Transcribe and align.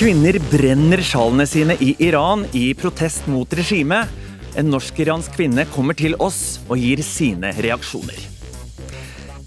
Kvinner 0.00 0.38
brenner 0.48 1.02
sjalene 1.04 1.44
sine 1.44 1.74
i 1.84 1.90
Iran 2.00 2.46
i 2.56 2.70
protest 2.72 3.26
mot 3.28 3.50
regimet. 3.52 4.08
En 4.56 4.70
norsk-iransk 4.72 5.34
kvinne 5.36 5.66
kommer 5.74 5.92
til 5.92 6.16
oss 6.24 6.56
og 6.70 6.80
gir 6.80 7.02
sine 7.04 7.50
reaksjoner. 7.58 8.16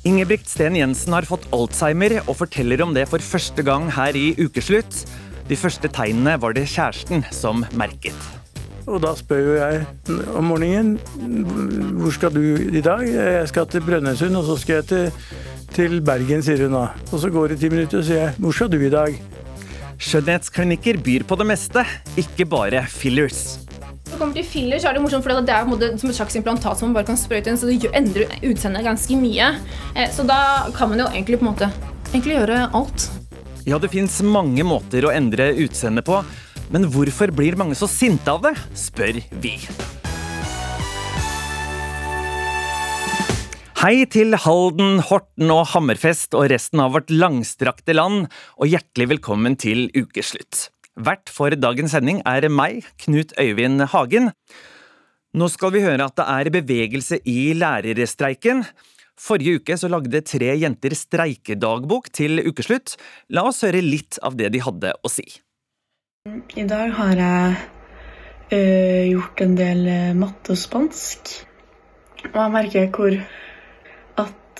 Ingebrigt 0.05 0.45
Sten 0.51 0.77
Jensen 0.77 1.17
har 1.17 1.25
fått 1.25 1.49
alzheimer 1.57 2.19
og 2.27 2.37
forteller 2.43 2.85
om 2.85 2.93
det 2.93 3.07
for 3.09 3.25
første 3.25 3.65
gang 3.65 3.89
her 3.97 4.13
i 4.13 4.35
Ukeslutt. 4.37 5.01
De 5.49 5.57
første 5.57 5.89
tegnene 5.89 6.37
var 6.37 6.53
det 6.53 6.67
kjæresten 6.69 7.25
som 7.33 7.65
merket. 7.73 8.29
Og 8.85 9.01
da 9.01 9.17
spør 9.17 9.43
jo 9.47 9.57
jeg 9.57 9.83
om 10.37 10.53
morgenen 10.53 10.99
hvor 11.97 12.13
skal 12.13 12.37
du 12.37 12.43
i 12.69 12.85
dag? 12.85 13.01
Jeg 13.09 13.49
skal 13.49 13.71
til 13.73 13.89
Brønnøysund, 13.89 14.37
og 14.37 14.45
så 14.53 14.61
skal 14.61 14.83
jeg 14.83 14.91
til, 14.93 15.29
til 15.73 16.01
Bergen, 16.05 16.45
sier 16.45 16.67
hun 16.67 16.77
da. 16.77 16.91
Og 17.09 17.25
så 17.25 17.33
går 17.33 17.55
det 17.55 17.63
ti 17.65 17.73
minutter, 17.73 18.05
og 18.05 18.11
sier 18.11 18.27
jeg 18.27 18.35
hvor 18.37 18.53
skal 18.53 18.69
du 18.69 18.83
i 18.83 18.93
dag? 19.01 19.32
Skjønnhetsklinikker 20.03 20.99
byr 21.03 21.23
på 21.27 21.37
det 21.39 21.45
meste, 21.47 21.83
ikke 22.19 22.47
bare 22.49 22.83
fillers. 22.91 23.57
Når 24.03 24.11
det 24.11 24.19
kommer 24.19 24.35
til 24.35 24.45
filler, 24.45 24.81
så 24.81 24.89
er 24.89 24.97
det 24.97 25.01
morsomt, 25.01 25.23
for 25.25 25.39
det 25.41 25.53
er 25.55 25.97
som 25.97 26.11
et 26.11 26.17
slags 26.17 26.35
implantat 26.37 26.77
som 26.77 26.89
man 26.91 26.99
bare 26.99 27.07
kan 27.07 27.17
sprøyte 27.17 27.49
inn, 27.49 27.57
så 27.57 27.69
det 27.69 27.89
endrer 27.95 28.35
utseendet 28.43 28.85
ganske 28.85 29.17
mye. 29.17 29.53
Eh, 29.95 30.11
så 30.13 30.27
da 30.27 30.69
kan 30.75 30.91
man 30.91 31.01
jo 31.01 31.07
egentlig 31.07 31.39
på 31.39 31.47
en 31.47 31.53
måte 31.53 31.71
egentlig 32.11 32.35
gjøre 32.35 32.61
alt. 32.75 33.07
Ja, 33.65 33.79
det 33.79 33.93
fins 33.95 34.19
mange 34.27 34.67
måter 34.67 35.07
å 35.07 35.15
endre 35.15 35.53
utseendet 35.55 36.05
på, 36.05 36.19
men 36.73 36.89
hvorfor 36.91 37.31
blir 37.31 37.57
mange 37.57 37.79
så 37.79 37.87
sinte 37.87 38.35
av 38.35 38.43
det, 38.43 38.57
spør 38.75 39.23
vi. 39.39 39.55
Hei 43.83 44.05
til 44.07 44.31
Halden, 44.39 45.01
Horten 45.03 45.49
og 45.51 45.65
Hammerfest 45.73 46.37
og 46.39 46.45
resten 46.53 46.79
av 46.79 46.93
vårt 46.93 47.09
langstrakte 47.11 47.91
land, 47.91 48.29
og 48.55 48.71
hjertelig 48.71 49.09
velkommen 49.11 49.57
til 49.59 49.89
ukeslutt. 49.91 50.69
Vert 50.95 51.27
for 51.27 51.51
dagens 51.51 51.91
sending 51.91 52.21
er 52.23 52.47
meg, 52.47 52.87
Knut 53.03 53.35
Øyvind 53.35 53.83
Hagen. 53.91 54.31
Nå 55.35 55.51
skal 55.51 55.75
vi 55.75 55.83
høre 55.83 56.07
at 56.07 56.15
det 56.15 56.29
er 56.31 56.51
bevegelse 56.55 57.19
i 57.27 57.51
lærerstreiken. 57.59 58.63
Forrige 59.19 59.59
uke 59.59 59.75
så 59.75 59.91
lagde 59.91 60.23
tre 60.31 60.55
jenter 60.63 60.95
streikedagbok 60.95 62.07
til 62.15 62.39
ukeslutt. 62.39 62.95
La 63.35 63.43
oss 63.51 63.65
høre 63.67 63.83
litt 63.83 64.15
av 64.23 64.39
det 64.39 64.53
de 64.55 64.63
hadde 64.63 64.95
å 64.95 65.11
si. 65.11 65.27
I 66.55 66.69
dag 66.71 66.95
har 67.03 67.25
jeg 67.27 67.63
ø, 68.47 68.65
gjort 69.11 69.49
en 69.49 69.59
del 69.59 69.87
matte 70.23 70.55
og 70.55 70.67
spansk. 70.69 71.39
Og 72.31 72.45
jeg 72.45 72.61
merker 72.61 72.93
hvor 72.95 73.25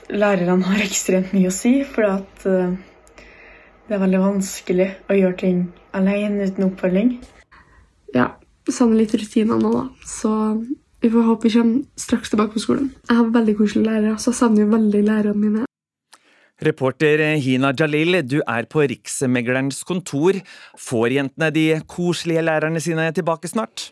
lærerne 0.10 0.68
har 0.68 0.84
ekstremt 0.84 1.34
mye 1.36 1.52
å 1.52 1.56
si, 1.56 1.76
for 1.88 2.08
at 2.08 2.46
uh, 2.50 2.74
det 3.88 3.96
er 3.96 4.04
veldig 4.04 4.22
vanskelig 4.24 4.90
å 5.12 5.18
gjøre 5.18 5.40
ting 5.44 5.66
alene 5.96 6.48
uten 6.50 6.68
oppfølging. 6.70 7.12
Ja, 8.16 8.32
savner 8.70 9.04
litt 9.04 9.16
rutiner 9.18 9.60
nå, 9.60 9.74
da. 9.74 9.84
Så 10.08 10.32
vi 11.04 11.12
får 11.12 11.28
håpe 11.28 11.50
vi 11.50 11.54
kommer 11.58 11.84
straks 12.00 12.32
tilbake 12.32 12.56
på 12.56 12.64
skolen. 12.64 12.92
Jeg 13.10 13.20
har 13.20 13.32
veldig 13.36 13.58
koselige 13.60 13.90
lærere, 13.90 14.18
så 14.20 14.32
jeg 14.32 14.40
savner 14.40 14.66
jo 14.66 14.74
veldig 14.74 15.04
lærerne 15.10 15.40
mine. 15.40 15.66
Reporter 16.64 17.20
Hina 17.44 17.74
Jalil, 17.76 18.22
du 18.24 18.38
er 18.40 18.70
på 18.72 18.86
Riksmeglerens 18.88 19.82
kontor. 19.84 20.38
Får 20.80 21.18
jentene 21.18 21.50
de 21.52 21.66
koselige 21.92 22.46
lærerne 22.46 22.80
sine 22.84 23.10
tilbake 23.12 23.52
snart? 23.52 23.90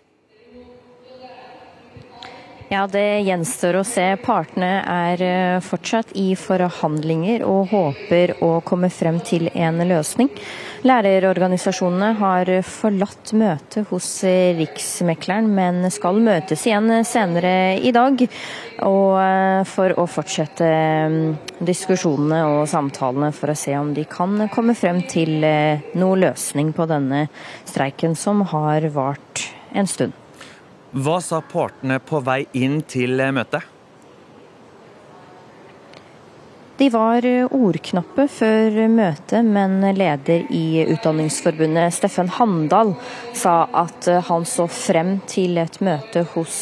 Ja, 2.72 2.86
Det 2.88 3.20
gjenstår 3.28 3.82
å 3.82 3.84
se. 3.84 4.06
Partene 4.24 4.70
er 4.88 5.22
eh, 5.26 5.58
fortsatt 5.60 6.14
i 6.16 6.30
forhandlinger 6.40 7.44
og 7.44 7.66
håper 7.68 8.32
å 8.48 8.62
komme 8.64 8.88
frem 8.88 9.18
til 9.28 9.50
en 9.52 9.84
løsning. 9.90 10.30
Lærerorganisasjonene 10.88 12.14
har 12.22 12.52
forlatt 12.64 13.34
møtet 13.36 13.92
hos 13.92 14.08
Riksmekleren, 14.56 15.52
men 15.52 15.92
skal 15.92 16.22
møtes 16.24 16.64
igjen 16.64 17.04
senere 17.04 17.76
i 17.76 17.92
dag. 17.92 18.24
Eh, 18.24 19.60
for 19.74 19.98
å 20.00 20.08
fortsette 20.08 20.72
mm, 21.12 21.20
diskusjonene 21.60 22.40
og 22.54 22.64
samtalene 22.72 23.34
for 23.36 23.52
å 23.52 23.60
se 23.66 23.76
om 23.82 23.92
de 24.00 24.08
kan 24.08 24.48
komme 24.56 24.80
frem 24.80 25.04
til 25.12 25.44
eh, 25.44 25.92
noe 26.00 26.24
løsning 26.24 26.72
på 26.72 26.88
denne 26.88 27.26
streiken 27.68 28.16
som 28.16 28.48
har 28.56 28.88
vart 28.96 29.50
en 29.76 29.92
stund. 29.92 30.21
Hva 30.92 31.22
sa 31.24 31.38
partene 31.40 32.02
på 32.04 32.20
vei 32.20 32.42
inn 32.60 32.82
til 32.84 33.16
møtet? 33.32 33.64
De 36.82 36.90
var 36.92 37.24
ordknappe 37.54 38.26
før 38.28 38.76
møtet, 38.92 39.46
men 39.46 39.78
leder 39.96 40.50
i 40.52 40.82
Utdanningsforbundet, 40.90 41.94
Steffen 41.96 42.28
Handal, 42.36 42.92
sa 43.38 43.70
at 43.72 44.10
han 44.28 44.44
så 44.50 44.66
frem 44.68 45.14
til 45.32 45.62
et 45.62 45.80
møte 45.80 46.26
hos 46.34 46.60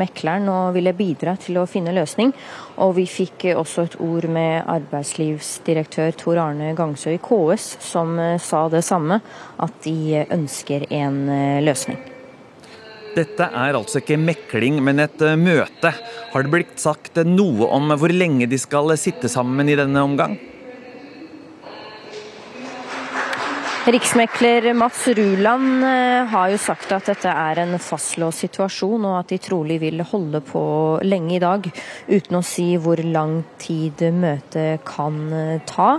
mekleren 0.00 0.48
og 0.54 0.72
ville 0.78 0.96
bidra 0.96 1.36
til 1.36 1.60
å 1.60 1.68
finne 1.68 1.92
løsning. 1.92 2.32
Og 2.80 2.96
vi 2.96 3.04
fikk 3.10 3.50
også 3.58 3.88
et 3.90 4.00
ord 4.00 4.30
med 4.32 4.64
arbeidslivsdirektør 4.78 6.16
Tor 6.16 6.44
Arne 6.48 6.72
Gangsø 6.78 7.18
i 7.18 7.20
KS, 7.20 7.74
som 7.92 8.16
sa 8.40 8.68
det 8.72 8.86
samme, 8.88 9.20
at 9.60 9.80
de 9.84 10.22
ønsker 10.30 10.88
en 10.94 11.24
løsning. 11.66 12.15
Dette 13.16 13.46
er 13.48 13.76
altså 13.78 14.02
ikke 14.02 14.18
mekling, 14.20 14.82
men 14.84 15.00
et 15.00 15.22
eh, 15.24 15.38
møte. 15.40 15.94
Har 16.34 16.44
det 16.44 16.52
blitt 16.52 16.76
sagt 16.82 17.16
noe 17.24 17.70
om 17.72 17.94
hvor 17.96 18.12
lenge 18.12 18.48
de 18.50 18.58
skal 18.60 18.92
sitte 19.00 19.30
sammen 19.32 19.70
i 19.72 19.78
denne 19.78 20.02
omgang? 20.04 20.36
Riksmekler 23.86 24.72
Mats 24.74 25.04
Ruland 25.14 25.84
eh, 25.86 26.26
har 26.28 26.50
jo 26.50 26.58
sagt 26.58 26.90
at 26.92 27.06
dette 27.06 27.30
er 27.30 27.62
en 27.62 27.76
fastlåst 27.78 28.42
situasjon, 28.42 29.04
og 29.06 29.20
at 29.20 29.30
de 29.30 29.38
trolig 29.40 29.78
vil 29.78 30.02
holde 30.10 30.40
på 30.44 30.62
lenge 31.06 31.36
i 31.36 31.42
dag, 31.42 31.68
uten 32.10 32.40
å 32.40 32.44
si 32.44 32.72
hvor 32.82 32.98
lang 33.00 33.44
tid 33.62 34.02
møtet 34.10 34.82
kan 34.84 35.20
eh, 35.30 35.62
ta. 35.70 35.92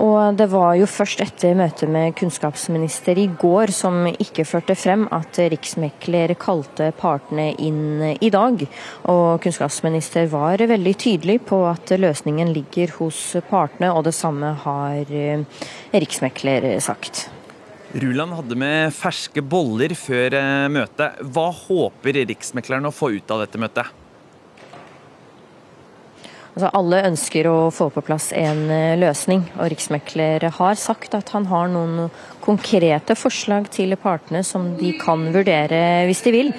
Og 0.00 0.34
det 0.34 0.48
var 0.50 0.72
jo 0.78 0.88
først 0.90 1.20
etter 1.22 1.54
møtet 1.58 1.90
med 1.92 2.16
kunnskapsminister 2.18 3.18
i 3.20 3.28
går 3.40 3.70
som 3.74 4.08
ikke 4.10 4.46
førte 4.48 4.74
frem 4.78 5.06
at 5.14 5.38
riksmekler 5.52 6.34
kalte 6.40 6.90
partene 6.98 7.52
inn 7.62 8.02
i 8.18 8.30
dag. 8.34 8.66
Og 9.12 9.38
kunnskapsminister 9.44 10.26
var 10.32 10.64
veldig 10.66 10.96
tydelig 10.98 11.40
på 11.46 11.62
at 11.70 11.94
løsningen 11.94 12.50
ligger 12.56 12.96
hos 12.98 13.20
partene, 13.50 13.92
og 13.94 14.04
det 14.08 14.16
samme 14.16 14.50
har 14.64 15.14
eh, 15.14 15.46
riksmekler 15.94 16.74
sagt. 16.82 17.28
Ruland 17.94 18.34
hadde 18.34 18.56
med 18.58 18.94
ferske 18.96 19.42
boller 19.46 19.94
før 19.94 20.34
eh, 20.34 20.70
møtet. 20.74 21.20
Hva 21.30 21.50
håper 21.54 22.24
riksmekleren 22.24 22.90
å 22.90 22.94
få 22.94 23.12
ut 23.14 23.30
av 23.30 23.44
dette 23.44 23.60
møtet? 23.62 24.03
Altså, 26.54 26.68
alle 26.78 27.00
ønsker 27.08 27.48
å 27.50 27.56
få 27.74 27.88
på 27.90 28.02
plass 28.06 28.28
en 28.38 28.68
eh, 28.70 28.94
løsning, 28.94 29.40
og 29.56 29.72
Riksmekler 29.72 30.44
har 30.54 30.76
sagt 30.78 31.16
at 31.18 31.32
han 31.34 31.48
har 31.50 31.66
noen 31.72 32.12
konkrete 32.44 33.16
forslag 33.18 33.66
til 33.74 33.96
partene 33.98 34.44
som 34.46 34.68
de 34.78 34.92
kan 35.00 35.24
vurdere 35.34 36.04
hvis 36.06 36.22
de 36.22 36.34
vil. 36.36 36.52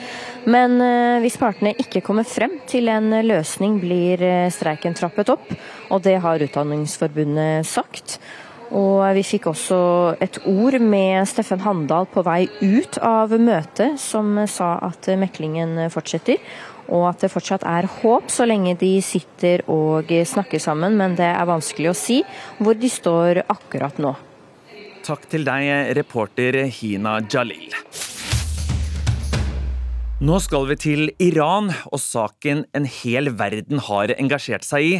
Men 0.52 0.76
eh, 0.84 1.22
hvis 1.24 1.40
partene 1.40 1.72
ikke 1.80 2.04
kommer 2.04 2.28
frem 2.28 2.58
til 2.68 2.92
en 2.92 3.08
løsning, 3.24 3.80
blir 3.80 4.20
eh, 4.20 4.52
streiken 4.52 5.00
trappet 5.00 5.32
opp. 5.32 5.48
Og 5.88 6.04
det 6.04 6.18
har 6.28 6.44
Utdanningsforbundet 6.44 7.64
sagt. 7.64 8.20
Og 8.76 9.00
vi 9.16 9.24
fikk 9.24 9.48
også 9.48 9.80
et 10.20 10.42
ord 10.50 10.76
med 10.84 11.24
Steffen 11.30 11.64
Handal 11.64 12.10
på 12.12 12.26
vei 12.26 12.50
ut 12.60 13.00
av 13.00 13.32
møtet, 13.40 13.96
som 14.02 14.42
sa 14.52 14.74
at 14.90 15.08
meklingen 15.22 15.86
fortsetter 15.94 16.42
og 16.90 17.08
at 17.10 17.26
det 17.26 17.32
fortsatt 17.34 17.66
er 17.68 17.88
håp 18.02 18.32
så 18.34 18.48
lenge 18.48 18.76
de 18.80 18.98
sitter 19.06 19.64
og 19.72 20.10
snakker 20.10 20.62
sammen, 20.62 20.98
men 20.98 21.18
det 21.18 21.28
er 21.28 21.50
vanskelig 21.50 21.92
å 21.92 21.98
si 21.98 22.22
hvor 22.60 22.78
de 22.78 22.92
står 22.92 23.44
akkurat 23.46 24.02
nå. 24.02 24.16
Takk 25.06 25.28
til 25.30 25.46
deg, 25.46 25.94
reporter 25.98 26.64
Hina 26.74 27.20
Jalil. 27.30 27.74
Nå 30.26 30.40
skal 30.42 30.66
vi 30.72 30.78
til 30.80 31.10
Iran 31.22 31.70
og 31.92 32.00
saken 32.02 32.66
en 32.74 32.90
hel 32.90 33.34
verden 33.38 33.84
har 33.90 34.16
engasjert 34.16 34.66
seg 34.66 34.88
i, 34.88 34.94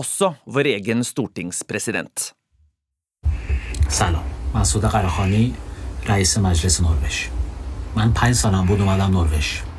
også 0.00 0.34
vår 0.46 0.70
egen 0.76 1.04
stortingspresident. 1.04 2.30
Salam. 3.90 4.24
Masud 4.50 4.82
Gharahkhani, 4.82 5.52
reis 6.08 6.36
i 6.36 6.40
Majlis 6.42 6.80
Norvesh. 6.82 7.30
Men 7.94 8.14
fem 8.14 8.66
bodde 8.66 8.86
jeg 8.86 9.10
i 9.10 9.69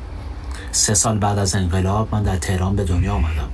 سه 0.71 0.93
سال 0.93 1.17
بعد 1.17 1.37
از 1.37 1.55
انقلاب 1.55 2.07
من 2.11 2.23
در 2.23 2.37
تهران 2.37 2.75
به 2.75 2.83
دنیا 2.83 3.13
آمدم 3.13 3.49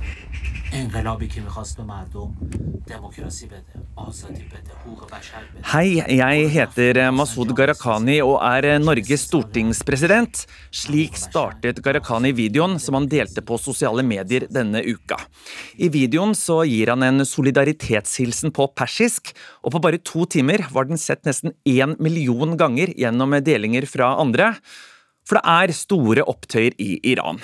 انقلابی 0.74 1.28
که 1.28 1.40
میخواست 1.40 1.76
به 1.76 1.82
مردم 1.82 2.34
دموکراسی 2.86 3.46
بده 3.46 3.74
آزادی 3.96 4.42
بده 4.42 4.72
حقوق 4.84 5.10
بشر 5.10 5.42
بده 5.54 5.64
Hei, 5.72 6.02
jeg 6.08 6.48
heter 6.50 7.10
Masud 7.10 7.50
Gharahkhani 7.58 8.18
og 8.22 8.38
er 8.42 8.78
Norges 8.78 9.24
stortingspresident. 9.28 10.46
Slik 10.70 11.16
startet 11.16 11.80
Gharahkhani 11.84 12.32
videoen 12.32 12.78
som 12.78 12.98
han 12.98 13.08
delte 13.08 13.42
på 13.48 13.58
sosiale 13.58 14.02
medier 14.02 14.46
denne 14.50 14.82
uka. 14.82 15.18
I 15.78 15.88
videoen 15.88 16.34
så 16.34 16.62
gir 16.68 16.90
han 16.92 17.02
en 17.02 17.24
solidaritetshilsen 17.24 18.50
på 18.50 18.66
persisk, 18.76 19.32
og 19.62 19.76
på 19.76 19.82
bare 19.86 20.02
to 20.02 20.26
timer 20.26 20.66
var 20.74 20.90
den 20.90 20.98
sett 20.98 21.24
nesten 21.24 21.54
én 21.64 21.94
million 22.00 22.56
ganger 22.56 22.92
gjennom 22.98 23.38
delinger 23.44 23.86
fra 23.86 24.16
andre. 24.20 24.56
For 25.29 25.37
det 25.37 25.45
er 25.45 25.75
store 25.77 26.25
opptøyer 26.25 26.73
i 26.81 26.95
Iran. 27.11 27.37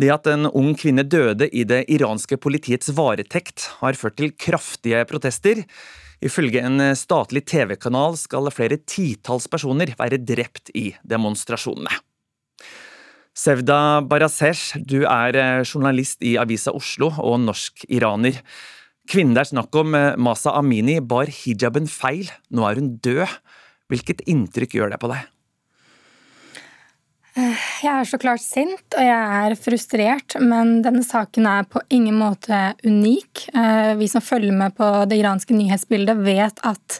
Det 0.00 0.08
at 0.14 0.28
en 0.32 0.48
ung 0.48 0.72
kvinne 0.78 1.04
døde 1.04 1.50
i 1.52 1.66
det 1.68 1.82
iranske 1.92 2.38
politiets 2.40 2.88
varetekt, 2.96 3.68
har 3.82 3.98
ført 4.00 4.16
til 4.16 4.32
kraftige 4.32 5.02
protester. 5.10 5.60
Ifølge 6.24 6.62
en 6.64 6.80
statlig 6.96 7.44
TV-kanal 7.44 8.16
skal 8.16 8.48
flere 8.56 8.80
titalls 8.88 9.50
personer 9.52 9.92
være 9.98 10.22
drept 10.24 10.72
i 10.72 10.94
demonstrasjonene. 11.04 11.92
Sevda 13.36 14.00
Barasesh, 14.00 14.80
du 14.80 15.02
er 15.04 15.36
journalist 15.60 16.24
i 16.24 16.38
Avisa 16.40 16.72
Oslo 16.72 17.10
og 17.20 17.36
norsk-iraner. 17.44 18.40
Kvinnen 19.12 19.36
det 19.36 19.44
er 19.44 19.52
snakk 19.52 19.76
om, 19.76 19.92
Masa 20.16 20.56
Amini, 20.56 21.02
bar 21.04 21.28
hijaben 21.28 21.84
feil. 21.84 22.32
Nå 22.48 22.64
er 22.64 22.80
hun 22.80 22.94
død. 23.04 23.28
Hvilket 23.92 24.24
inntrykk 24.24 24.80
gjør 24.80 24.96
det 24.96 25.04
på 25.04 25.12
deg? 25.12 25.35
Jeg 27.36 27.92
er 27.92 28.06
så 28.08 28.16
klart 28.16 28.40
sint, 28.40 28.94
og 28.96 29.04
jeg 29.04 29.40
er 29.44 29.54
frustrert, 29.60 30.38
men 30.40 30.78
denne 30.84 31.02
saken 31.04 31.44
er 31.50 31.66
på 31.68 31.82
ingen 31.92 32.16
måte 32.16 32.70
unik. 32.80 33.42
Eh, 33.52 33.92
vi 34.00 34.08
som 34.08 34.24
følger 34.24 34.54
med 34.56 34.72
på 34.78 34.88
det 35.10 35.18
iranske 35.20 35.52
nyhetsbildet, 35.52 36.22
vet 36.24 36.62
at 36.64 36.96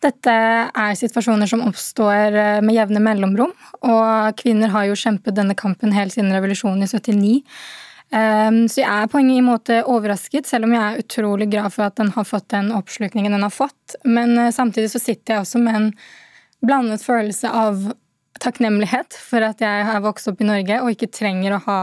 dette 0.00 0.34
er 0.70 0.94
situasjoner 0.96 1.50
som 1.50 1.64
oppstår 1.66 2.36
eh, 2.38 2.60
med 2.62 2.76
jevne 2.76 3.02
mellomrom. 3.02 3.50
Og 3.82 4.38
kvinner 4.38 4.70
har 4.70 4.86
jo 4.86 4.98
kjempet 4.98 5.34
denne 5.34 5.56
kampen 5.58 5.96
helt 5.96 6.14
siden 6.14 6.30
revolusjonen 6.36 6.86
i 6.86 6.90
79. 6.92 7.32
Eh, 8.14 8.60
så 8.70 8.82
jeg 8.84 8.86
er 8.86 9.10
på 9.10 9.24
ingen 9.24 9.48
måte 9.48 9.80
overrasket, 9.82 10.46
selv 10.46 10.68
om 10.68 10.76
jeg 10.76 10.84
er 10.84 11.02
utrolig 11.02 11.48
glad 11.50 11.74
for 11.74 11.88
at 11.88 11.98
den 11.98 12.12
har 12.14 12.28
fått 12.28 12.52
den 12.54 12.70
oppslutningen 12.78 13.34
den 13.34 13.48
har 13.48 13.56
fått. 13.56 13.98
Men 14.06 14.52
samtidig 14.54 14.92
så 14.94 15.02
sitter 15.02 15.40
jeg 15.40 15.42
også 15.42 15.64
med 15.64 15.80
en 15.80 15.90
blandet 16.62 17.02
følelse 17.02 17.50
av 17.50 17.90
takknemlighet 18.42 19.16
for 19.16 19.44
at 19.46 19.62
jeg 19.62 19.88
har 19.88 20.04
vokst 20.04 20.30
opp 20.30 20.40
i 20.42 20.48
Norge 20.48 20.78
og 20.82 20.94
ikke 20.94 21.10
trenger 21.12 21.56
å 21.56 21.64
ha, 21.66 21.80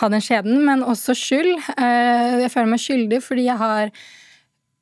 ha 0.00 0.08
den 0.12 0.24
skjeden, 0.24 0.64
men 0.66 0.86
også 0.86 1.16
skyld. 1.18 1.52
Eh, 1.76 2.40
jeg 2.44 2.52
føler 2.52 2.72
meg 2.72 2.82
skyldig 2.82 3.22
fordi 3.24 3.46
jeg 3.48 3.60
har 3.60 3.92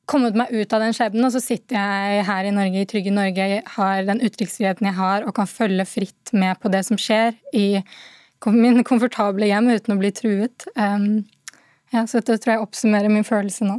kommet 0.09 0.37
meg 0.37 0.53
ut 0.53 0.73
av 0.73 0.81
den 0.81 0.95
skjebnen, 0.95 1.25
og 1.27 1.33
så 1.35 1.41
sitter 1.43 1.77
jeg 1.77 2.23
her 2.25 2.47
i 2.49 2.53
Norge, 2.53 2.81
i 2.81 2.89
trygge 2.89 3.13
Norge, 3.13 3.49
har 3.75 4.07
den 4.07 4.23
uttrykksfriheten 4.25 4.89
jeg 4.89 4.97
har, 4.97 5.27
og 5.27 5.35
kan 5.37 5.49
følge 5.49 5.85
fritt 5.85 6.33
med 6.33 6.57
på 6.61 6.71
det 6.73 6.81
som 6.87 6.97
skjer 6.97 7.35
i 7.53 7.83
min 8.49 8.81
komfortable 8.87 9.45
hjem 9.49 9.69
uten 9.69 9.93
å 9.93 9.99
bli 9.99 10.09
truet. 10.15 10.65
Um, 10.73 11.27
ja, 11.93 12.05
så 12.07 12.23
dette 12.23 12.39
tror 12.41 12.55
jeg 12.55 12.63
oppsummerer 12.63 13.11
min 13.11 13.27
følelse 13.27 13.67
nå. 13.67 13.77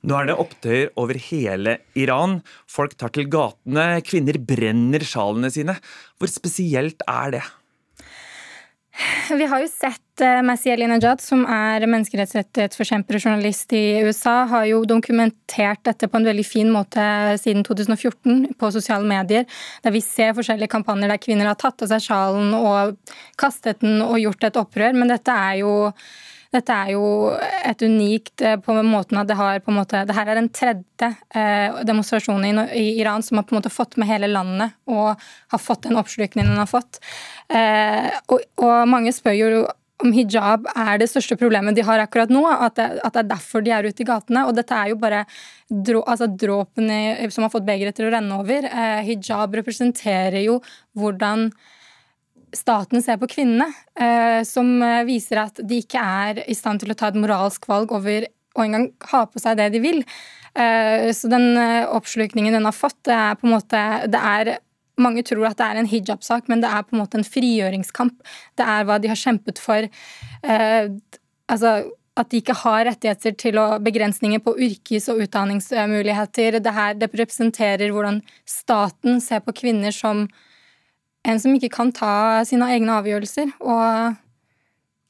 Nå 0.00 0.16
er 0.16 0.30
det 0.30 0.38
opptøyer 0.40 0.92
over 1.00 1.18
hele 1.20 1.78
Iran. 1.98 2.38
Folk 2.70 2.96
tar 2.96 3.12
til 3.12 3.28
gatene, 3.32 4.00
kvinner 4.06 4.40
brenner 4.40 5.04
sjalene 5.04 5.52
sine. 5.52 5.76
Hvor 6.16 6.30
spesielt 6.32 7.04
er 7.08 7.36
det? 7.36 7.46
Vi 9.30 9.46
har 9.48 9.62
jo 9.62 9.68
sett 9.70 10.22
Masih 10.44 10.74
Masih 10.74 10.88
Najad, 10.90 11.22
som 11.24 11.44
er 11.48 11.84
menneskerettighetsforkjemper 11.88 13.16
og 13.16 13.22
journalist 13.24 13.72
i 13.76 14.02
USA, 14.04 14.42
har 14.50 14.66
jo 14.68 14.82
dokumentert 14.88 15.80
dette 15.86 16.08
på 16.10 16.18
en 16.18 16.26
veldig 16.28 16.44
fin 16.44 16.68
måte 16.72 17.04
siden 17.40 17.64
2014 17.64 18.58
på 18.60 18.72
sosiale 18.74 19.06
medier, 19.08 19.46
der 19.84 19.94
vi 19.94 20.02
ser 20.04 20.34
forskjellige 20.36 20.74
kampanjer 20.74 21.12
der 21.12 21.22
kvinner 21.22 21.48
har 21.48 21.60
tatt 21.60 21.86
av 21.86 21.92
seg 21.92 22.04
sjalen 22.10 22.52
og 22.58 22.98
kastet 23.40 23.80
den 23.84 24.02
og 24.04 24.18
gjort 24.20 24.50
et 24.50 24.60
opprør. 24.60 24.98
Men 24.98 25.14
dette 25.14 25.32
er 25.32 25.62
jo 25.62 25.72
dette 26.50 26.74
er 26.74 26.94
jo 26.96 27.04
et 27.66 27.82
unikt 27.86 28.42
eh, 28.42 28.56
på 28.58 28.74
måten 28.82 29.20
at 29.20 29.28
det 29.30 29.36
har 29.38 29.60
på 29.62 29.70
en 29.70 29.78
måte 29.78 30.02
Det 30.08 30.16
her 30.16 30.30
er 30.30 30.40
den 30.40 30.50
tredje 30.54 31.10
eh, 31.34 31.82
demonstrasjonen 31.86 32.64
i, 32.74 32.86
Iran 32.98 33.22
som 33.22 33.38
har 33.38 33.46
på 33.46 33.54
en 33.54 33.60
måte 33.60 33.72
fått 33.72 33.94
med 34.00 34.10
hele 34.10 34.30
landet 34.30 34.74
og 34.90 35.14
har 35.54 35.62
fått 35.62 35.86
den 35.86 35.98
oppslutningen 36.00 36.50
den 36.50 36.62
har 36.62 36.70
fått. 36.70 36.98
Eh, 37.54 38.10
og, 38.26 38.42
og, 38.58 38.74
mange 38.90 39.14
spør 39.14 39.38
jo 39.38 39.62
om 40.00 40.14
hijab 40.16 40.64
er 40.72 40.98
det 40.98 41.10
største 41.12 41.36
problemet 41.38 41.76
de 41.76 41.84
har 41.86 42.02
akkurat 42.02 42.32
nå. 42.32 42.42
At 42.50 42.78
det, 42.80 42.88
at 43.04 43.14
det 43.14 43.22
er 43.22 43.32
derfor 43.34 43.62
de 43.62 43.74
er 43.76 43.86
ute 43.86 44.02
i 44.02 44.08
gatene. 44.08 44.46
Og 44.48 44.56
dette 44.56 44.74
er 44.74 44.90
jo 44.90 44.98
bare 44.98 45.26
drå, 45.68 46.00
altså 46.08 46.26
dråpen 46.40 46.88
som 47.30 47.44
har 47.44 47.52
fått 47.52 47.68
begeret 47.68 47.98
til 47.98 48.08
å 48.08 48.14
renne 48.14 48.38
over. 48.40 48.64
hijab 49.04 49.58
representerer 49.60 50.40
jo 50.40 50.56
hvordan 50.96 51.50
staten 52.56 53.02
ser 53.02 53.18
på 53.20 53.28
kvinnene, 53.30 53.68
eh, 53.98 54.40
som 54.46 54.78
eh, 54.82 55.04
viser 55.08 55.42
at 55.44 55.60
de 55.62 55.80
ikke 55.82 56.00
er 56.00 56.42
i 56.50 56.56
stand 56.56 56.82
til 56.82 56.92
å 56.92 56.96
ta 56.98 57.10
et 57.10 57.18
moralsk 57.20 57.68
valg 57.70 57.92
over 57.94 58.26
å 58.56 58.64
engang 58.64 58.88
ha 59.12 59.24
på 59.30 59.42
seg 59.42 59.60
det 59.60 59.70
de 59.74 59.82
vil. 59.82 60.02
Eh, 60.54 61.10
så 61.14 61.30
den 61.30 61.54
oppslukningen 61.86 62.56
den 62.56 62.66
har 62.66 62.76
fått, 62.76 62.98
det 63.06 63.14
er 63.14 63.38
på 63.38 63.48
en 63.48 63.54
måte 63.54 63.84
det 64.10 64.24
er 64.32 64.56
mange 65.00 65.22
tror 65.24 65.46
at 65.48 65.56
det 65.56 65.68
er 65.68 65.78
en 65.80 65.88
hijab-sak, 65.88 66.50
men 66.52 66.60
det 66.60 66.68
er 66.68 66.84
på 66.84 66.92
en 66.96 67.00
måte 67.00 67.16
en 67.16 67.24
frigjøringskamp. 67.24 68.18
Det 68.60 68.66
er 68.68 68.84
hva 68.84 68.98
de 69.00 69.08
har 69.08 69.16
kjempet 69.16 69.56
for. 69.62 69.86
Altså 70.44 71.70
at 72.20 72.28
de 72.28 72.40
ikke 72.42 72.56
har 72.66 72.84
rettigheter 72.84 73.32
til 73.38 73.56
å 73.62 73.78
begrensninger 73.80 74.42
på 74.44 74.52
yrkes- 74.60 75.08
og 75.08 75.22
utdanningsmuligheter. 75.24 76.58
Det 76.60 76.74
her 76.76 76.98
det 77.00 77.08
representerer 77.14 77.94
hvordan 77.94 78.20
staten 78.44 79.22
ser 79.24 79.40
på 79.46 79.56
kvinner 79.62 79.94
som 79.94 80.26
en 81.28 81.40
som 81.40 81.54
ikke 81.54 81.72
kan 81.74 81.92
ta 81.94 82.42
sine 82.48 82.68
egne 82.74 82.96
avgjørelser. 83.00 83.52
Og 83.60 84.16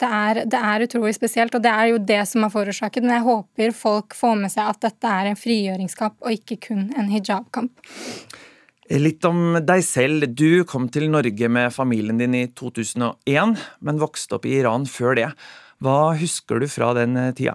det 0.01 0.09
er, 0.09 0.43
det 0.49 0.61
er, 0.73 0.85
utrolig 0.87 1.15
spesielt, 1.17 1.55
og 1.55 1.63
det 1.65 1.73
er 1.73 1.91
jo 1.93 2.03
det 2.11 2.21
som 2.29 2.47
har 2.47 2.53
forårsaket 2.55 3.05
Men 3.05 3.19
jeg 3.19 3.27
håper 3.27 3.75
folk 3.77 4.17
får 4.17 4.39
med 4.41 4.53
seg 4.53 4.71
at 4.73 4.81
dette 4.87 5.17
er 5.17 5.31
en 5.31 5.39
frigjøringskamp, 5.39 6.17
og 6.25 6.37
ikke 6.39 6.61
kun 6.71 6.87
en 6.97 7.11
hijabkamp. 7.13 7.83
Litt 8.91 9.25
om 9.29 9.61
deg 9.63 9.85
selv. 9.87 10.27
Du 10.35 10.65
kom 10.67 10.89
til 10.91 11.11
Norge 11.13 11.51
med 11.53 11.71
familien 11.75 12.19
din 12.19 12.35
i 12.35 12.47
2001, 12.59 13.59
men 13.87 14.01
vokste 14.03 14.41
opp 14.41 14.49
i 14.49 14.57
Iran 14.59 14.89
før 14.91 15.15
det. 15.21 15.29
Hva 15.85 16.17
husker 16.19 16.59
du 16.61 16.67
fra 16.69 16.91
den 16.99 17.15
tida? 17.39 17.55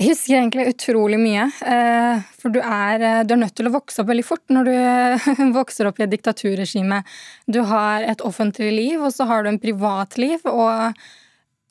Jeg 0.00 0.14
husker 0.14 0.38
egentlig 0.38 0.70
utrolig 0.70 1.18
mye. 1.20 1.42
Eh, 1.60 2.20
for 2.40 2.48
du 2.48 2.62
er, 2.62 3.02
eh, 3.04 3.22
du 3.28 3.34
er, 3.34 3.40
nødt 3.42 3.52
til 3.58 3.68
å 3.68 3.72
vokse 3.74 4.00
opp 4.00 4.08
veldig 4.08 4.24
fort 4.24 4.46
når 4.48 4.68
du 4.70 5.50
vokser 5.58 5.90
opp 5.90 5.98
i 6.00 6.06
et 6.06 6.12
diktaturregime. 6.14 7.02
Du 7.44 7.60
har 7.68 8.06
et 8.08 8.22
offentlig 8.24 8.70
liv, 8.72 9.02
og 9.04 9.12
så 9.12 9.26
har 9.28 9.44
du 9.44 9.50
en 9.50 9.60
privatliv. 9.60 10.40
Og 10.48 10.96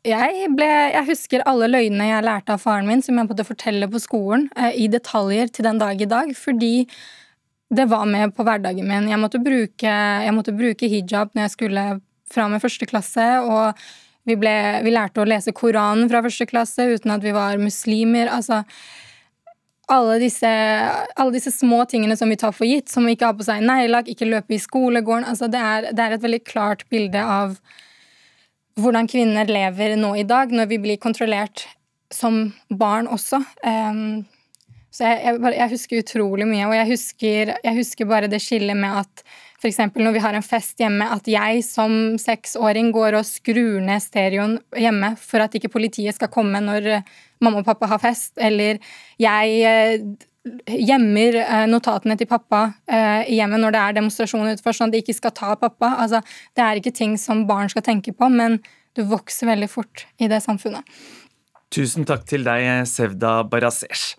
jeg, 0.05 0.51
ble, 0.53 0.67
jeg 0.93 1.07
husker 1.07 1.41
alle 1.49 1.71
løgnene 1.71 2.11
jeg 2.11 2.27
lærte 2.27 2.53
av 2.53 2.61
faren 2.61 2.85
min, 2.85 3.01
som 3.01 3.17
jeg 3.17 3.31
måtte 3.31 3.47
fortelle 3.47 3.89
på 3.89 4.03
skolen, 4.03 4.45
eh, 4.61 4.77
i 4.77 4.85
detaljer 4.93 5.49
til 5.49 5.65
den 5.65 5.81
dag 5.81 5.97
i 5.97 6.09
dag. 6.13 6.29
Fordi 6.37 6.75
det 7.73 7.87
var 7.89 8.05
med 8.05 8.35
på 8.37 8.45
hverdagen 8.45 8.85
min. 8.85 9.09
Jeg 9.09 9.21
måtte 9.23 9.41
bruke, 9.41 9.95
jeg 10.21 10.37
måtte 10.37 10.53
bruke 10.53 10.91
hijab 10.91 11.33
når 11.33 11.47
jeg 11.47 11.55
skulle 11.55 11.87
fra 12.29 12.45
med 12.45 12.61
første 12.61 12.85
klasse. 12.85 13.27
og 13.41 13.73
vi, 14.29 14.37
ble, 14.39 14.55
vi 14.85 14.93
lærte 14.93 15.23
å 15.23 15.27
lese 15.27 15.53
Koranen 15.55 16.09
fra 16.11 16.23
første 16.25 16.47
klasse 16.49 16.85
uten 16.93 17.13
at 17.15 17.25
vi 17.25 17.35
var 17.35 17.59
muslimer. 17.61 18.29
altså 18.31 18.63
alle 19.89 20.19
disse, 20.21 20.49
alle 20.49 21.33
disse, 21.33 21.51
små 21.51 21.81
tingene 21.89 22.13
som 22.17 22.29
vi 22.29 22.37
tar 22.37 22.53
for 22.53 22.69
gitt, 22.69 22.91
som 22.93 23.07
ikke 23.09 23.25
har 23.25 23.37
på 23.37 23.45
seg 23.47 23.63
neglelakk, 23.65 24.11
ikke 24.11 24.27
løpe 24.29 24.53
i 24.53 24.61
skolegården 24.61 25.25
altså 25.25 25.49
det, 25.49 25.61
er, 25.65 25.87
det 25.97 26.03
er 26.03 26.13
et 26.13 26.25
veldig 26.25 26.41
klart 26.45 26.85
bilde 26.93 27.23
av 27.25 27.55
hvordan 28.79 29.09
kvinner 29.09 29.49
lever 29.49 29.95
nå 29.99 30.13
i 30.21 30.27
dag, 30.29 30.53
når 30.53 30.69
vi 30.69 30.77
blir 30.83 31.01
kontrollert 31.01 31.65
som 32.13 32.51
barn 32.69 33.09
også. 33.11 33.41
Um, 33.65 34.27
så 34.93 35.09
jeg, 35.09 35.19
jeg, 35.25 35.53
jeg, 35.57 35.71
husker 35.73 36.03
utrolig 36.03 36.47
mye, 36.49 36.67
og 36.69 36.77
jeg 36.77 36.89
husker, 36.93 37.53
jeg 37.65 37.77
husker 37.81 38.09
bare 38.09 38.29
det 38.31 38.41
skillet 38.45 38.77
med 38.77 39.01
at 39.03 39.25
F.eks. 39.59 39.79
når 39.99 40.15
vi 40.15 40.21
har 40.23 40.35
en 40.37 40.45
fest 40.45 40.79
hjemme, 40.79 41.03
at 41.11 41.27
jeg 41.27 41.63
som 41.67 42.15
seksåring 42.21 42.93
går 42.95 43.17
og 43.19 43.27
skrur 43.27 43.81
ned 43.83 43.99
stereoen 43.99 44.55
hjemme 44.79 45.11
for 45.19 45.43
at 45.43 45.57
ikke 45.57 45.71
politiet 45.73 46.15
skal 46.15 46.31
komme 46.31 46.61
når 46.63 46.87
eh, 46.95 47.09
mamma 47.43 47.59
og 47.59 47.67
pappa 47.67 47.89
har 47.91 47.99
fest, 47.99 48.31
eller 48.39 48.79
jeg 49.19 49.57
eh, 49.67 50.05
gjemmer 50.79 51.41
eh, 51.43 51.65
notatene 51.67 52.15
til 52.19 52.29
pappa 52.29 52.69
i 52.87 53.35
hjemmet 53.35 53.59
når 53.59 53.75
det 53.75 53.81
er 53.81 53.97
demonstrasjoner 53.99 54.55
utenfor, 54.55 54.77
sånn 54.77 54.93
at 54.93 54.95
de 54.95 55.03
ikke 55.03 55.17
skal 55.17 55.35
ta 55.35 55.51
pappa. 55.59 55.91
Altså, 56.05 56.23
det 56.55 56.63
er 56.63 56.79
ikke 56.79 56.95
ting 56.95 57.19
som 57.19 57.43
barn 57.49 57.71
skal 57.71 57.83
tenke 57.85 58.15
på, 58.15 58.31
men 58.31 58.61
du 58.95 59.03
vokser 59.11 59.51
veldig 59.51 59.69
fort 59.71 60.07
i 60.23 60.31
det 60.31 60.39
samfunnet. 60.45 60.87
Tusen 61.69 62.07
takk 62.07 62.23
til 62.31 62.47
deg, 62.47 62.87
Sevda 62.89 63.41
Barasesh. 63.45 64.15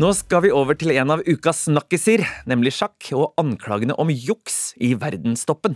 Nå 0.00 0.14
skal 0.16 0.46
vi 0.46 0.50
over 0.54 0.76
til 0.80 0.94
en 0.94 1.10
av 1.12 1.20
ukas 1.26 1.66
snakkiser, 1.66 2.22
nemlig 2.48 2.70
sjakk 2.72 3.10
og 3.12 3.34
anklagene 3.40 3.92
om 4.00 4.08
juks 4.08 4.70
i 4.80 4.94
verdenstoppen. 4.96 5.74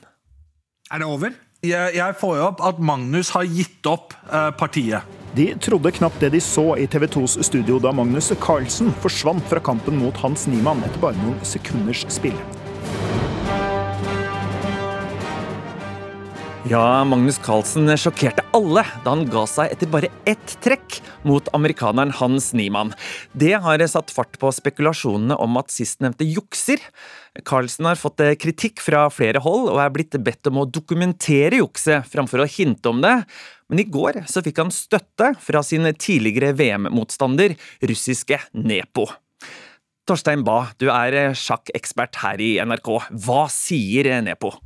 Er 0.89 1.03
det 1.03 1.09
over? 1.11 1.35
Jeg, 1.65 1.93
jeg 1.99 2.17
får 2.23 2.39
jo 2.39 2.47
opp 2.47 2.63
at 2.65 2.81
Magnus 2.81 3.35
har 3.35 3.45
gitt 3.45 3.85
opp 3.91 4.17
eh, 4.31 4.49
partiet. 4.57 5.05
De 5.37 5.51
trodde 5.61 5.93
knapt 5.99 6.25
det 6.25 6.33
de 6.33 6.41
så 6.41 6.71
i 6.81 6.89
TV 6.89 7.05
2s 7.19 7.37
studio 7.45 7.77
da 7.83 7.93
Magnus 7.93 8.33
Carlsen 8.41 8.95
forsvant 9.05 9.45
fra 9.51 9.61
kampen 9.61 10.01
mot 10.01 10.17
Hans 10.25 10.49
Niemann 10.49 10.81
etter 10.89 11.05
bare 11.05 11.21
noen 11.21 11.45
sekunders 11.45 12.07
spill. 12.13 12.39
Ja, 16.65 17.05
Magnus 17.05 17.37
Carlsen 17.45 17.91
sjokkerte 18.01 18.41
alle 18.57 18.87
da 19.05 19.13
han 19.13 19.27
ga 19.29 19.43
seg 19.45 19.75
etter 19.75 19.91
bare 19.93 20.09
ett 20.25 20.55
trekk 20.65 20.97
mot 21.29 21.51
amerikaneren 21.53 22.15
Hans 22.17 22.55
Niemann. 22.57 22.95
Det 23.37 23.53
har 23.61 23.85
satt 23.93 24.09
fart 24.09 24.39
på 24.41 24.49
spekulasjonene 24.49 25.37
om 25.45 25.61
at 25.61 25.75
sistnevnte 25.75 26.25
jukser. 26.25 26.81
Carlsen 27.45 27.91
har 27.91 28.01
fått 28.01 28.25
kritikk 28.41 28.81
fra 28.81 29.05
flere 29.13 29.45
hold 29.45 29.69
og 29.75 29.83
er 29.85 29.93
blitt 29.93 30.17
bedt 30.25 30.49
om 30.49 30.63
å 30.63 30.65
dokumentere 30.65 31.61
jukset 31.61 32.09
framfor 32.09 32.47
å 32.47 32.49
hinte 32.49 32.89
om 32.89 33.05
det. 33.05 33.19
Men 33.69 33.85
i 33.85 33.89
går 34.01 34.23
så 34.25 34.41
fikk 34.41 34.65
han 34.65 34.73
støtte 34.73 35.35
fra 35.45 35.61
sin 35.61 35.85
tidligere 35.93 36.57
VM-motstander, 36.57 37.59
russiske 37.85 38.41
Nepo. 38.57 39.11
Torstein 40.09 40.49
Bae, 40.49 40.73
du 40.81 40.89
er 40.89 41.37
sjakkekspert 41.37 42.25
her 42.25 42.41
i 42.41 42.55
NRK. 42.65 42.95
Hva 43.21 43.51
sier 43.53 44.15
Nepo? 44.25 44.57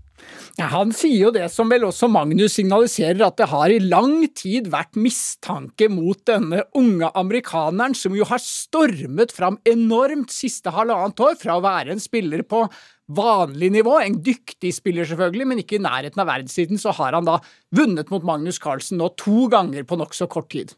Ja, 0.58 0.66
han 0.72 0.90
sier 0.96 1.28
jo 1.28 1.30
det 1.34 1.44
som 1.54 1.70
vel 1.70 1.84
også 1.86 2.08
Magnus 2.10 2.56
signaliserer, 2.58 3.20
at 3.28 3.38
det 3.38 3.46
har 3.52 3.70
i 3.70 3.78
lang 3.78 4.24
tid 4.34 4.66
vært 4.72 4.98
mistanke 4.98 5.86
mot 5.92 6.18
denne 6.26 6.64
unge 6.78 7.10
amerikaneren, 7.18 7.94
som 7.94 8.16
jo 8.18 8.26
har 8.26 8.42
stormet 8.42 9.30
fram 9.34 9.60
enormt 9.68 10.34
siste 10.34 10.72
halvannet 10.74 11.22
år 11.22 11.38
fra 11.38 11.58
å 11.58 11.64
være 11.64 11.94
en 11.94 12.02
spiller 12.02 12.42
på 12.42 12.64
vanlig 13.08 13.70
nivå, 13.78 13.94
en 14.02 14.18
dyktig 14.24 14.72
spiller 14.76 15.06
selvfølgelig, 15.08 15.46
men 15.48 15.62
ikke 15.62 15.78
i 15.78 15.84
nærheten 15.84 16.20
av 16.20 16.28
verdenstiden, 16.28 16.80
så 16.80 16.92
har 16.98 17.16
han 17.16 17.28
da 17.28 17.38
vunnet 17.74 18.10
mot 18.12 18.26
Magnus 18.26 18.58
Carlsen 18.62 19.00
nå 19.00 19.12
to 19.20 19.46
ganger 19.52 19.86
på 19.88 19.96
nokså 20.00 20.28
kort 20.32 20.50
tid. 20.52 20.74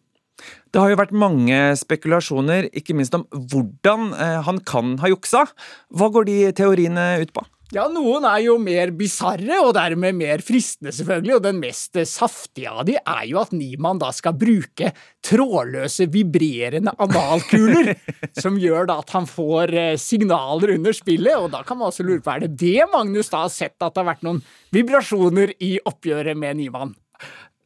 Det 0.72 0.80
har 0.80 0.92
jo 0.92 0.98
vært 1.00 1.16
mange 1.16 1.56
spekulasjoner, 1.76 2.70
ikke 2.76 2.94
minst 2.96 3.16
om 3.16 3.26
hvordan 3.32 4.12
eh, 4.14 4.38
han 4.46 4.60
kan 4.64 4.94
ha 5.02 5.10
juksa. 5.10 5.46
Hva 5.92 6.08
går 6.14 6.28
de 6.28 6.36
teoriene 6.56 7.08
ut 7.24 7.32
på? 7.36 7.44
Ja, 7.70 7.84
noen 7.86 8.24
er 8.26 8.40
jo 8.42 8.56
mer 8.58 8.90
bisarre, 8.98 9.60
og 9.62 9.76
dermed 9.76 10.16
mer 10.18 10.42
fristende, 10.42 10.90
selvfølgelig, 10.94 11.36
og 11.36 11.44
den 11.44 11.60
mest 11.62 11.98
saftige 12.10 12.72
av 12.72 12.82
de 12.88 12.96
er 12.98 13.20
jo 13.30 13.38
at 13.38 13.52
Niemann 13.54 14.00
da 14.02 14.08
skal 14.14 14.34
bruke 14.34 14.90
trådløse, 15.22 16.08
vibrerende 16.10 16.90
analkuler, 16.98 17.92
som 18.42 18.58
gjør 18.58 18.90
da 18.90 18.98
at 19.04 19.14
han 19.14 19.28
får 19.30 19.74
eh, 19.78 19.92
signaler 20.02 20.74
under 20.74 20.96
spillet, 20.98 21.36
og 21.38 21.52
da 21.54 21.62
kan 21.66 21.78
man 21.78 21.92
også 21.92 22.08
lure 22.08 22.24
på 22.24 22.34
er 22.34 22.48
det 22.48 22.56
det 22.58 22.88
Magnus 22.90 23.30
da 23.30 23.44
har 23.44 23.54
sett 23.54 23.78
at 23.78 23.94
det 23.94 24.02
har 24.02 24.10
vært 24.16 24.26
noen 24.26 24.42
vibrasjoner 24.74 25.54
i 25.62 25.76
oppgjøret 25.86 26.42
med 26.42 26.58
Niemann? 26.58 26.96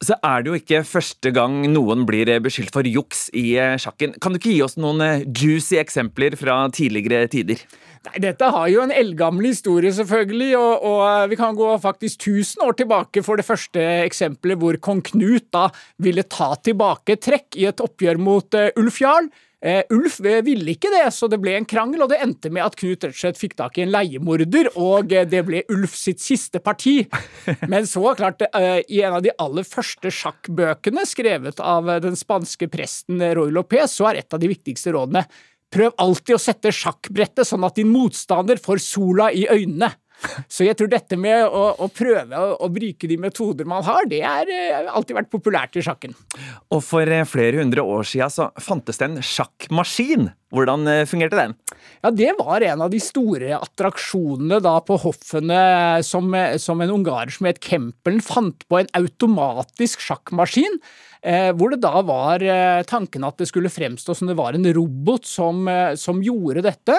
så 0.04 0.16
er 0.26 0.42
det 0.42 0.50
jo 0.50 0.58
ikke 0.58 0.82
første 0.86 1.30
gang 1.34 1.62
noen 1.70 2.04
blir 2.08 2.28
beskyldt 2.44 2.74
for 2.74 2.86
juks 2.88 3.28
i 3.36 3.54
eh, 3.60 3.76
sjakken. 3.80 4.16
Kan 4.20 4.34
du 4.34 4.40
ikke 4.40 4.52
gi 4.52 4.62
oss 4.64 4.76
noen 4.80 5.00
eh, 5.04 5.24
juicy 5.24 5.78
eksempler 5.80 6.36
fra 6.40 6.58
tidligere 6.74 7.28
tider? 7.32 7.62
Nei, 8.04 8.20
Dette 8.20 8.50
har 8.52 8.68
jo 8.68 8.82
en 8.84 8.92
eldgammel 8.92 9.48
historie, 9.48 9.92
selvfølgelig, 9.96 10.50
og, 10.58 10.84
og, 10.84 11.00
eh, 11.08 11.30
vi 11.32 11.38
kan 11.40 11.56
gå 11.56 11.70
faktisk 11.80 12.26
1000 12.28 12.66
år 12.66 12.76
tilbake 12.82 13.24
for 13.24 13.40
det 13.40 13.46
første 13.48 13.80
eksempelet 14.04 14.60
hvor 14.60 14.78
kong 14.84 15.00
Knut 15.04 15.48
da 15.54 15.68
ville 16.02 16.26
ta 16.28 16.52
tilbake 16.60 17.16
trekk 17.22 17.56
i 17.60 17.66
et 17.70 17.80
oppgjør 17.80 18.20
mot 18.20 18.56
uh, 18.56 18.68
Ulf 18.80 19.00
Jarl. 19.00 19.28
Uh, 19.64 19.80
Ulf 19.96 20.18
ville 20.20 20.74
ikke 20.74 20.90
det, 20.92 21.06
så 21.16 21.28
det 21.32 21.38
ble 21.40 21.54
en 21.56 21.68
krangel, 21.68 22.04
og 22.04 22.10
det 22.12 22.20
endte 22.24 22.52
med 22.52 22.64
at 22.64 22.76
Knut 22.80 23.06
rett 23.06 23.16
og 23.16 23.20
slett 23.22 23.40
fikk 23.40 23.56
tak 23.60 23.78
i 23.78 23.86
en 23.86 23.92
leiemorder, 23.94 24.68
og 24.76 25.08
det 25.08 25.40
ble 25.48 25.64
Ulf 25.72 25.96
sitt 25.96 26.20
siste 26.24 26.60
parti. 26.64 26.98
Men 27.72 27.88
så, 27.88 28.04
klart, 28.18 28.44
i 28.88 29.00
en 29.00 29.16
av 29.16 29.24
de 29.24 29.32
aller 29.40 29.64
første 29.68 30.12
sjakkbøkene 30.12 31.06
skrevet 31.08 31.64
av 31.64 31.88
den 32.04 32.20
spanske 32.20 32.68
presten 32.72 33.24
Roy 33.36 33.52
Lopez, 33.54 33.96
så 33.96 34.10
er 34.12 34.22
et 34.22 34.36
av 34.36 34.44
de 34.44 34.52
viktigste 34.52 34.92
rådene 34.92 35.24
Prøv 35.74 35.94
alltid 35.98 36.36
å 36.36 36.42
sette 36.42 36.70
sjakkbrettet 36.70 37.48
sånn 37.48 37.64
at 37.66 37.74
din 37.80 37.90
motstander 37.90 38.60
får 38.62 38.82
sola 38.84 39.32
i 39.34 39.42
øynene. 39.50 39.90
Så 40.48 40.64
jeg 40.66 40.76
tror 40.78 40.90
dette 40.92 41.18
med 41.20 41.44
å, 41.44 41.64
å 41.84 41.88
prøve 41.92 42.38
å, 42.38 42.54
å, 42.64 42.70
bruke 42.72 43.08
de 43.10 43.18
metoder 43.20 43.68
man 43.68 43.84
har, 43.86 44.06
det 44.08 44.22
har 44.24 44.50
eh, 44.50 44.88
alltid 44.88 45.18
vært 45.18 45.32
populært 45.32 45.76
i 45.78 45.84
sjakken. 45.84 46.14
Og 46.72 46.80
for 46.84 47.08
eh, 47.08 47.26
flere 47.28 47.60
hundre 47.60 47.84
år 47.84 48.06
siden 48.08 48.32
så 48.32 48.48
fantes 48.62 49.00
det 49.00 49.08
en 49.10 49.20
sjakkmaskin. 49.24 50.30
Hvordan 50.54 50.88
eh, 50.90 51.04
fungerte 51.10 51.40
den? 51.40 51.56
Ja, 52.04 52.12
Det 52.14 52.30
var 52.38 52.64
en 52.64 52.84
av 52.86 52.92
de 52.92 53.00
store 53.02 53.56
attraksjonene 53.58 54.60
da 54.64 54.76
på 54.86 54.98
hoffene 55.02 55.62
som, 56.06 56.30
som 56.62 56.84
en 56.84 56.94
ungarer 56.94 57.34
som 57.34 57.50
het 57.50 57.62
Kempelen 57.64 58.22
fant 58.24 58.64
på 58.70 58.80
en 58.80 58.92
automatisk 58.96 60.04
sjakkmaskin 60.04 60.80
Eh, 61.24 61.50
hvor 61.56 61.72
det 61.72 61.80
da 61.80 62.02
var 62.04 62.42
eh, 62.44 62.82
tanken 62.84 63.24
at 63.24 63.38
det 63.40 63.48
skulle 63.48 63.72
fremstå 63.72 64.12
som 64.16 64.28
det 64.28 64.36
var 64.36 64.56
en 64.56 64.66
robot 64.76 65.24
som, 65.24 65.62
eh, 65.72 65.94
som 65.96 66.20
gjorde 66.20 66.66
dette. 66.66 66.98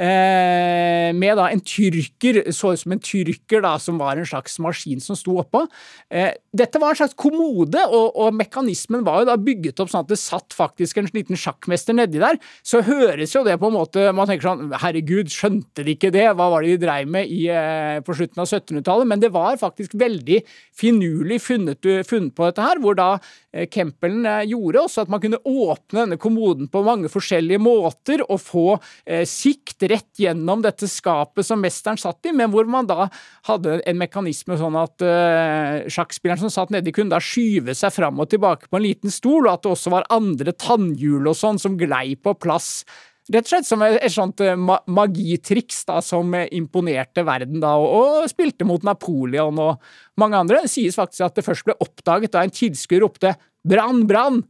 Eh, 0.00 1.10
med 1.12 1.36
da 1.36 1.50
en 1.52 1.60
tyrker, 1.60 2.38
så 2.56 2.72
ut 2.72 2.80
som 2.80 2.94
en 2.94 3.02
tyrker 3.04 3.60
da, 3.60 3.74
som 3.82 3.98
var 4.00 4.16
en 4.16 4.28
slags 4.28 4.54
maskin 4.62 5.00
som 5.04 5.18
sto 5.18 5.34
oppå. 5.42 5.66
Eh, 6.08 6.30
dette 6.56 6.80
var 6.80 6.94
en 6.94 7.00
slags 7.02 7.16
kommode, 7.20 7.82
og, 7.84 8.16
og, 8.16 8.30
mekanismen 8.38 9.04
var 9.04 9.20
jo 9.20 9.28
da 9.28 9.36
bygget 9.36 9.82
opp 9.82 9.90
sånn 9.92 10.06
at 10.06 10.12
det 10.14 10.16
satt 10.22 10.56
faktisk 10.56 11.02
en 11.02 11.10
liten 11.12 11.36
sjakkmester 11.36 11.98
nedi 11.98 12.22
der. 12.22 12.40
Så 12.64 12.80
høres 12.86 13.34
jo 13.36 13.42
det 13.44 13.58
på 13.60 13.68
en 13.68 13.76
måte 13.76 14.06
Man 14.16 14.28
tenker 14.28 14.48
sånn 14.48 14.72
Herregud, 14.80 15.28
skjønte 15.32 15.84
de 15.84 15.94
ikke 15.96 16.12
det? 16.14 16.24
Hva 16.38 16.48
var 16.54 16.64
det 16.64 16.78
de 16.78 16.84
dreiv 16.86 17.10
med 17.12 17.28
i, 17.28 17.42
eh, 17.52 18.00
på 18.06 18.16
slutten 18.16 18.40
av 18.40 18.48
1700-tallet? 18.48 19.10
Men 19.10 19.20
det 19.20 19.32
var 19.34 19.60
faktisk 19.60 19.98
veldig 20.00 20.40
finurlig 20.80 21.42
funnet, 21.44 21.90
funnet 22.08 22.32
på 22.32 22.48
dette 22.48 22.64
her, 22.64 22.80
hvor 22.80 22.96
da 22.96 23.10
Kempelen 23.50 24.24
gjorde 24.46 24.84
også 24.84 25.04
at 25.04 25.10
man 25.10 25.20
kunne 25.22 25.40
åpne 25.44 26.04
denne 26.04 26.20
kommoden 26.22 26.68
på 26.70 26.84
mange 26.86 27.10
forskjellige 27.10 27.60
måter 27.60 28.22
og 28.28 28.38
få 28.40 28.66
eh, 29.04 29.26
sikt 29.28 29.82
rett 29.90 30.22
gjennom 30.22 30.62
dette 30.64 30.88
skapet 30.90 31.46
som 31.46 31.60
mesteren 31.62 31.98
satt 32.00 32.26
i, 32.28 32.34
men 32.36 32.52
hvor 32.52 32.68
man 32.70 32.88
da 32.88 33.08
hadde 33.48 33.80
en 33.88 34.00
mekanisme 34.00 34.58
sånn 34.60 34.78
at 34.80 35.04
uh, 35.04 35.90
sjakkspilleren 35.90 36.44
som 36.44 36.54
satt 36.54 36.72
nedi, 36.74 36.94
kunne 36.94 37.14
da 37.14 37.20
skyve 37.22 37.74
seg 37.76 37.94
fram 37.94 38.20
og 38.22 38.30
tilbake 38.32 38.70
på 38.70 38.80
en 38.80 38.86
liten 38.86 39.14
stol, 39.14 39.46
og 39.46 39.54
at 39.54 39.66
det 39.66 39.74
også 39.74 39.94
var 39.94 40.08
andre 40.14 40.54
tannhjul 40.56 41.30
og 41.30 41.38
sånn 41.38 41.60
som 41.60 41.78
glei 41.80 42.14
på 42.16 42.34
plass. 42.40 42.82
Rett 43.30 43.46
og 43.46 43.52
slett 43.52 43.68
som 43.68 43.82
et, 43.86 43.98
et 44.02 44.14
sånt 44.14 44.42
uh, 44.42 44.56
magitriks 44.90 45.84
da, 45.86 46.00
som 46.02 46.32
uh, 46.34 46.46
imponerte 46.56 47.24
verden 47.26 47.60
da, 47.62 47.76
og, 47.78 48.24
og, 48.24 48.30
spilte 48.32 48.66
mot 48.66 48.82
Napoleon 48.86 49.60
og 49.62 49.92
mange 50.20 50.40
andre. 50.40 50.64
Det 50.64 50.72
sies 50.72 50.98
faktisk 50.98 51.28
at 51.28 51.38
det 51.38 51.46
først 51.46 51.68
ble 51.68 51.78
oppdaget 51.84 52.34
da 52.34 52.42
en 52.46 52.54
tilskuer 52.54 53.04
ropte 53.04 53.36
'brann, 53.66 54.06
brann'. 54.08 54.42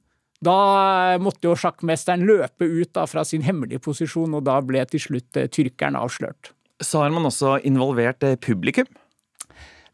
Da 0.44 1.18
måtte 1.20 1.50
jo 1.50 1.56
sjakkmesteren 1.58 2.24
løpe 2.28 2.64
ut 2.64 2.94
da, 2.96 3.04
fra 3.10 3.26
sin 3.28 3.44
hemmelige 3.44 3.82
posisjon, 3.84 4.38
og 4.38 4.46
da 4.48 4.56
ble 4.64 4.86
til 4.88 5.02
slutt 5.04 5.36
eh, 5.36 5.50
tyrkeren 5.52 5.98
avslørt. 6.00 6.54
Så 6.80 7.02
har 7.02 7.12
man 7.12 7.28
også 7.28 7.58
involvert 7.68 8.24
eh, 8.24 8.38
publikum? 8.40 8.88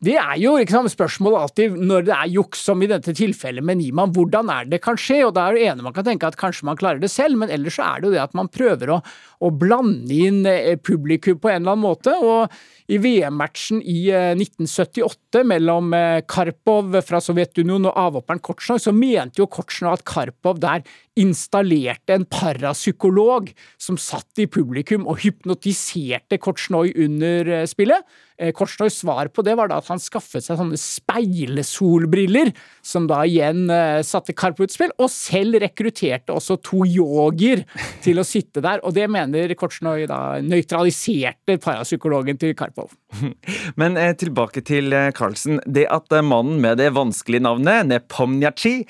Det 0.04 0.12
er 0.20 0.36
jo 0.36 0.52
liksom, 0.60 0.90
spørsmålet 0.92 1.40
alltid, 1.40 1.76
når 1.88 2.04
det 2.06 2.14
er 2.14 2.32
juks, 2.34 2.60
som 2.68 2.82
i 2.84 2.88
dette 2.90 3.14
tilfellet 3.16 3.64
med 3.64 3.80
Niemann, 3.80 4.12
hvordan 4.14 4.50
er 4.52 4.68
det 4.68 4.82
kan 4.84 4.98
skje? 5.00 5.22
Og 5.24 5.32
da 5.34 5.48
er 5.48 5.56
det 5.56 5.66
ene 5.70 5.86
man 5.86 5.96
kan 5.96 6.04
tenke 6.06 6.28
at 6.28 6.36
kanskje 6.38 6.68
man 6.68 6.76
klarer 6.78 7.00
det 7.00 7.10
selv, 7.10 7.40
men 7.40 7.50
ellers 7.50 7.78
så 7.80 7.86
er 7.88 8.02
det 8.02 8.10
jo 8.10 8.14
det 8.14 8.22
at 8.26 8.36
man 8.36 8.52
prøver 8.52 8.92
å, 8.92 9.00
å 9.40 9.50
blande 9.50 10.12
inn 10.12 10.44
eh, 10.50 10.76
publikum 10.76 11.40
på 11.40 11.50
en 11.50 11.62
eller 11.62 11.74
annen 11.74 11.86
måte. 11.88 12.12
og 12.20 12.52
i 12.86 12.98
VM-matchen 13.02 13.80
i 13.82 14.06
1978 14.10 15.40
eh, 15.40 15.46
mellom 15.46 15.94
eh, 15.96 16.20
Karpov 16.28 16.94
fra 17.06 17.20
Sovjetunionen 17.22 17.90
og 17.90 17.98
avhopperen 17.98 18.42
Kortsjnoj, 18.46 18.82
så 18.82 18.94
mente 18.94 19.42
jo 19.42 19.48
Kortsjnoj 19.50 19.96
at 19.96 20.06
Karpov 20.06 20.60
der 20.62 20.86
installerte 21.16 22.14
en 22.14 22.26
parapsykolog 22.28 23.48
som 23.80 23.98
satt 23.98 24.42
i 24.42 24.46
publikum 24.46 25.08
og 25.08 25.22
hypnotiserte 25.24 26.38
Kortsjnoj 26.42 26.94
under 26.94 27.52
eh, 27.62 27.66
spillet. 27.70 28.06
Kortsjnojs 28.36 28.98
svar 29.00 29.30
på 29.32 29.40
det 29.40 29.54
var 29.56 29.70
da 29.70 29.78
at 29.80 29.86
han 29.88 29.96
skaffet 29.96 30.44
seg 30.44 30.58
sånne 30.58 30.76
speilesolbriller, 30.76 32.50
som 32.84 33.06
da 33.08 33.22
igjen 33.24 33.62
satte 34.04 34.34
Karpov 34.36 34.68
ut 34.68 34.74
spill, 34.74 34.92
og 35.00 35.08
selv 35.08 35.56
rekrutterte 35.62 36.36
også 36.36 36.58
to 36.60 36.82
yogier 36.84 37.64
til 38.04 38.20
å 38.20 38.26
sitte 38.28 38.60
der. 38.60 38.84
Og 38.84 38.92
det 38.92 39.08
mener 39.08 39.56
Kortsjnoj 39.56 40.04
da 40.12 40.20
nøytraliserte 40.44 41.56
parapsykologen 41.64 42.36
til 42.42 42.52
Karpov. 42.60 42.75
Karpov. 42.76 42.92
Men 43.80 43.96
eh, 43.96 44.14
tilbake 44.16 44.62
til 44.66 44.92
eh, 44.92 45.12
Carlsen. 45.16 45.60
Det 45.66 45.86
at 45.90 46.12
eh, 46.12 46.24
mannen 46.24 46.60
med 46.60 46.78
det 46.78 46.92
vanskelige 46.94 47.44
navnet, 47.46 47.86
Nepomnjachi, 47.88 48.84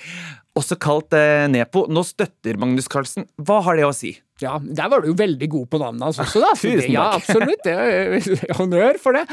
også 0.57 0.78
kalt 0.81 1.14
eh, 1.16 1.47
Nepo, 1.52 1.87
nå 1.88 2.02
støtter 2.07 2.59
Magnus 2.61 2.88
Carlsen. 2.88 3.28
Hva 3.37 3.61
har 3.66 3.76
det 3.78 3.87
å 3.87 3.95
si? 3.95 4.16
Ja, 4.43 4.59
der 4.61 4.90
var 4.93 5.00
du 5.00 5.09
jo 5.09 5.16
veldig 5.16 5.49
god 5.49 5.69
på 5.73 5.78
navnet 5.81 6.11
hans 6.11 6.19
også, 6.21 6.43
da. 6.43 6.50
Tusen 6.57 6.83
takk. 6.83 6.90
Ja, 6.93 7.07
absolutt. 7.16 7.62
Det 7.64 7.76
er 7.76 8.57
honnør 8.59 8.99
for 9.00 9.16
det. 9.16 9.25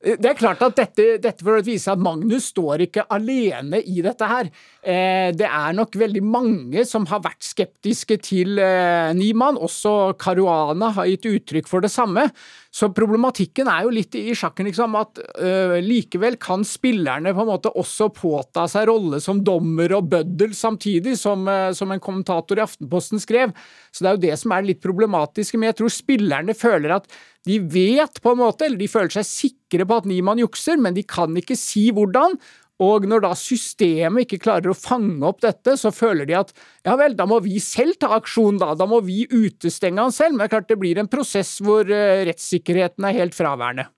Det 0.00 0.30
er 0.30 0.36
klart 0.36 0.62
at 0.64 0.78
dette, 0.78 1.18
dette 1.20 1.44
for 1.44 1.58
å 1.58 1.64
vise 1.64 1.92
at 1.92 2.00
Magnus 2.00 2.46
står 2.54 2.86
ikke 2.86 3.04
alene 3.12 3.82
i 3.84 4.00
dette 4.04 4.28
her. 4.28 4.48
Eh, 4.80 5.28
det 5.36 5.44
er 5.44 5.76
nok 5.76 5.96
veldig 6.00 6.22
mange 6.24 6.86
som 6.88 7.04
har 7.10 7.20
vært 7.24 7.44
skeptiske 7.44 8.16
til 8.24 8.60
eh, 8.64 9.12
Niemann. 9.16 9.60
Også 9.60 10.14
Caruana 10.20 10.88
har 10.96 11.08
gitt 11.10 11.28
uttrykk 11.28 11.68
for 11.68 11.84
det 11.84 11.92
samme. 11.92 12.30
Så 12.70 12.86
problematikken 12.94 13.66
er 13.66 13.82
jo 13.82 13.90
litt 13.90 14.14
i 14.14 14.30
sjakken 14.38 14.68
liksom, 14.68 14.94
at 14.94 15.18
eh, 15.42 15.80
likevel 15.82 16.36
kan 16.38 16.62
spillerne 16.66 17.32
på 17.34 17.42
en 17.42 17.48
måte 17.48 17.72
også 17.74 18.12
påta 18.14 18.68
seg 18.70 18.86
rolle 18.86 19.18
som 19.22 19.40
dommer 19.42 19.90
og 19.96 20.06
bøddel 20.12 20.54
samtidig, 20.54 21.16
som, 21.18 21.42
eh, 21.50 21.72
som 21.74 21.90
en 21.90 22.02
kommentator 22.02 22.60
i 22.60 22.62
Aftenposten 22.62 23.22
skrev. 23.22 23.56
Så 23.90 24.04
det 24.04 24.12
er 24.12 24.14
jo 24.14 24.22
det 24.28 24.38
som 24.38 24.54
er 24.54 24.68
litt 24.68 24.82
problematisk. 24.84 25.58
Men 25.58 25.72
jeg 25.72 25.80
tror 25.80 25.94
spillerne 25.96 26.54
føler 26.54 26.94
at 27.00 27.10
de 27.48 27.58
vet 27.58 28.22
på 28.22 28.36
en 28.36 28.42
måte, 28.44 28.68
eller 28.68 28.78
de 28.78 28.90
føler 28.92 29.18
seg 29.18 29.26
sikre 29.26 29.88
på 29.88 29.98
at 29.98 30.06
Niemann 30.06 30.42
jukser, 30.42 30.78
men 30.78 30.94
de 30.94 31.02
kan 31.02 31.34
ikke 31.42 31.58
si 31.58 31.88
hvordan. 31.96 32.38
Og 32.80 33.04
når 33.08 33.24
da 33.26 33.34
systemet 33.36 34.24
ikke 34.24 34.40
klarer 34.46 34.72
å 34.72 34.76
fange 34.76 35.20
opp 35.28 35.42
dette, 35.44 35.76
så 35.76 35.92
føler 35.92 36.28
de 36.28 36.38
at 36.38 36.52
ja 36.86 36.96
vel, 37.00 37.14
da 37.18 37.26
må 37.28 37.42
vi 37.44 37.60
selv 37.62 37.98
ta 38.00 38.14
aksjon, 38.16 38.60
da. 38.60 38.72
Da 38.78 38.88
må 38.88 39.02
vi 39.04 39.26
utestenge 39.28 40.00
han 40.00 40.14
selv. 40.16 40.36
Men 40.36 40.44
det 40.44 40.48
er 40.48 40.54
klart 40.56 40.70
det 40.72 40.80
blir 40.80 41.00
en 41.00 41.10
prosess 41.10 41.58
hvor 41.64 41.84
eh, 41.84 42.24
rettssikkerheten 42.30 43.04
er 43.08 43.18
helt 43.20 43.36
fraværende. 43.36 43.90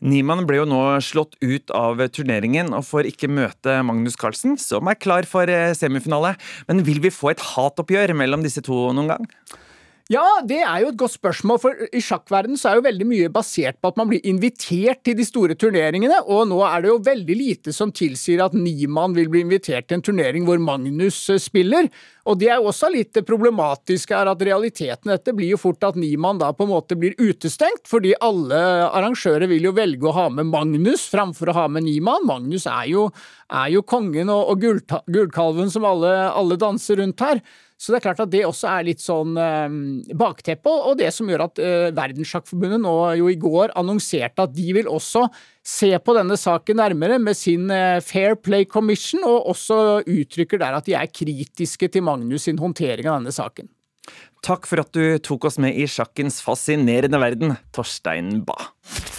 Niemann 0.00 0.46
ble 0.48 0.62
jo 0.62 0.68
nå 0.68 0.80
slått 1.04 1.36
ut 1.44 1.72
av 1.76 2.00
turneringen 2.08 2.72
og 2.72 2.86
får 2.88 3.10
ikke 3.10 3.28
møte 3.28 3.74
Magnus 3.84 4.16
Carlsen, 4.16 4.56
som 4.56 4.88
er 4.88 4.96
klar 4.96 5.28
for 5.28 5.50
eh, 5.52 5.74
semifinale. 5.76 6.34
Men 6.70 6.86
vil 6.86 7.02
vi 7.04 7.12
få 7.12 7.34
et 7.34 7.44
hatoppgjør 7.52 8.16
mellom 8.16 8.46
disse 8.46 8.64
to 8.64 8.86
noen 8.96 9.12
gang? 9.12 9.28
Ja, 10.10 10.24
det 10.42 10.56
er 10.66 10.80
jo 10.82 10.88
et 10.90 10.96
godt 10.98 11.12
spørsmål, 11.14 11.58
for 11.62 11.82
i 11.94 12.00
sjakkverden 12.02 12.58
så 12.58 12.72
er 12.72 12.78
jo 12.80 12.82
veldig 12.82 13.04
mye 13.06 13.28
basert 13.30 13.76
på 13.78 13.92
at 13.92 13.98
man 14.00 14.08
blir 14.10 14.24
invitert 14.26 15.04
til 15.06 15.14
de 15.14 15.22
store 15.22 15.54
turneringene, 15.54 16.16
og 16.26 16.48
nå 16.50 16.58
er 16.66 16.82
det 16.82 16.90
jo 16.90 16.96
veldig 17.06 17.36
lite 17.38 17.74
som 17.76 17.92
tilsier 17.94 18.42
at 18.42 18.56
Niemann 18.58 19.14
vil 19.14 19.30
bli 19.30 19.44
invitert 19.44 19.86
til 19.86 20.00
en 20.00 20.02
turnering 20.08 20.48
hvor 20.48 20.58
Magnus 20.58 21.20
eh, 21.30 21.38
spiller. 21.38 21.86
Og 22.26 22.40
det 22.42 22.50
er 22.50 22.58
jo 22.58 22.72
også 22.72 22.90
litt 22.90 23.22
problematisk 23.22 24.10
er 24.18 24.32
at 24.32 24.42
realiteten 24.50 25.12
i 25.12 25.14
dette 25.14 25.36
blir 25.38 25.54
jo 25.54 25.62
fort 25.62 25.86
at 25.86 26.02
Niemann 26.02 26.42
da 26.42 26.50
på 26.58 26.66
en 26.66 26.74
måte 26.74 26.98
blir 26.98 27.14
utestengt, 27.22 27.86
fordi 27.86 28.16
alle 28.18 28.58
arrangører 28.90 29.46
vil 29.54 29.70
jo 29.70 29.76
velge 29.78 30.10
å 30.10 30.16
ha 30.18 30.26
med 30.34 30.50
Magnus 30.50 31.06
framfor 31.14 31.54
å 31.54 31.58
ha 31.62 31.70
med 31.70 31.86
Niemann. 31.86 32.26
Magnus 32.26 32.66
er 32.66 32.90
jo, 32.90 33.06
er 33.46 33.70
jo 33.78 33.86
kongen 33.86 34.34
og, 34.34 34.56
og 34.56 35.06
gullkalven 35.06 35.70
som 35.70 35.86
alle, 35.86 36.16
alle 36.34 36.58
danser 36.58 36.98
rundt 36.98 37.28
her. 37.30 37.46
Så 37.80 37.94
det 37.94 38.00
er 38.00 38.04
klart 38.10 38.20
at 38.20 38.28
det 38.28 38.42
også 38.44 38.68
er 38.68 38.84
litt 38.90 39.00
sånn 39.00 39.38
eh, 39.40 40.12
bakteppe, 40.20 40.68
og 40.68 40.98
det 41.00 41.08
som 41.16 41.30
gjør 41.30 41.46
at 41.46 41.60
eh, 41.64 41.86
Verdenssjakkforbundet 41.96 42.82
nå 42.84 42.92
jo 43.16 43.30
i 43.32 43.38
går 43.40 43.72
annonserte 43.80 44.44
at 44.44 44.52
de 44.52 44.66
vil 44.76 44.90
også 44.90 45.24
se 45.64 45.88
på 45.96 46.16
denne 46.16 46.36
saken 46.36 46.76
nærmere 46.76 47.16
med 47.22 47.38
sin 47.38 47.72
eh, 47.72 48.02
Fair 48.04 48.36
Play 48.36 48.68
Commission, 48.68 49.24
og 49.24 49.48
også 49.54 49.80
uttrykker 50.04 50.60
der 50.60 50.76
at 50.76 50.90
de 50.90 50.98
er 50.98 51.08
kritiske 51.08 51.88
til 51.88 52.04
Magnus 52.04 52.44
sin 52.50 52.60
håndtering 52.60 53.08
av 53.08 53.22
denne 53.22 53.32
saken. 53.32 53.72
Takk 54.44 54.68
for 54.68 54.84
at 54.84 54.92
du 54.96 55.16
tok 55.24 55.48
oss 55.48 55.56
med 55.60 55.76
i 55.76 55.88
sjakkens 55.88 56.40
fascinerende 56.44 57.20
verden, 57.20 57.56
Torstein 57.76 58.42
Bae. 58.44 59.09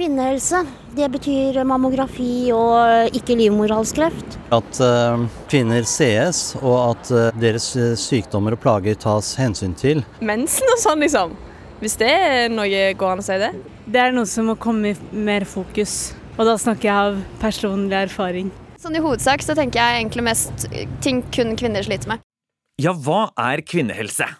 Kvinnehelse, 0.00 0.62
det 0.96 1.10
betyr 1.12 1.58
mammografi 1.68 2.48
og 2.56 3.12
ikke 3.12 3.34
livmorhalskreft. 3.36 4.38
At 4.56 4.78
uh, 4.80 5.26
kvinner 5.50 5.84
sees, 5.84 6.54
og 6.62 6.76
at 6.86 7.10
uh, 7.12 7.26
deres 7.36 7.66
eh, 7.76 7.90
sykdommer 8.00 8.56
og 8.56 8.62
plager 8.62 8.96
tas 8.96 9.34
hensyn 9.36 9.74
til. 9.76 10.00
mensen 10.24 10.72
og 10.72 10.80
sånn, 10.80 11.04
liksom. 11.04 11.34
Hvis 11.82 11.98
det 12.00 12.08
er 12.08 12.48
noe 12.48 12.80
går 12.96 13.12
an 13.12 13.20
å 13.20 13.26
si 13.28 13.36
det? 13.44 13.52
Det 13.84 14.00
er 14.00 14.16
noe 14.16 14.24
som 14.24 14.48
må 14.48 14.56
komme 14.56 14.94
i 14.94 15.20
mer 15.28 15.44
fokus, 15.44 16.14
og 16.38 16.48
da 16.48 16.56
snakker 16.64 16.88
jeg 16.88 17.12
av 17.12 17.20
personlig 17.44 18.00
erfaring. 18.00 18.48
Sånn 18.80 18.96
I 18.96 19.04
hovedsak 19.04 19.44
så 19.44 19.52
tenker 19.58 19.84
jeg 19.84 20.00
egentlig 20.00 20.30
mest 20.30 20.64
ting 21.04 21.20
kun 21.28 21.58
kvinner 21.60 21.84
sliter 21.84 22.14
med. 22.14 22.24
Ja, 22.80 22.96
hva 22.96 23.26
er 23.36 23.60
kvinnehelse? 23.60 24.32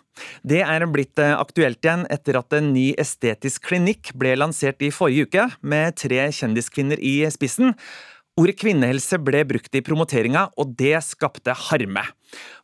Det 0.47 0.61
er 0.65 0.87
blitt 0.91 1.19
eh, 1.23 1.35
aktuelt 1.39 1.81
igjen 1.85 2.07
etter 2.13 2.39
at 2.41 2.53
en 2.59 2.73
ny 2.75 2.91
estetisk 3.01 3.69
klinikk 3.71 4.13
ble 4.19 4.37
lansert 4.39 4.81
i 4.83 4.91
forrige 4.95 5.29
uke, 5.29 5.49
med 5.63 5.97
tre 6.01 6.27
kjendiskvinner 6.35 6.99
i 7.01 7.19
spissen. 7.33 7.75
Ordet 8.41 8.57
kvinnehelse 8.63 9.19
ble 9.21 9.43
brukt 9.45 9.75
i 9.77 9.83
promoteringa, 9.85 10.47
og 10.57 10.77
det 10.79 10.95
skapte 11.05 11.53
harme. 11.69 12.05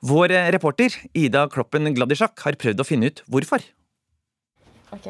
Vår 0.07 0.31
eh, 0.33 0.51
reporter 0.55 0.95
Ida 1.13 1.47
Kloppen 1.53 1.91
Gladisjak 1.97 2.39
har 2.47 2.57
prøvd 2.61 2.81
å 2.81 2.87
finne 2.87 3.11
ut 3.11 3.23
hvorfor. 3.29 3.61
Ok. 4.95 5.09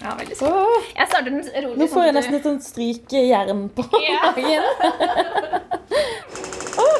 Ja, 0.00 0.14
veldig 0.16 0.32
spennende. 0.38 0.78
Jeg 0.96 1.06
starter 1.10 1.28
den 1.28 1.42
rolig. 1.66 1.76
Nå 1.76 1.86
får 1.92 2.06
jeg 2.06 2.08
sånn 2.08 2.16
nesten 2.16 2.36
et 2.38 2.46
sånt 2.48 2.64
stryk 2.64 3.12
jern 3.12 3.66
på 3.76 3.84
Ja. 4.08 4.30
magen. 4.32 4.64
Åh, 6.80 6.96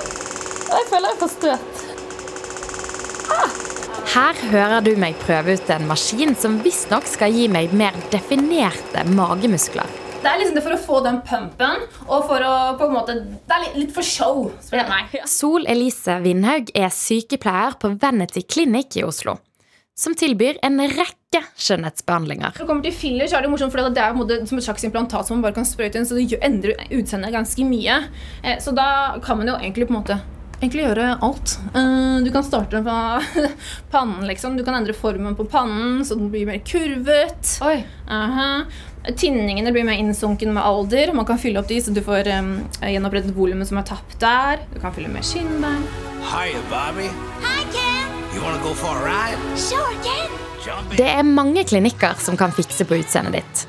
jeg 0.76 0.84
føler 0.92 1.08
jeg 1.08 1.18
får 1.24 1.32
støt. 1.38 1.72
Her 4.10 4.34
hører 4.50 4.82
du 4.82 4.96
meg 4.98 5.14
prøve 5.22 5.54
ut 5.54 5.68
en 5.70 5.84
maskin 5.86 6.32
som 6.34 6.56
visstnok 6.64 7.04
skal 7.06 7.30
gi 7.30 7.44
meg 7.52 7.70
mer 7.78 7.94
definerte 8.10 9.04
magemuskler. 9.14 9.86
Det 10.20 10.26
er 10.26 10.40
liksom 10.40 10.56
det 10.58 10.64
for 10.64 10.74
å 10.74 10.80
få 10.82 10.96
den 11.04 11.20
pumpen, 11.28 11.84
og 12.08 12.24
for 12.26 12.42
å 12.42 12.54
på 12.80 12.88
en 12.88 12.96
måte 12.96 13.14
Det 13.22 13.54
er 13.54 13.62
litt, 13.68 13.76
litt 13.84 13.92
for 13.94 14.02
show, 14.02 14.48
meg. 14.74 15.14
Sol 15.30 15.62
Elise 15.70 16.16
Vindhaug 16.24 16.72
er 16.74 16.90
sykepleier 16.90 17.78
på 17.78 17.92
Vanity 18.02 18.42
Clinic 18.42 18.98
i 18.98 19.06
Oslo, 19.06 19.36
som 19.94 20.18
tilbyr 20.18 20.58
en 20.66 20.82
rekke 20.90 21.44
skjønnhetsbehandlinger. 21.54 22.58
Når 22.58 22.64
det 22.64 22.68
kommer 22.72 22.88
til 22.88 22.98
filler, 22.98 23.30
så 23.30 23.38
er 23.38 23.46
det 23.46 23.54
morsomt, 23.54 23.70
for 23.70 23.94
det 23.94 24.02
er 24.02 24.18
måte 24.18 24.40
som 24.50 24.58
et 24.58 24.66
slags 24.66 24.90
implantat 24.90 25.30
som 25.30 25.38
man 25.38 25.46
bare 25.46 25.60
kan 25.62 25.70
sprøyte 25.70 26.02
inn, 26.02 26.10
så 26.10 26.18
det 26.18 26.42
endrer 26.42 26.82
utseendet 26.90 27.38
ganske 27.38 27.70
mye. 27.70 28.02
Eh, 28.42 28.58
Så 28.58 28.74
da 28.74 29.20
kan 29.22 29.38
man 29.38 29.54
jo 29.54 29.54
egentlig 29.62 29.86
på 29.86 29.94
en 29.94 30.02
måte 30.02 30.20
egentlig 30.60 30.84
gjøre 30.84 31.08
alt. 31.24 31.56
Eh, 31.74 32.20
Du 32.24 32.30
kan 32.34 32.44
starte 32.44 32.82
fra 32.84 32.98
pannen, 33.90 34.26
liksom. 34.28 34.56
Du 34.56 34.64
kan 34.64 34.74
endre 34.78 34.92
formen 34.96 35.36
på 35.36 35.44
pannen, 35.50 36.04
så 36.04 36.14
den 36.18 36.30
blir 36.32 36.46
mer 36.46 36.58
kurvet. 36.64 37.56
Aha. 38.08 38.50
Tinningene 39.16 39.72
blir 39.72 39.84
mer 39.88 39.96
innsunken 39.96 40.52
med 40.52 40.62
alder. 40.62 41.14
Man 41.16 41.24
kan 41.26 41.38
fylle 41.40 41.62
opp 41.62 41.68
de, 41.70 41.78
så 41.80 41.90
du 41.96 42.02
får 42.04 42.28
um, 42.36 42.50
gjenopprettet 42.84 43.32
volumet 43.36 43.68
som 43.70 43.80
er 43.80 43.86
tapt 43.88 44.18
der. 44.20 44.60
Du 44.74 44.80
kan 44.82 44.92
fylle 44.92 45.08
med 45.08 45.24
skinnbein. 45.24 45.86
Hiya, 46.30 46.60
Bobby. 46.68 47.08
Hi, 47.46 47.64
Ken. 47.72 48.12
You 48.36 48.44
wanna 48.44 48.60
go 48.62 48.74
for 48.76 48.92
a 48.92 49.04
ride? 49.08 49.40
Sure, 49.58 49.96
Ken. 50.04 50.36
Det 50.92 51.06
er 51.08 51.24
mange 51.24 51.64
klinikker 51.64 52.18
som 52.20 52.36
kan 52.36 52.52
fikse 52.52 52.84
på 52.84 52.98
utseendet 53.00 53.38
ditt. 53.40 53.62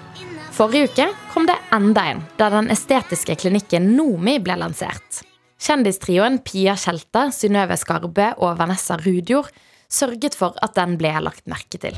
Forrige 0.52 0.90
uke 0.92 1.06
kom 1.32 1.48
det 1.48 1.56
enda 1.74 2.04
en, 2.12 2.20
da 2.38 2.50
den 2.52 2.68
estetiske 2.74 3.38
klinikken 3.40 3.94
Nomi 3.96 4.36
ble 4.44 4.58
lansert. 4.60 5.22
Kjendistrioen 5.62 6.40
Pia 6.42 6.74
Tjelte, 6.74 7.28
Synnøve 7.36 7.76
Skarbe 7.78 8.32
og 8.42 8.56
Vanessa 8.58 8.96
Rudjord 8.98 9.52
sørget 9.92 10.34
for 10.38 10.58
at 10.66 10.74
den 10.74 10.96
ble 10.98 11.12
lagt 11.22 11.46
merke 11.52 11.78
til. 11.82 11.98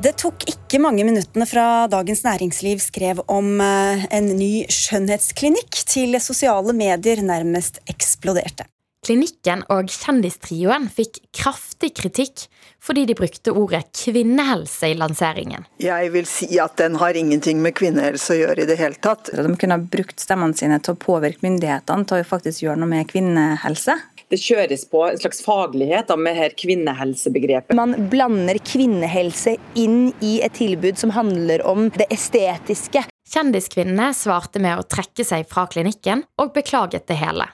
Det 0.00 0.12
tok 0.20 0.44
ikke 0.48 0.80
mange 0.80 1.04
minuttene 1.04 1.46
fra 1.48 1.86
Dagens 1.92 2.22
Næringsliv 2.24 2.80
skrev 2.84 3.22
om 3.32 3.60
eh, 3.64 4.04
en 4.16 4.30
ny 4.36 4.66
skjønnhetsklinikk 4.72 5.80
til 5.88 6.16
sosiale 6.20 6.72
medier 6.76 7.20
nærmest 7.24 7.80
eksploderte. 7.88 8.68
Klinikken 9.04 9.64
og 9.72 9.88
kjendistrioen 9.92 10.88
fikk 10.92 11.22
kraftig 11.36 11.94
kritikk 11.96 12.44
fordi 12.82 13.04
de 13.06 13.16
brukte 13.18 13.52
ordet 13.52 13.84
kvinnehelse 14.04 14.92
i 14.92 14.96
lanseringen. 14.98 15.66
Jeg 15.82 16.12
vil 16.14 16.28
si 16.28 16.48
at 16.62 16.78
den 16.80 16.96
har 17.00 17.16
ingenting 17.16 17.60
med 17.62 17.76
kvinnehelse 17.78 18.34
å 18.34 18.40
gjøre 18.40 18.64
i 18.64 18.70
det 18.70 18.78
hele 18.80 18.96
tatt. 19.02 19.32
De 19.36 19.56
kunne 19.60 19.76
ha 19.76 19.90
brukt 19.96 20.20
stemmene 20.22 20.56
sine 20.56 20.80
til 20.80 20.96
å 20.96 21.00
påvirke 21.00 21.44
myndighetene 21.46 22.08
til 22.08 22.22
å 22.22 22.30
faktisk 22.30 22.64
gjøre 22.64 22.80
noe 22.80 22.92
med 22.94 23.10
kvinnehelse. 23.10 23.98
Det 24.30 24.38
kjøres 24.38 24.84
på 24.86 25.02
en 25.08 25.18
slags 25.18 25.40
faglighet 25.42 26.06
da, 26.06 26.16
med 26.16 26.36
her 26.38 26.52
kvinnehelsebegrepet. 26.54 27.74
Man 27.74 27.96
blander 28.12 28.60
kvinnehelse 28.62 29.56
inn 29.74 30.12
i 30.22 30.36
et 30.46 30.54
tilbud 30.54 31.00
som 31.00 31.10
handler 31.16 31.64
om 31.66 31.88
det 31.96 32.06
estetiske. 32.14 33.02
Kjendiskvinnene 33.30 34.12
svarte 34.14 34.62
med 34.62 34.78
å 34.78 34.86
trekke 34.86 35.26
seg 35.26 35.50
fra 35.50 35.66
klinikken 35.70 36.22
og 36.38 36.54
beklaget 36.54 37.10
det 37.10 37.18
hele. 37.18 37.50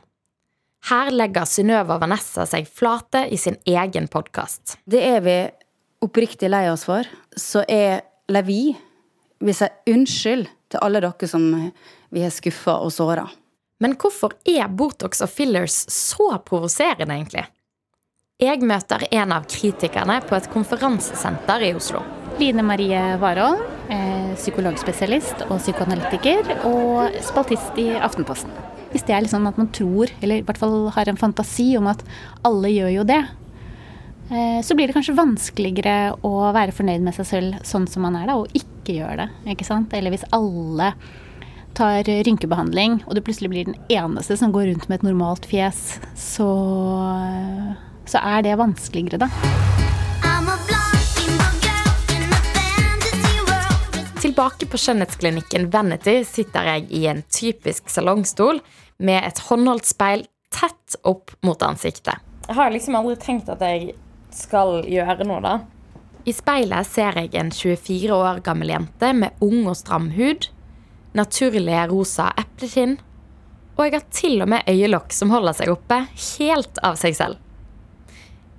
Her 0.86 1.10
legger 1.10 1.48
Synnøve 1.50 1.96
og 1.96 2.02
Vanessa 2.04 2.44
seg 2.46 2.68
flate 2.70 3.24
i 3.34 3.38
sin 3.40 3.56
egen 3.66 4.06
podkast. 4.06 4.76
Det 4.86 5.00
er 5.02 5.24
vi 5.24 5.38
oppriktig 6.06 6.50
lei 6.52 6.68
oss 6.70 6.84
for. 6.86 7.08
Så 7.34 7.64
er 7.66 8.04
Levi 8.30 8.76
vi 9.42 9.52
sier 9.52 9.68
si 9.68 9.92
unnskyld 9.92 10.46
til 10.72 10.82
alle 10.82 11.02
dere 11.04 11.28
som 11.28 11.48
vi 12.14 12.22
har 12.22 12.32
skuffa 12.32 12.78
og 12.84 12.94
såra. 12.94 13.26
Men 13.82 13.96
hvorfor 14.00 14.32
er 14.48 14.70
Botox 14.72 15.20
og 15.20 15.28
fillers 15.28 15.82
så 15.92 16.38
provoserende, 16.46 17.18
egentlig? 17.18 17.44
Jeg 18.40 18.62
møter 18.64 19.04
en 19.10 19.34
av 19.36 19.44
kritikerne 19.50 20.20
på 20.24 20.36
et 20.38 20.48
konferansesenter 20.52 21.66
i 21.66 21.74
Oslo. 21.76 22.00
Line 22.40 22.64
Marie 22.64 23.02
Warholm, 23.20 23.60
eh, 23.90 24.32
psykologspesialist 24.36 25.44
og 25.50 25.58
psykoanalytiker, 25.58 26.64
og 26.68 27.20
spaltist 27.24 27.76
i 27.80 27.90
Aftenposten. 27.96 28.75
Hvis 28.96 29.04
det 29.04 29.12
er 29.12 29.26
sånn 29.28 29.44
at 29.44 29.58
man 29.60 29.66
tror, 29.76 30.08
eller 30.24 30.40
i 30.40 30.44
hvert 30.46 30.56
fall 30.56 30.86
har 30.94 31.04
en 31.10 31.18
fantasi 31.20 31.74
om 31.76 31.84
at 31.90 32.00
alle 32.48 32.70
gjør 32.72 32.94
jo 32.94 33.02
det, 33.04 33.18
eh, 34.32 34.62
så 34.64 34.72
blir 34.72 34.88
det 34.88 34.96
kanskje 34.96 35.18
vanskeligere 35.18 36.14
å 36.24 36.30
være 36.56 36.72
fornøyd 36.72 37.04
med 37.04 37.12
seg 37.18 37.28
selv 37.28 37.58
sånn 37.60 37.84
som 37.92 38.06
man 38.06 38.16
er, 38.16 38.30
da, 38.30 38.38
og 38.40 38.56
ikke 38.56 38.96
gjøre 38.96 39.18
det. 39.20 39.26
ikke 39.52 39.66
sant? 39.68 39.92
Eller 39.92 40.14
hvis 40.14 40.24
alle 40.32 40.94
tar 41.76 42.08
rynkebehandling, 42.08 43.02
og 43.04 43.18
du 43.18 43.20
plutselig 43.20 43.52
blir 43.52 43.68
den 43.68 43.76
eneste 43.92 44.38
som 44.40 44.54
går 44.56 44.70
rundt 44.70 44.88
med 44.88 45.02
et 45.02 45.06
normalt 45.10 45.44
fjes, 45.44 45.98
så, 46.16 46.48
så 48.08 48.24
er 48.24 48.48
det 48.48 48.56
vanskeligere, 48.56 49.26
da. 49.26 49.28
Tilbake 54.24 54.66
på 54.72 54.80
skjønnhetsklinikken 54.80 55.68
Vanity 55.70 56.22
sitter 56.26 56.72
jeg 56.72 56.88
i 56.96 57.04
en 57.12 57.20
typisk 57.28 57.92
salongstol 57.92 58.64
med 58.98 59.24
et 59.26 59.40
håndholdt 59.48 59.88
speil 59.88 60.26
tett 60.54 60.96
opp 61.04 61.34
mot 61.44 61.62
ansiktet. 61.62 62.22
Jeg 62.46 62.56
har 62.56 62.70
liksom 62.72 62.96
aldri 62.98 63.16
tenkt 63.20 63.48
at 63.52 63.62
jeg 63.64 63.94
skal 64.34 64.84
gjøre 64.86 65.26
noe, 65.26 65.40
da. 65.42 65.56
I 66.26 66.34
speilet 66.34 66.88
ser 66.88 67.18
jeg 67.20 67.34
en 67.38 67.52
24 67.54 68.14
år 68.14 68.40
gammel 68.46 68.72
jente 68.72 69.12
med 69.14 69.42
ung 69.44 69.66
og 69.70 69.76
stram 69.78 70.10
hud, 70.16 70.48
naturlige 71.16 71.86
rosa 71.90 72.32
eplekinn, 72.38 72.96
og 73.76 73.84
jeg 73.84 73.94
har 73.98 74.06
til 74.14 74.40
og 74.42 74.48
med 74.50 74.68
øyelokk 74.70 75.12
som 75.12 75.30
holder 75.34 75.56
seg 75.58 75.70
oppe 75.74 76.00
helt 76.08 76.80
av 76.86 76.96
seg 77.00 77.16
selv. 77.18 77.42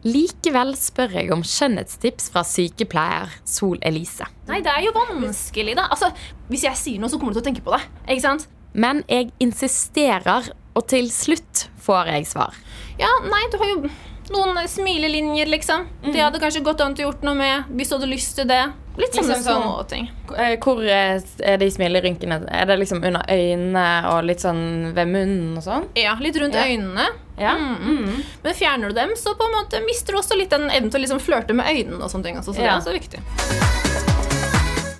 Likevel 0.07 0.75
spør 0.77 1.15
jeg 1.17 1.31
om 1.33 1.41
skjønnhetstips 1.43 2.29
fra 2.31 2.43
sykepleier 2.47 3.33
Sol 3.49 3.79
Elise. 3.83 4.27
Nei, 4.47 4.61
det 4.63 4.71
er 4.71 4.85
jo 4.85 4.93
vanskelig, 4.95 5.73
da. 5.75 5.87
Altså, 5.91 6.11
Hvis 6.47 6.63
jeg 6.63 6.79
sier 6.79 7.01
noe, 7.01 7.11
så 7.11 7.17
kommer 7.19 7.33
du 7.33 7.39
til 7.39 7.43
å 7.43 7.47
tenke 7.49 7.65
på 7.65 7.73
det. 7.73 7.81
ikke 8.05 8.23
sant? 8.23 8.45
Men 8.73 9.03
jeg 9.09 9.31
insisterer, 9.39 10.49
og 10.75 10.87
til 10.87 11.07
slutt 11.09 11.67
får 11.81 12.11
jeg 12.13 12.27
svar. 12.27 12.53
Ja, 12.99 13.09
nei, 13.25 13.43
du 13.51 13.57
har 13.57 13.67
jo 13.71 13.89
noen 14.33 14.57
smilelinjer, 14.67 15.47
liksom. 15.47 15.85
Det 16.03 16.19
hadde 16.19 16.39
kanskje 16.41 16.61
gått 16.65 16.81
an 16.83 16.93
til 16.97 17.05
å 17.07 17.11
gjort 17.11 17.23
noe 17.23 17.35
med 17.39 17.63
hvis 17.77 17.89
du 17.89 17.95
hadde 17.97 18.09
lyst 18.11 18.35
til 18.35 18.45
det. 18.49 18.65
Litt 18.97 19.13
sånne 19.13 19.35
Liksom 19.35 19.43
sånn- 19.45 19.61
små 19.63 19.87
ting. 19.87 20.09
Eh, 20.35 20.57
Hvor 20.57 20.81
er 20.83 21.21
er 21.43 21.57
de 21.57 21.67
smilerynkene? 21.69 22.47
Er 22.49 22.65
det 22.65 22.79
liksom 22.79 23.03
under 23.05 23.21
øynene 23.29 24.05
og 24.11 24.23
litt 24.25 24.39
sånn 24.41 24.91
ved 24.95 25.07
munnen 25.07 25.55
og 25.57 25.63
sånn? 25.63 25.85
Ja, 25.95 26.15
litt 26.19 26.35
rundt 26.35 26.55
Ja. 26.55 26.63
øynene. 26.65 27.05
Ja. 27.37 27.53
Mm. 27.55 28.23
Men 28.43 28.53
fjerner 28.55 28.87
du 28.89 28.93
dem, 28.95 29.09
så 29.15 29.35
på 29.37 29.45
en 29.45 29.53
måte 29.53 29.85
mister 29.85 30.13
du 30.13 30.17
også 30.19 30.35
litt 30.35 30.49
den 30.49 30.69
evnen 30.71 30.89
til 30.91 30.99
å 30.99 31.03
liksom 31.05 31.19
flørte 31.21 31.53
med 31.53 31.65
øynene. 31.67 32.01
og 32.03 32.09
sånne 32.09 32.23
ting. 32.23 32.37
Altså, 32.37 32.53
så 32.53 32.57
det 32.57 32.65
er 32.65 32.79
også 32.81 32.93
viktig. 32.93 34.27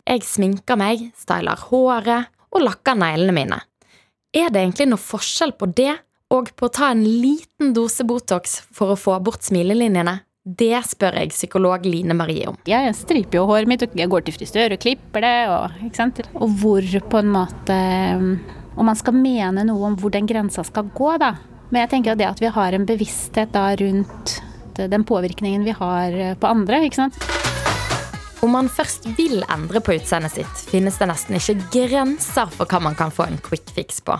Jeg 0.08 0.22
sminker 0.24 0.78
meg, 0.78 1.12
styler 1.20 1.58
håret 1.58 2.28
og 2.54 2.64
lakker 2.64 2.98
neglene 3.00 3.36
mine. 3.36 3.60
Er 4.36 4.52
det 4.52 4.62
egentlig 4.62 4.90
noe 4.92 5.02
forskjell 5.02 5.56
på 5.58 5.70
det 5.78 5.94
og 6.34 6.52
på 6.60 6.68
å 6.68 6.74
ta 6.74 6.92
en 6.92 7.04
liten 7.04 7.72
dose 7.76 8.04
Botox 8.08 8.60
for 8.76 8.94
å 8.94 9.00
få 9.00 9.16
bort 9.24 9.48
smilelinjene? 9.48 10.20
Det 10.48 10.80
spør 10.88 11.18
jeg 11.20 11.34
psykolog 11.34 11.84
Line 11.88 12.16
Marie 12.16 12.46
om. 12.48 12.56
Jeg 12.68 12.94
striper 12.96 13.42
jo 13.42 13.48
håret 13.50 13.68
mitt, 13.68 13.84
og 13.84 13.98
jeg 14.00 14.12
går 14.12 14.24
til 14.24 14.36
frisør 14.38 14.76
og 14.78 14.80
klipper 14.80 15.26
det. 15.26 15.34
Og, 15.52 16.22
og 16.40 16.54
hvor 16.62 16.88
på 17.12 17.20
en 17.20 17.34
måte 17.34 17.80
Om 18.78 18.88
man 18.88 18.96
skal 18.96 19.18
mene 19.18 19.66
noe 19.68 19.90
om 19.90 19.98
hvor 20.00 20.14
den 20.14 20.30
grensa 20.30 20.64
skal 20.64 20.88
gå, 20.96 21.16
da. 21.20 21.34
Men 21.72 21.84
jeg 21.84 21.92
tenker 21.96 22.14
at 22.14 22.22
det 22.22 22.30
at 22.30 22.44
vi 22.44 22.54
har 22.54 22.78
en 22.78 22.88
bevissthet 22.88 23.52
da 23.52 23.72
rundt 23.82 24.38
den 24.78 25.04
påvirkningen 25.10 25.66
vi 25.66 25.74
har 25.76 26.16
på 26.38 26.52
andre, 26.54 26.84
ikke 26.86 27.02
sant. 27.02 27.47
Om 28.46 28.52
man 28.54 28.68
først 28.70 29.08
vil 29.18 29.42
endre 29.50 29.80
på 29.82 29.96
utseendet 29.98 30.36
sitt, 30.36 30.66
finnes 30.70 31.00
det 31.02 31.08
nesten 31.10 31.40
ikke 31.40 31.56
grenser 31.74 32.52
for 32.54 32.70
hva 32.70 32.80
man 32.86 32.98
kan 32.98 33.10
få 33.14 33.26
en 33.26 33.40
quick 33.42 33.72
fix 33.74 33.98
på. 34.06 34.14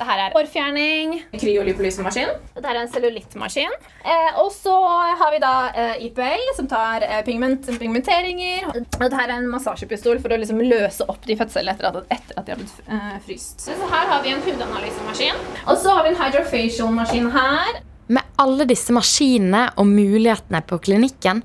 Det 0.00 0.06
her 0.08 0.20
er 0.24 0.32
hårfjerning, 0.34 1.12
kryolipolysemaskin. 1.38 2.30
Dette 2.56 2.70
er 2.70 2.78
en 2.80 2.88
cellulittmaskin. 2.90 3.74
Eh, 4.00 4.38
og 4.40 4.48
så 4.54 4.72
har 5.20 5.34
vi 5.34 5.40
da 5.42 5.52
eh, 5.70 6.06
IPL, 6.06 6.46
som 6.56 6.66
tar 6.70 7.04
eh, 7.04 7.20
pigment, 7.26 7.68
pigmenteringer. 7.78 8.66
Og 8.72 8.78
Dette 8.96 9.20
her 9.20 9.28
er 9.28 9.36
en 9.36 9.50
massasjepistol 9.52 10.18
for 10.24 10.32
å 10.32 10.40
liksom 10.40 10.62
løse 10.64 11.06
opp 11.06 11.28
de 11.28 11.36
fødselscellene 11.36 11.76
etter, 11.76 12.00
etter 12.16 12.40
at 12.40 12.48
de 12.48 12.54
har 12.56 12.62
blitt 12.62 12.82
eh, 12.88 13.14
fryst. 13.28 13.68
Så 13.68 13.76
her 13.92 14.10
har 14.14 14.24
vi 14.24 14.32
en 14.34 14.42
hudanalysemaskin. 14.48 15.46
Og 15.66 15.78
så 15.84 15.94
har 15.94 16.08
vi 16.08 16.14
en 16.14 16.20
hydrofacial-maskin 16.24 17.30
her. 17.36 17.80
Med 18.10 18.34
alle 18.40 18.66
disse 18.72 18.96
maskinene 18.96 19.68
og 19.78 19.86
mulighetene 19.90 20.64
på 20.66 20.80
klinikken, 20.88 21.44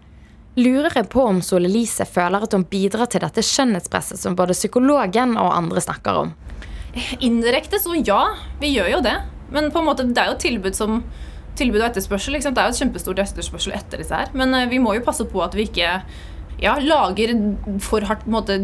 lurer 0.56 0.94
jeg 0.96 1.10
på 1.12 1.24
om 1.28 1.42
Sol 1.44 1.68
Elise 1.68 2.08
føler 2.08 2.46
at 2.46 2.56
hun 2.56 2.66
bidrar 2.70 3.10
til 3.12 3.24
dette 3.24 3.44
skjønnhetspresset 3.44 4.22
som 4.22 4.38
både 4.38 4.56
psykologen 4.58 5.36
og 5.42 5.54
andre 5.56 5.84
snakker 5.84 6.22
om. 6.24 6.34
Indirekte 7.20 7.80
så 7.82 7.96
ja, 8.00 8.22
vi 8.62 8.72
gjør 8.76 8.94
jo 8.96 9.02
det. 9.06 9.16
Men 9.52 9.70
på 9.72 9.82
en 9.82 9.90
måte, 9.90 10.06
det 10.08 10.22
er 10.22 10.32
jo 10.32 10.40
tilbud 10.42 10.78
som 10.78 11.02
tilbud 11.60 11.82
og 11.82 11.90
etterspørsel. 11.90 12.38
Det 12.40 12.52
er 12.52 12.70
jo 12.70 12.76
et 12.76 12.80
kjempestort 12.80 13.20
etterspørsel 13.24 13.76
etter 13.76 14.02
disse 14.02 14.16
her. 14.16 14.32
Men 14.38 14.56
eh, 14.56 14.70
vi 14.72 14.80
må 14.82 14.96
jo 14.98 15.04
passe 15.06 15.28
på 15.28 15.44
at 15.44 15.56
vi 15.56 15.68
ikke 15.70 15.92
ja, 16.64 16.74
lager 16.80 17.36
for 17.84 18.06
hardt 18.08 18.26
måte, 18.32 18.60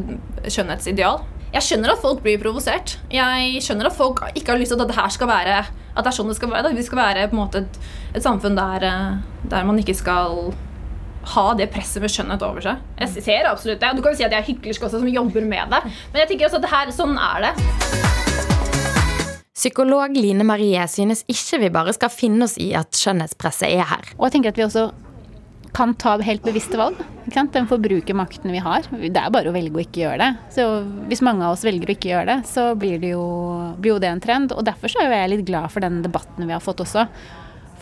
skjønnhetsideal. 0.47 1.21
Jeg 1.51 1.67
skjønner 1.67 1.91
at 1.93 2.03
folk 2.03 2.21
blir 2.23 2.39
provosert. 2.39 2.95
Jeg 3.11 3.59
skjønner 3.63 3.89
at 3.89 3.97
folk 3.97 4.23
ikke 4.31 4.53
har 4.53 4.59
lyst 4.61 4.71
til 4.71 4.79
at 4.79 4.91
det 4.91 4.95
her 4.95 5.11
skal 5.11 5.27
være 5.27 5.57
At 5.91 6.05
det 6.05 6.07
er 6.07 6.15
sånn 6.15 6.29
det 6.31 6.37
skal 6.37 6.51
være. 6.53 6.69
Da. 6.69 6.75
Vi 6.77 6.87
skal 6.87 7.01
være 7.01 7.27
på 7.27 7.35
en 7.35 7.41
måte 7.41 7.63
et, 7.65 7.79
et 8.15 8.23
samfunn 8.23 8.55
der, 8.55 8.87
eh, 8.87 9.47
der 9.51 9.67
man 9.67 9.79
ikke 9.81 9.97
skal 9.97 10.53
ha 11.33 11.43
det 11.57 11.69
presset 11.73 12.01
med 12.01 12.11
skjønnhet 12.11 12.43
over 12.45 12.63
seg. 12.65 12.81
Jeg 13.01 13.25
ser 13.25 13.49
absolutt 13.49 13.81
det. 13.81 13.91
Du 13.97 14.01
kan 14.01 14.15
jo 14.15 14.19
si 14.19 14.25
at 14.25 14.33
jeg 14.33 14.41
er 14.41 14.47
hyklersk 14.47 14.87
også, 14.87 15.01
som 15.03 15.11
jobber 15.11 15.45
med 15.45 15.73
det. 15.73 15.81
Men 16.13 16.23
jeg 16.23 16.31
tenker 16.31 16.49
også 16.49 16.61
at 16.61 16.65
det 16.65 16.73
her, 16.73 16.95
sånn 16.95 17.15
er 17.21 17.47
det. 17.47 18.01
Psykolog 19.61 20.15
Line 20.17 20.45
Marie 20.47 20.81
synes 20.89 21.21
ikke 21.29 21.59
vi 21.61 21.69
bare 21.73 21.93
skal 21.93 22.09
finne 22.09 22.47
oss 22.47 22.57
i 22.57 22.71
at 22.77 22.97
skjønnhetspresset 22.97 23.69
er 23.69 23.85
her. 23.85 24.13
Og 24.17 24.25
jeg 24.27 24.37
tenker 24.37 24.55
at 24.55 24.57
vi 24.57 24.65
også 24.65 24.87
kan 25.77 25.93
ta 25.95 26.17
helt 26.25 26.43
bevisste 26.43 26.79
valg. 26.79 26.97
Ikke 27.21 27.35
sant? 27.37 27.53
Den 27.53 27.67
forbrukermakten 27.69 28.51
vi 28.51 28.63
har. 28.63 28.87
Det 28.91 29.21
er 29.21 29.29
bare 29.31 29.51
å 29.51 29.55
velge 29.55 29.77
å 29.77 29.83
ikke 29.83 30.01
gjøre 30.01 30.17
det. 30.23 30.31
Så 30.57 30.65
hvis 31.11 31.21
mange 31.23 31.45
av 31.45 31.55
oss 31.55 31.63
velger 31.67 31.91
å 31.91 31.95
ikke 31.95 32.11
gjøre 32.11 32.27
det, 32.31 32.39
så 32.49 32.71
blir 32.79 32.97
det 32.99 33.13
jo, 33.13 33.23
blir 33.77 33.95
jo 33.95 34.01
det 34.03 34.09
en 34.11 34.23
trend. 34.23 34.55
Og 34.55 34.65
derfor 34.67 34.91
så 34.91 35.03
er 35.03 35.07
jo 35.07 35.19
jeg 35.19 35.33
litt 35.35 35.45
glad 35.47 35.71
for 35.71 35.85
den 35.85 36.01
debatten 36.03 36.49
vi 36.49 36.55
har 36.57 36.63
fått 36.63 36.83
også. 36.83 37.05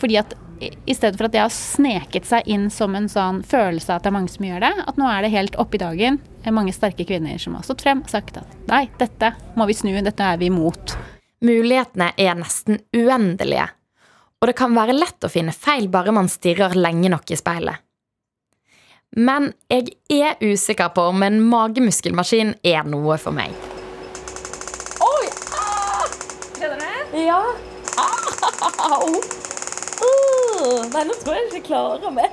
Fordi 0.00 0.20
at 0.20 0.36
i 0.60 0.94
stedet 0.94 1.16
for 1.16 1.28
at 1.28 1.32
det 1.34 1.40
har 1.42 1.52
sneket 1.54 2.26
seg 2.28 2.48
inn 2.50 2.68
som 2.72 2.94
en 2.96 3.08
sånn 3.08 3.40
følelse 3.46 3.92
av 3.92 4.00
at 4.00 4.04
det 4.04 4.10
er 4.10 4.16
mange 4.18 4.32
som 4.32 4.44
gjør 4.44 4.64
det, 4.64 4.72
at 4.86 5.00
nå 5.00 5.08
er 5.08 5.24
det 5.24 5.32
helt 5.32 5.56
oppe 5.60 5.78
i 5.78 5.82
dagen 5.82 6.20
mange 6.50 6.72
sterke 6.72 7.04
kvinner 7.08 7.38
som 7.38 7.56
har 7.56 7.64
stått 7.66 7.84
frem 7.84 8.02
og 8.04 8.10
sagt 8.12 8.40
at 8.40 8.56
nei, 8.70 8.86
dette 9.00 9.34
må 9.56 9.66
vi 9.68 9.76
snu, 9.76 9.92
dette 10.04 10.24
er 10.24 10.40
vi 10.40 10.48
imot. 10.50 10.96
Mulighetene 11.44 12.10
er 12.20 12.36
nesten 12.36 12.80
uendelige, 12.96 13.68
og 14.40 14.48
det 14.48 14.56
kan 14.56 14.76
være 14.76 14.96
lett 14.96 15.24
å 15.24 15.32
finne 15.32 15.54
feil 15.56 15.88
bare 15.92 16.14
man 16.16 16.28
stirrer 16.32 16.76
lenge 16.76 17.12
nok 17.12 17.32
i 17.32 17.38
speilet. 17.40 17.84
Men 19.16 19.50
jeg 19.72 19.96
er 20.14 20.38
usikker 20.40 20.92
på 20.94 21.08
om 21.10 21.24
en 21.26 21.40
magemuskelmaskin 21.50 22.54
er 22.62 22.86
noe 22.86 23.18
for 23.18 23.34
meg. 23.34 23.56
Oi! 25.02 25.26
Ah! 25.50 26.06
Kjenner 26.54 26.78
du 26.78 26.86
det? 26.86 27.24
Ja. 27.26 27.42
Au! 28.86 29.49
Nei, 30.60 31.04
nå 31.08 31.14
tror 31.22 31.36
jeg 31.38 31.46
ikke 31.48 31.56
jeg 31.56 31.66
klarer 31.70 32.10
meg. 32.12 32.28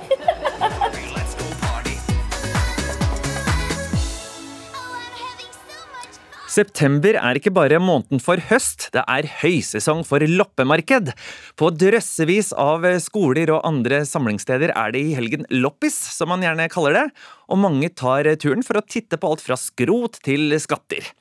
September 6.48 7.14
er 7.20 7.38
ikke 7.38 7.52
bare 7.54 7.78
måneden 7.80 8.20
for 8.20 8.40
høst, 8.48 8.88
det 8.92 9.04
er 9.06 9.28
høysesong 9.40 10.02
for 10.08 10.24
loppemarked. 10.26 11.12
På 11.60 11.70
drøssevis 11.70 12.50
av 12.58 12.84
skoler 13.04 13.52
og 13.54 13.62
andre 13.68 14.02
samlingssteder 14.08 14.74
er 14.74 14.92
det 14.92 15.04
i 15.06 15.14
helgen 15.16 15.46
loppis, 15.54 15.96
som 16.16 16.32
man 16.32 16.42
gjerne 16.44 16.68
kaller 16.72 16.98
det, 16.98 17.06
og 17.48 17.62
mange 17.62 17.92
tar 17.94 18.28
turen 18.42 18.66
for 18.66 18.80
å 18.80 18.84
titte 18.84 19.20
på 19.20 19.30
alt 19.30 19.44
fra 19.44 19.56
skrot 19.60 20.20
til 20.26 20.56
skatter. 20.60 21.14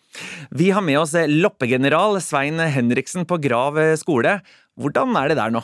Vi 0.50 0.72
har 0.74 0.82
med 0.84 1.04
oss 1.04 1.14
loppegeneral 1.30 2.18
Svein 2.26 2.58
Henriksen 2.58 3.28
på 3.30 3.38
Grav 3.44 3.78
skole. 4.02 4.40
Hvordan 4.80 5.14
er 5.22 5.32
det 5.32 5.42
der 5.44 5.54
nå? 5.54 5.62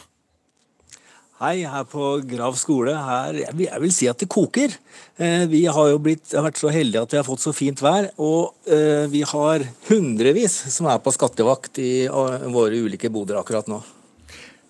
Hei, 1.44 1.66
her 1.68 1.84
på 1.84 2.22
Grav 2.24 2.56
skole. 2.56 2.94
Her, 2.96 3.34
jeg 3.36 3.80
vil- 3.82 3.92
si 3.92 4.08
at 4.08 4.18
det 4.18 4.30
koker. 4.30 4.72
Eh, 5.20 5.46
Vi 5.46 5.66
har 5.66 5.90
jo 5.90 6.00
blitt, 6.00 6.32
har 6.32 6.44
vært 6.50 6.56
så 6.56 6.72
heldige 6.72 7.02
at 7.02 7.12
vi 7.12 7.18
har 7.18 7.26
fått 7.26 7.42
så 7.44 7.54
fint 7.54 7.78
vær. 7.82 8.10
Og 8.18 8.54
eh, 8.66 9.08
vi 9.08 9.24
har 9.24 9.60
hundrevis 9.90 10.72
som 10.72 10.88
er 10.88 11.00
på 11.00 11.12
skattevakt 11.12 11.80
i 11.80 12.06
eh, 12.06 12.48
våre 12.48 12.80
ulike 12.80 13.12
boder 13.12 13.36
akkurat 13.36 13.68
nå. 13.68 13.84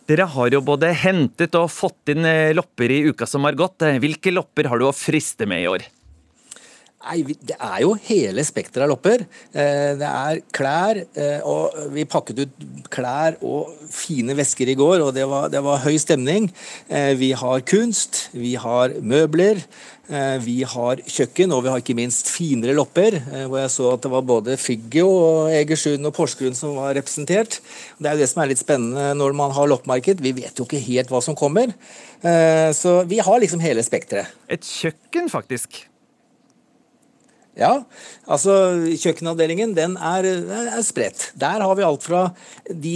Dere 0.08 0.26
har 0.26 0.50
jo 0.50 0.62
både 0.62 0.92
hentet 0.96 1.54
og 1.56 1.70
fått 1.70 2.10
inn 2.10 2.26
lopper 2.56 2.90
i 2.90 3.04
uka 3.08 3.28
som 3.28 3.44
har 3.44 3.54
gått. 3.54 3.78
Hvilke 4.02 4.34
lopper 4.34 4.66
har 4.68 4.80
du 4.80 4.86
å 4.86 4.92
friste 4.98 5.46
med 5.46 5.62
i 5.62 5.68
år? 5.68 5.86
Nei, 7.04 7.20
Det 7.28 7.56
er 7.60 7.82
jo 7.84 7.94
hele 8.08 8.44
spekteret 8.48 8.86
av 8.86 8.94
lopper. 8.94 9.26
Eh, 9.52 9.92
det 10.00 10.08
er 10.08 10.39
klær, 10.56 11.02
eh, 11.20 11.42
og 11.44 11.76
vi 11.92 12.06
pakket 12.08 12.39
ut 12.39 12.62
klær 12.94 13.36
og 13.44 13.74
fine 13.92 14.36
vesker 14.38 14.72
i 14.72 14.78
går, 14.80 15.04
og 15.04 15.12
det 15.13 15.26
var, 15.28 15.50
det 15.52 15.60
var 15.66 15.84
høy 15.84 15.98
stemning. 16.00 16.48
Eh, 16.88 17.12
vi 17.20 17.34
har 17.36 17.66
kunst, 17.68 18.30
vi 18.32 18.56
har 18.56 18.96
møbler, 19.02 19.60
vi 20.44 20.58
har 20.68 21.00
kjøkken, 21.00 21.54
og 21.56 21.62
vi 21.63 21.70
har 21.72 21.80
ikke 21.80 21.96
minst 21.96 22.28
finere 22.28 22.76
lopper. 22.76 23.16
Hvor 23.48 23.56
jeg 23.62 23.72
så 23.72 23.94
at 23.94 24.04
det 24.04 24.12
var 24.12 24.26
både 24.28 24.58
Figgjo 24.60 25.06
og 25.08 25.54
Egersund 25.56 26.04
og 26.06 26.12
Porsgrunn 26.18 26.58
som 26.60 26.76
var 26.76 26.92
representert. 26.98 27.62
Det 27.98 28.12
er 28.12 28.18
jo 28.18 28.22
det 28.22 28.28
som 28.30 28.44
er 28.44 28.52
litt 28.52 28.60
spennende 28.60 29.13
når 29.16 29.38
man 29.39 29.56
har 29.56 29.72
loppemarked. 29.72 30.20
Vi 30.22 30.36
vet 30.44 30.60
jo 30.60 30.68
ikke 30.68 30.84
helt 30.84 31.10
hva 31.10 31.24
som 31.24 31.39
kommer. 31.39 31.72
Så 32.20 33.00
vi 33.08 33.24
har 33.24 33.42
liksom 33.42 33.63
hele 33.63 33.88
spekteret. 33.88 34.36
Et 34.52 34.62
kjøkken, 34.76 35.32
faktisk. 35.32 35.86
Ja, 37.54 37.84
altså 38.26 38.54
kjøkkenavdelingen 38.98 39.76
den 39.78 39.94
er, 40.02 40.26
er, 40.26 40.80
spredt. 40.86 41.28
Der 41.38 41.62
har 41.62 41.76
vi 41.78 41.86
alt 41.86 42.02
fra 42.02 42.24
de, 42.66 42.96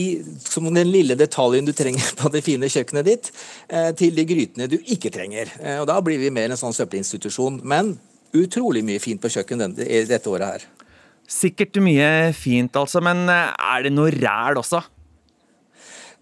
den 0.79 0.89
lille 0.89 1.17
detaljen 1.19 1.67
du 1.67 1.75
trenger 1.77 2.09
på 2.17 2.31
det 2.33 2.41
fine 2.45 2.69
kjøkkenet 2.73 3.05
ditt, 3.05 3.29
eh, 3.69 3.91
til 3.97 4.17
de 4.17 4.25
grytene 4.25 4.69
du 4.71 4.79
ikke 4.81 5.13
trenger. 5.13 5.51
Eh, 5.61 5.77
og 5.77 5.85
Da 5.91 5.99
blir 6.01 6.17
vi 6.21 6.33
mer 6.33 6.49
en 6.49 6.57
sånn 6.57 6.73
søppelinstitusjon. 6.73 7.61
Men 7.61 7.99
utrolig 8.33 8.81
mye 8.85 9.01
fint 9.03 9.21
på 9.21 9.29
kjøkken 9.29 9.61
dette 9.77 10.33
året 10.33 10.47
her. 10.57 10.67
Sikkert 11.27 11.77
mye 11.83 12.33
fint, 12.33 12.73
altså. 12.79 13.03
Men 13.03 13.27
eh, 13.29 13.53
er 13.75 13.85
det 13.85 13.93
noe 13.93 14.09
ræl 14.15 14.57
også? 14.57 14.81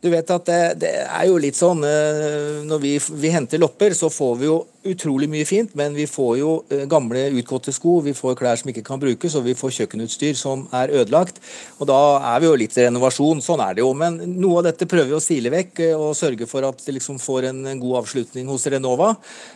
Du 0.05 0.11
vet 0.13 0.29
at 0.29 0.45
det, 0.45 0.61
det, 0.83 0.91
er 1.01 1.25
jo 1.25 1.39
litt 1.41 1.57
sånn 1.57 1.81
eh, 1.87 2.61
Når 2.69 2.81
vi, 2.83 2.93
vi, 3.17 3.29
henter 3.33 3.57
lopper, 3.61 3.95
så 3.97 4.11
får 4.13 4.35
vi 4.37 4.45
jo 4.45 4.59
utrolig 4.85 5.25
mye 5.31 5.47
fint, 5.49 5.71
men 5.73 5.95
vi 5.97 6.03
får 6.05 6.33
jo 6.37 6.49
eh, 6.69 6.83
gamle, 6.85 7.23
utgåtte 7.39 7.73
sko, 7.73 7.95
vi 8.05 8.13
får 8.13 8.35
klær 8.37 8.59
som 8.61 8.69
ikke 8.69 8.83
kan 8.85 9.01
brukes, 9.01 9.33
og 9.33 9.47
vi 9.47 9.55
får 9.57 9.73
kjøkkenutstyr 9.79 10.37
som 10.37 10.67
er 10.77 10.93
ødelagt. 10.93 11.39
Og 11.79 11.89
da 11.89 11.97
er 12.35 12.43
vi 12.43 12.51
jo 12.51 12.59
litt 12.61 12.77
renovasjon. 12.77 13.41
Sånn 13.41 13.63
er 13.65 13.73
det 13.73 13.81
jo. 13.81 13.89
Men 13.97 14.19
noe 14.35 14.61
av 14.61 14.67
dette 14.67 14.85
prøver 14.91 15.09
vi 15.09 15.17
å 15.17 15.23
sile 15.25 15.49
vekk 15.55 15.81
eh, 15.87 15.95
og 15.97 16.13
sørge 16.19 16.45
for 16.51 16.69
at 16.69 16.85
det 16.85 16.99
liksom 16.99 17.17
får 17.23 17.49
en, 17.49 17.63
god 17.81 18.03
avslutning 18.03 18.45
hos 18.51 18.67
Renova. 18.69 19.09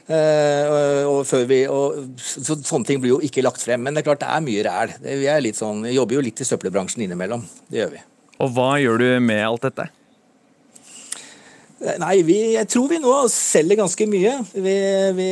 og 0.10 1.20
før 1.30 1.46
vi, 1.48 1.62
og, 1.70 2.18
så, 2.18 2.58
sånne 2.58 2.90
ting 2.90 3.04
blir 3.04 3.14
jo 3.14 3.22
ikke 3.22 3.46
lagt 3.46 3.62
frem. 3.62 3.86
Men 3.86 3.94
det 3.94 4.02
er 4.02 4.10
klart 4.10 4.26
det 4.26 4.34
er 4.34 4.48
mye 4.50 4.66
ræl. 4.66 4.98
Vi 5.06 5.30
sånn, 5.30 5.62
sånn, 5.62 5.86
jobber 5.94 6.18
jo 6.18 6.26
litt 6.26 6.42
i 6.42 6.50
søppelbransjen 6.50 7.06
innimellom. 7.06 7.46
Det 7.70 7.84
gjør 7.84 7.96
vi. 8.00 8.04
Og 8.42 8.54
hva 8.58 8.74
gjør 8.82 9.02
du 9.04 9.10
med 9.22 9.46
alt 9.46 9.70
dette? 9.70 9.92
Nei, 11.80 12.18
vi, 12.28 12.38
jeg 12.58 12.68
tror 12.68 12.90
vi 12.92 13.00
nå 13.00 13.14
selger 13.32 13.80
ganske 13.80 14.08
mye. 14.12 14.34
Vi, 14.52 14.76
vi, 15.16 15.30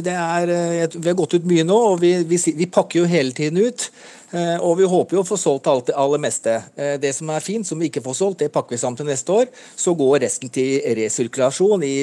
er, 0.00 0.52
eh, 0.54 0.86
vi 0.96 1.10
har 1.10 1.18
gått 1.18 1.36
ut 1.36 1.48
mye 1.48 1.66
nå, 1.68 1.78
og 1.92 2.00
vi, 2.00 2.68
pakker 2.72 3.02
jo 3.02 3.10
hele 3.10 3.36
tiden 3.36 3.60
ut. 3.60 3.90
Eh, 4.32 4.56
og 4.64 4.78
vi 4.78 4.88
håper 4.88 5.18
jo 5.18 5.20
å 5.20 5.28
få 5.28 5.36
solgt 5.36 5.68
alt 5.68 5.90
det 5.90 5.96
aller 6.00 6.20
meste. 6.24 6.54
Eh, 6.72 6.94
det 7.00 7.10
som 7.12 7.28
er 7.34 7.44
fint, 7.44 7.68
som 7.68 7.80
vi 7.80 7.90
ikke 7.90 8.00
får 8.04 8.16
solgt, 8.16 8.40
det 8.40 8.48
pakker 8.54 8.72
vi 8.72 8.80
sammen 8.80 8.96
til 8.96 9.10
neste 9.10 9.36
år. 9.42 9.50
Så 9.76 9.92
går 9.98 10.22
resten 10.24 10.52
til 10.52 10.80
resirkulasjon 10.96 11.84
i, 11.84 11.94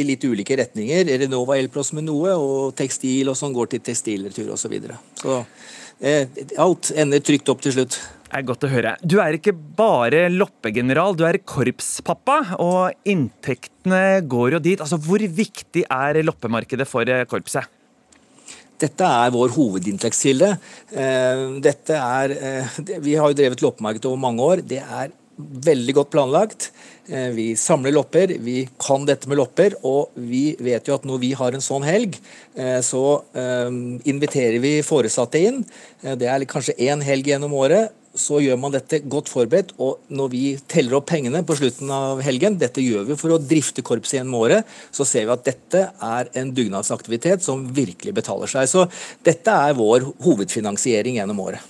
i 0.00 0.02
litt 0.08 0.26
ulike 0.26 0.58
retninger. 0.58 1.06
Renova 1.22 1.60
Elpros 1.60 1.92
med 1.94 2.08
noe, 2.08 2.34
og 2.34 2.74
tekstil 2.78 3.30
og 3.30 3.38
sånn 3.38 3.54
går 3.54 3.70
til 3.70 3.86
tekstilretur 3.86 4.50
osv. 4.50 4.66
Så, 4.66 4.72
videre. 4.72 4.98
så 5.22 5.38
eh, 6.02 6.26
alt 6.58 6.90
ender 6.98 7.22
trygt 7.22 7.54
opp 7.54 7.62
til 7.62 7.78
slutt. 7.78 8.00
Er 8.36 8.44
godt 8.44 8.66
å 8.66 8.68
høre. 8.68 8.90
Du 9.00 9.16
er 9.22 9.38
ikke 9.38 9.54
bare 9.54 10.26
loppegeneral, 10.28 11.14
du 11.16 11.22
er 11.24 11.38
korpspappa. 11.40 12.58
Og 12.60 13.08
inntektene 13.08 14.20
går 14.28 14.58
jo 14.58 14.60
dit. 14.60 14.82
Altså, 14.82 14.98
Hvor 15.00 15.24
viktig 15.24 15.86
er 15.88 16.20
loppemarkedet 16.26 16.84
for 16.90 17.08
korpset? 17.30 17.70
Dette 18.76 19.08
er 19.08 19.32
vår 19.32 19.54
hovedinntektskilde. 19.54 20.50
Eh, 20.92 21.44
dette 21.64 21.96
er, 21.96 22.30
eh, 22.36 22.98
vi 23.00 23.14
har 23.16 23.32
jo 23.32 23.38
drevet 23.38 23.62
loppemarked 23.64 24.04
over 24.04 24.20
mange 24.20 24.44
år. 24.44 24.60
Det 24.68 24.82
er 24.82 25.12
veldig 25.38 25.94
godt 25.94 26.10
planlagt. 26.10 26.70
Eh, 27.08 27.30
vi 27.32 27.54
samler 27.54 27.92
lopper, 27.92 28.36
vi 28.38 28.68
kan 28.78 29.06
dette 29.06 29.28
med 29.28 29.38
lopper, 29.38 29.72
og 29.82 30.10
vi 30.16 30.56
vet 30.60 30.84
jo 30.84 30.94
at 30.94 31.04
når 31.08 31.20
vi 31.20 31.32
har 31.32 31.52
en 31.52 31.64
sånn 31.64 31.84
helg, 31.84 32.18
så 32.82 33.22
inviterer 34.04 34.60
vi 34.60 34.82
foresatte 34.82 35.40
inn. 35.40 35.64
Det 36.02 36.26
er 36.26 36.44
kanskje 36.44 36.76
én 36.76 37.02
helg 37.02 37.24
gjennom 37.24 37.52
året 37.52 37.92
så 38.20 38.40
gjør 38.42 38.58
man 38.60 38.74
dette 38.74 39.02
godt 39.04 39.30
forberedt. 39.32 39.74
Og 39.82 40.02
når 40.08 40.32
vi 40.32 40.42
teller 40.70 40.98
opp 40.98 41.08
pengene 41.10 41.44
på 41.46 41.56
slutten 41.58 41.92
av 41.92 42.22
helgen, 42.24 42.58
dette 42.60 42.84
gjør 42.84 43.06
vi 43.10 43.18
for 43.20 43.36
å 43.36 43.40
drifte 43.42 43.84
korpset 43.86 44.18
gjennom 44.18 44.40
året, 44.40 44.66
så 44.94 45.06
ser 45.08 45.28
vi 45.28 45.36
at 45.36 45.46
dette 45.46 45.84
er 45.92 46.32
en 46.40 46.52
dugnadsaktivitet 46.56 47.44
som 47.46 47.64
virkelig 47.76 48.16
betaler 48.16 48.50
seg. 48.50 48.68
Så 48.72 48.86
dette 49.26 49.54
er 49.54 49.78
vår 49.78 50.10
hovedfinansiering 50.26 51.20
gjennom 51.20 51.40
året. 51.46 51.64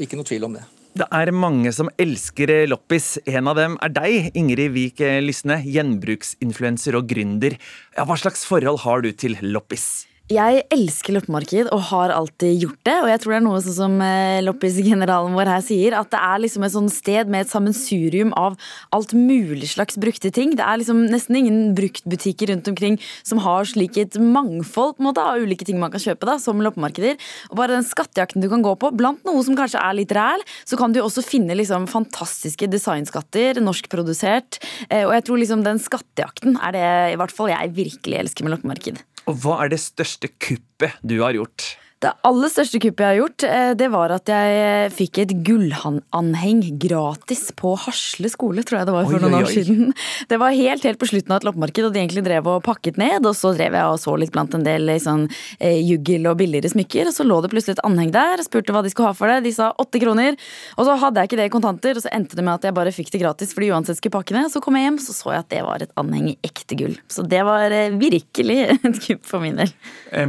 Ikke 0.00 0.18
noe 0.18 0.28
tvil 0.28 0.48
om 0.48 0.58
det. 0.58 0.66
Det 0.90 1.06
er 1.14 1.30
mange 1.30 1.70
som 1.70 1.86
elsker 2.02 2.50
loppis. 2.66 3.14
En 3.30 3.46
av 3.52 3.58
dem 3.60 3.76
er 3.84 3.92
deg, 3.94 4.32
Ingrid 4.34 4.74
Vik 4.74 5.02
Lysne, 5.22 5.60
gjenbruksinfluenser 5.62 6.98
og 6.98 7.06
gründer. 7.12 7.54
Ja, 7.94 8.08
hva 8.08 8.18
slags 8.18 8.42
forhold 8.48 8.82
har 8.82 9.06
du 9.06 9.12
til 9.14 9.38
loppis? 9.54 10.09
Jeg 10.30 10.60
elsker 10.70 11.16
loppemarked 11.16 11.72
og 11.74 11.80
har 11.88 12.12
alltid 12.14 12.60
gjort 12.62 12.78
det. 12.86 12.92
Og 13.02 13.08
jeg 13.10 13.18
tror 13.18 13.32
det 13.32 13.38
er 13.40 13.42
noe 13.48 13.62
sånn 13.64 13.74
som 13.74 13.94
eh, 14.04 14.38
loppisgeneralen 14.46 15.34
vår 15.34 15.48
her 15.50 15.64
sier, 15.66 15.96
at 15.98 16.12
det 16.12 16.20
er 16.22 16.42
liksom 16.44 16.66
et 16.66 16.74
sånt 16.76 16.92
sted 16.94 17.32
med 17.34 17.42
et 17.42 17.50
sammensurium 17.50 18.30
av 18.38 18.54
alt 18.94 19.10
mulig 19.10 19.72
slags 19.72 19.98
brukte 19.98 20.30
ting. 20.30 20.52
Det 20.54 20.62
er 20.62 20.78
liksom 20.78 21.00
nesten 21.10 21.40
ingen 21.40 21.58
bruktbutikker 21.74 22.52
rundt 22.52 22.70
omkring 22.70 23.00
som 23.26 23.42
har 23.42 23.66
slik 23.66 23.98
et 23.98 24.20
mangfold 24.22 25.00
på 25.00 25.02
en 25.02 25.08
måte, 25.08 25.24
av 25.26 25.42
ulike 25.42 25.66
ting 25.66 25.82
man 25.82 25.90
kan 25.90 26.04
kjøpe, 26.06 26.30
da, 26.30 26.38
som 26.38 26.62
loppemarkeder. 26.62 27.18
Og 27.50 27.58
bare 27.58 27.74
den 27.74 27.90
skattejakten 27.90 28.46
du 28.46 28.46
kan 28.54 28.62
gå 28.62 28.76
på, 28.78 28.94
blant 28.94 29.26
noe 29.26 29.42
som 29.42 29.58
kanskje 29.58 29.82
er 29.82 29.98
litt 29.98 30.14
ræl, 30.14 30.46
så 30.62 30.78
kan 30.78 30.94
du 30.94 31.02
også 31.02 31.26
finne 31.26 31.58
liksom 31.58 31.90
fantastiske 31.90 32.70
designskatter, 32.70 33.58
norskprodusert. 33.66 34.62
Eh, 34.92 35.02
og 35.08 35.16
jeg 35.18 35.26
tror 35.26 35.42
liksom 35.42 35.66
den 35.66 35.82
skattejakten 35.82 36.54
er 36.62 36.78
det 36.78 36.88
i 37.16 37.18
hvert 37.18 37.34
fall 37.34 37.50
jeg 37.50 37.74
virkelig 37.82 38.22
elsker 38.22 38.46
med 38.46 38.60
loppemarked. 38.60 39.02
Og 39.30 39.36
hva 39.44 39.60
er 39.62 39.70
det 39.70 39.78
største 39.78 40.26
kuppet 40.42 40.96
du 41.06 41.20
har 41.22 41.36
gjort? 41.36 41.76
Det 42.00 42.10
aller 42.24 42.48
største 42.48 42.78
kuppet 42.80 43.04
jeg 43.04 43.12
har 43.12 43.18
gjort, 43.18 43.44
eh, 43.44 43.70
det 43.76 43.86
var 43.92 44.12
at 44.14 44.30
jeg 44.32 44.52
eh, 44.56 44.92
fikk 44.94 45.18
et 45.20 45.32
gullanheng 45.44 46.62
gratis 46.80 47.50
på 47.52 47.74
Hasle 47.82 48.30
skole, 48.32 48.64
tror 48.64 48.78
jeg 48.78 48.88
det 48.88 48.94
var 48.94 49.04
for 49.04 49.18
oi, 49.18 49.20
noen 49.20 49.36
oi, 49.36 49.40
år 49.44 49.50
siden. 49.52 49.90
Det 50.30 50.38
var 50.40 50.56
helt 50.56 50.86
helt 50.88 50.96
på 50.96 51.10
slutten 51.10 51.34
av 51.34 51.42
et 51.42 51.46
loppemarked, 51.50 51.84
og 51.84 51.92
de 51.92 52.00
egentlig 52.00 52.22
drev 52.24 52.48
og 52.48 52.62
pakket 52.64 52.96
ned. 53.00 53.28
Og 53.28 53.36
så 53.36 53.52
drev 53.52 53.76
jeg 53.76 53.90
og 53.92 54.00
så 54.00 54.14
litt 54.16 54.32
blant 54.32 54.56
en 54.56 54.64
del 54.64 54.94
sånn 55.04 55.26
eh, 55.58 55.76
juggel 55.90 56.30
og 56.30 56.38
billigere 56.40 56.70
smykker, 56.72 57.10
og 57.10 57.18
så 57.18 57.26
lå 57.26 57.36
det 57.44 57.50
plutselig 57.52 57.76
et 57.76 57.84
anheng 57.84 58.14
der. 58.16 58.40
og 58.40 58.48
Spurte 58.48 58.72
hva 58.72 58.80
de 58.86 58.94
skulle 58.94 59.12
ha 59.12 59.18
for 59.20 59.28
det. 59.28 59.44
De 59.44 59.52
sa 59.58 59.68
åtte 59.84 60.00
kroner. 60.00 60.40
Og 60.80 60.88
så 60.88 60.96
hadde 61.04 61.20
jeg 61.20 61.32
ikke 61.32 61.40
det 61.42 61.50
i 61.50 61.52
kontanter, 61.52 62.00
og 62.00 62.06
så 62.06 62.14
endte 62.16 62.40
det 62.40 62.46
med 62.48 62.54
at 62.56 62.64
jeg 62.70 62.78
bare 62.80 62.96
fikk 62.96 63.12
det 63.12 63.20
gratis 63.26 63.52
fordi 63.52 63.68
uansett 63.76 64.00
skulle 64.00 64.16
pakke 64.16 64.38
ned. 64.38 64.48
Så 64.54 64.64
kom 64.64 64.80
jeg 64.80 64.88
hjem, 64.88 64.98
så 65.04 65.18
så 65.18 65.36
jeg 65.36 65.44
at 65.44 65.52
det 65.52 65.60
var 65.68 65.84
et 65.84 65.92
anheng 66.00 66.32
i 66.32 66.38
ekte 66.48 66.80
gull. 66.80 66.96
Så 67.12 67.28
det 67.28 67.44
var 67.44 67.76
virkelig 68.00 68.58
et 68.88 69.04
kupp 69.04 69.28
for 69.28 69.44
min 69.44 69.60
del. 69.60 69.76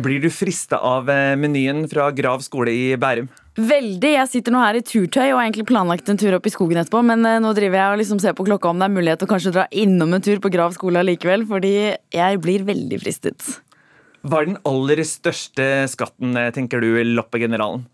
Blir 0.04 0.20
du 0.20 0.28
frista 0.36 0.84
av 0.84 1.08
menyen? 1.08 1.61
Menyen 1.62 1.88
fra 1.90 2.12
Grav 2.12 2.42
skole 2.42 2.72
i 2.72 2.98
Bærum? 2.98 3.30
Veldig. 3.56 4.14
Jeg 4.16 4.30
sitter 4.32 4.54
nå 4.54 4.62
her 4.64 4.80
i 4.80 4.84
turtøy 4.86 5.32
og 5.32 5.40
har 5.40 5.46
egentlig 5.46 5.68
planlagt 5.68 6.10
en 6.10 6.20
tur 6.20 6.34
opp 6.38 6.48
i 6.48 6.54
skogen 6.54 6.80
etterpå, 6.82 7.02
men 7.04 7.26
eh, 7.28 7.40
nå 7.44 7.52
driver 7.58 7.78
jeg 7.78 7.94
og 7.96 8.00
liksom 8.02 8.22
ser 8.24 8.36
på 8.38 8.46
klokka 8.48 8.72
om 8.72 8.80
det 8.80 8.88
er 8.88 8.96
mulighet 8.96 9.22
til 9.22 9.28
å 9.28 9.34
kanskje 9.34 9.54
dra 9.56 9.68
innom 9.72 10.16
en 10.16 10.24
tur 10.24 10.40
på 10.42 10.52
Grav 10.54 10.76
skole 10.78 11.02
allikevel, 11.04 11.46
fordi 11.50 11.76
jeg 12.16 12.42
blir 12.44 12.66
veldig 12.68 13.02
fristet. 13.04 13.50
Hva 14.22 14.42
er 14.42 14.52
den 14.52 14.62
aller 14.70 15.02
største 15.08 15.68
skatten, 15.92 16.38
eh, 16.38 16.52
tenker 16.56 16.82
du, 16.84 16.94
loppegeneralen? 17.18 17.86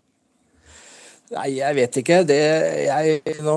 Nei, 1.28 1.58
jeg 1.58 1.76
vet 1.76 1.96
ikke. 2.00 2.18
Det, 2.24 2.36
jeg, 2.86 3.34
nå, 3.44 3.56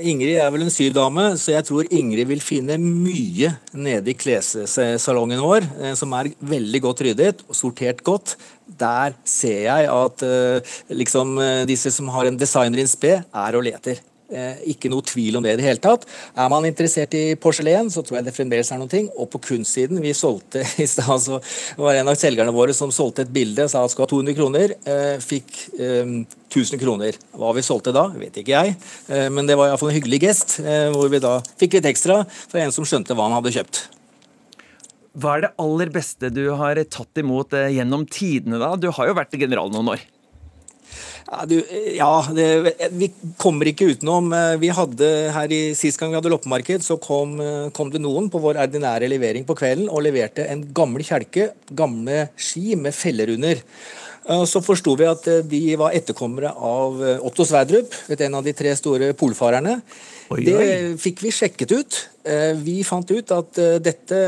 Ingrid 0.00 0.38
er 0.40 0.52
vel 0.54 0.64
en 0.64 0.72
sydame, 0.72 1.26
så 1.36 1.52
jeg 1.52 1.66
tror 1.68 1.90
Ingrid 1.92 2.30
vil 2.30 2.40
finne 2.40 2.78
mye 2.80 3.50
nede 3.76 4.14
i 4.14 4.16
klessalongen 4.16 5.42
vår 5.44 5.66
eh, 5.82 5.92
som 5.98 6.14
er 6.16 6.30
veldig 6.40 6.80
godt 6.86 7.02
ryddet 7.04 7.42
og 7.44 7.58
sortert 7.58 8.00
godt. 8.06 8.38
Der 8.64 9.18
ser 9.28 9.66
jeg 9.66 9.90
at 9.92 10.24
eh, 10.24 10.72
liksom, 10.96 11.36
eh, 11.44 11.66
disse 11.68 11.92
som 11.92 12.08
har 12.14 12.30
en 12.30 12.40
designer 12.40 12.80
in 12.80 12.88
spe, 12.88 13.18
er 13.20 13.58
og 13.58 13.68
leter. 13.68 14.00
Eh, 14.30 14.60
ikke 14.74 14.90
noe 14.92 15.02
tvil 15.02 15.38
om 15.38 15.44
det 15.44 15.56
i 15.56 15.58
det 15.58 15.66
hele 15.66 15.82
tatt. 15.82 16.06
Er 16.38 16.50
man 16.52 16.66
interessert 16.68 17.14
i 17.18 17.34
porselen, 17.40 17.90
så 17.90 18.04
tror 18.06 18.20
jeg 18.20 18.28
det 18.28 18.34
fremdeles 18.36 18.70
er 18.70 18.78
noen 18.78 18.92
ting. 18.92 19.08
Og 19.18 19.30
på 19.32 19.40
kunstsiden 19.50 19.98
Vi 20.02 20.12
solgte 20.16 20.62
i 20.84 20.86
stad, 20.86 21.16
så 21.22 21.40
var 21.78 21.94
det 21.94 22.04
en 22.04 22.12
av 22.12 22.18
selgerne 22.20 22.54
våre 22.54 22.74
som 22.76 22.92
solgte 22.94 23.26
et 23.26 23.34
bilde, 23.34 23.66
sa 23.68 23.84
at 23.84 23.94
skulle 23.94 24.06
ha 24.06 24.14
200 24.14 24.38
kroner. 24.38 24.76
Eh, 24.86 25.16
fikk 25.24 25.56
eh, 25.80 26.14
1000 26.50 26.82
kroner. 26.82 27.18
Hva 27.38 27.54
vi 27.56 27.64
solgte 27.66 27.94
da, 27.94 28.08
vet 28.14 28.38
ikke 28.42 28.54
jeg. 28.54 28.76
Eh, 29.10 29.28
men 29.34 29.50
det 29.50 29.58
var 29.58 29.70
iallfall 29.70 29.92
en 29.92 29.98
hyggelig 29.98 30.22
gest, 30.26 30.60
eh, 30.62 30.88
hvor 30.94 31.10
vi 31.10 31.22
da 31.22 31.38
fikk 31.60 31.78
litt 31.78 31.90
ekstra 31.90 32.22
fra 32.28 32.62
en 32.62 32.74
som 32.74 32.86
skjønte 32.86 33.16
hva 33.16 33.28
han 33.28 33.38
hadde 33.38 33.54
kjøpt. 33.58 33.82
Hva 35.20 35.34
er 35.36 35.44
det 35.48 35.54
aller 35.58 35.90
beste 35.90 36.30
du 36.30 36.44
har 36.54 36.78
tatt 36.86 37.18
imot 37.18 37.54
eh, 37.58 37.72
gjennom 37.74 38.06
tidene, 38.06 38.62
da? 38.62 38.76
Du 38.78 38.90
har 38.94 39.10
jo 39.10 39.18
vært 39.18 39.34
general 39.38 39.72
noen 39.74 39.96
år. 39.96 40.08
Ja, 41.30 41.44
du, 41.46 41.60
ja 41.94 42.10
det, 42.34 42.46
vi 42.98 43.06
kommer 43.38 43.68
ikke 43.70 43.92
utenom. 43.92 44.32
Eh, 44.34 44.56
vi 44.58 44.72
hadde 44.74 45.10
her 45.30 45.52
i, 45.54 45.60
Sist 45.78 46.00
gang 46.00 46.10
vi 46.10 46.18
hadde 46.18 46.32
loppemarked, 46.32 46.82
så 46.82 46.96
kom, 46.98 47.36
eh, 47.38 47.68
kom, 47.76 47.92
det 47.92 48.02
noen 48.02 48.26
på 48.32 48.40
vår 48.42 48.58
ordinære 48.64 49.06
levering 49.12 49.46
på 49.46 49.54
kvelden 49.60 49.86
og 49.86 50.02
leverte 50.02 50.48
en 50.50 50.64
gammel 50.74 51.06
kjelke, 51.06 51.52
gamle 51.70 52.24
ski 52.34 52.74
med 52.74 52.96
feller 52.98 53.30
under. 53.36 53.62
Eh, 54.26 54.42
Så 54.50 54.58
forsto 54.58 54.96
vi 54.98 55.06
at 55.06 55.28
de 55.46 55.62
var 55.78 55.94
etterkommere 55.94 56.50
av 56.50 56.98
Otto 57.22 57.46
Sverdrup, 57.46 57.94
en 58.10 58.34
av 58.34 58.42
de 58.42 58.52
tre 58.52 58.74
store 58.74 59.14
polfarerne. 59.14 59.78
Oi, 60.30 60.44
det 60.46 60.94
fikk 61.02 61.24
vi 61.24 61.30
sjekket 61.34 61.72
ut. 61.74 61.96
Eh, 62.22 62.52
Vi 62.62 62.84
fant 62.86 63.08
ut 63.10 63.32
at 63.34 63.58
eh, 63.58 63.78
dette 63.82 64.18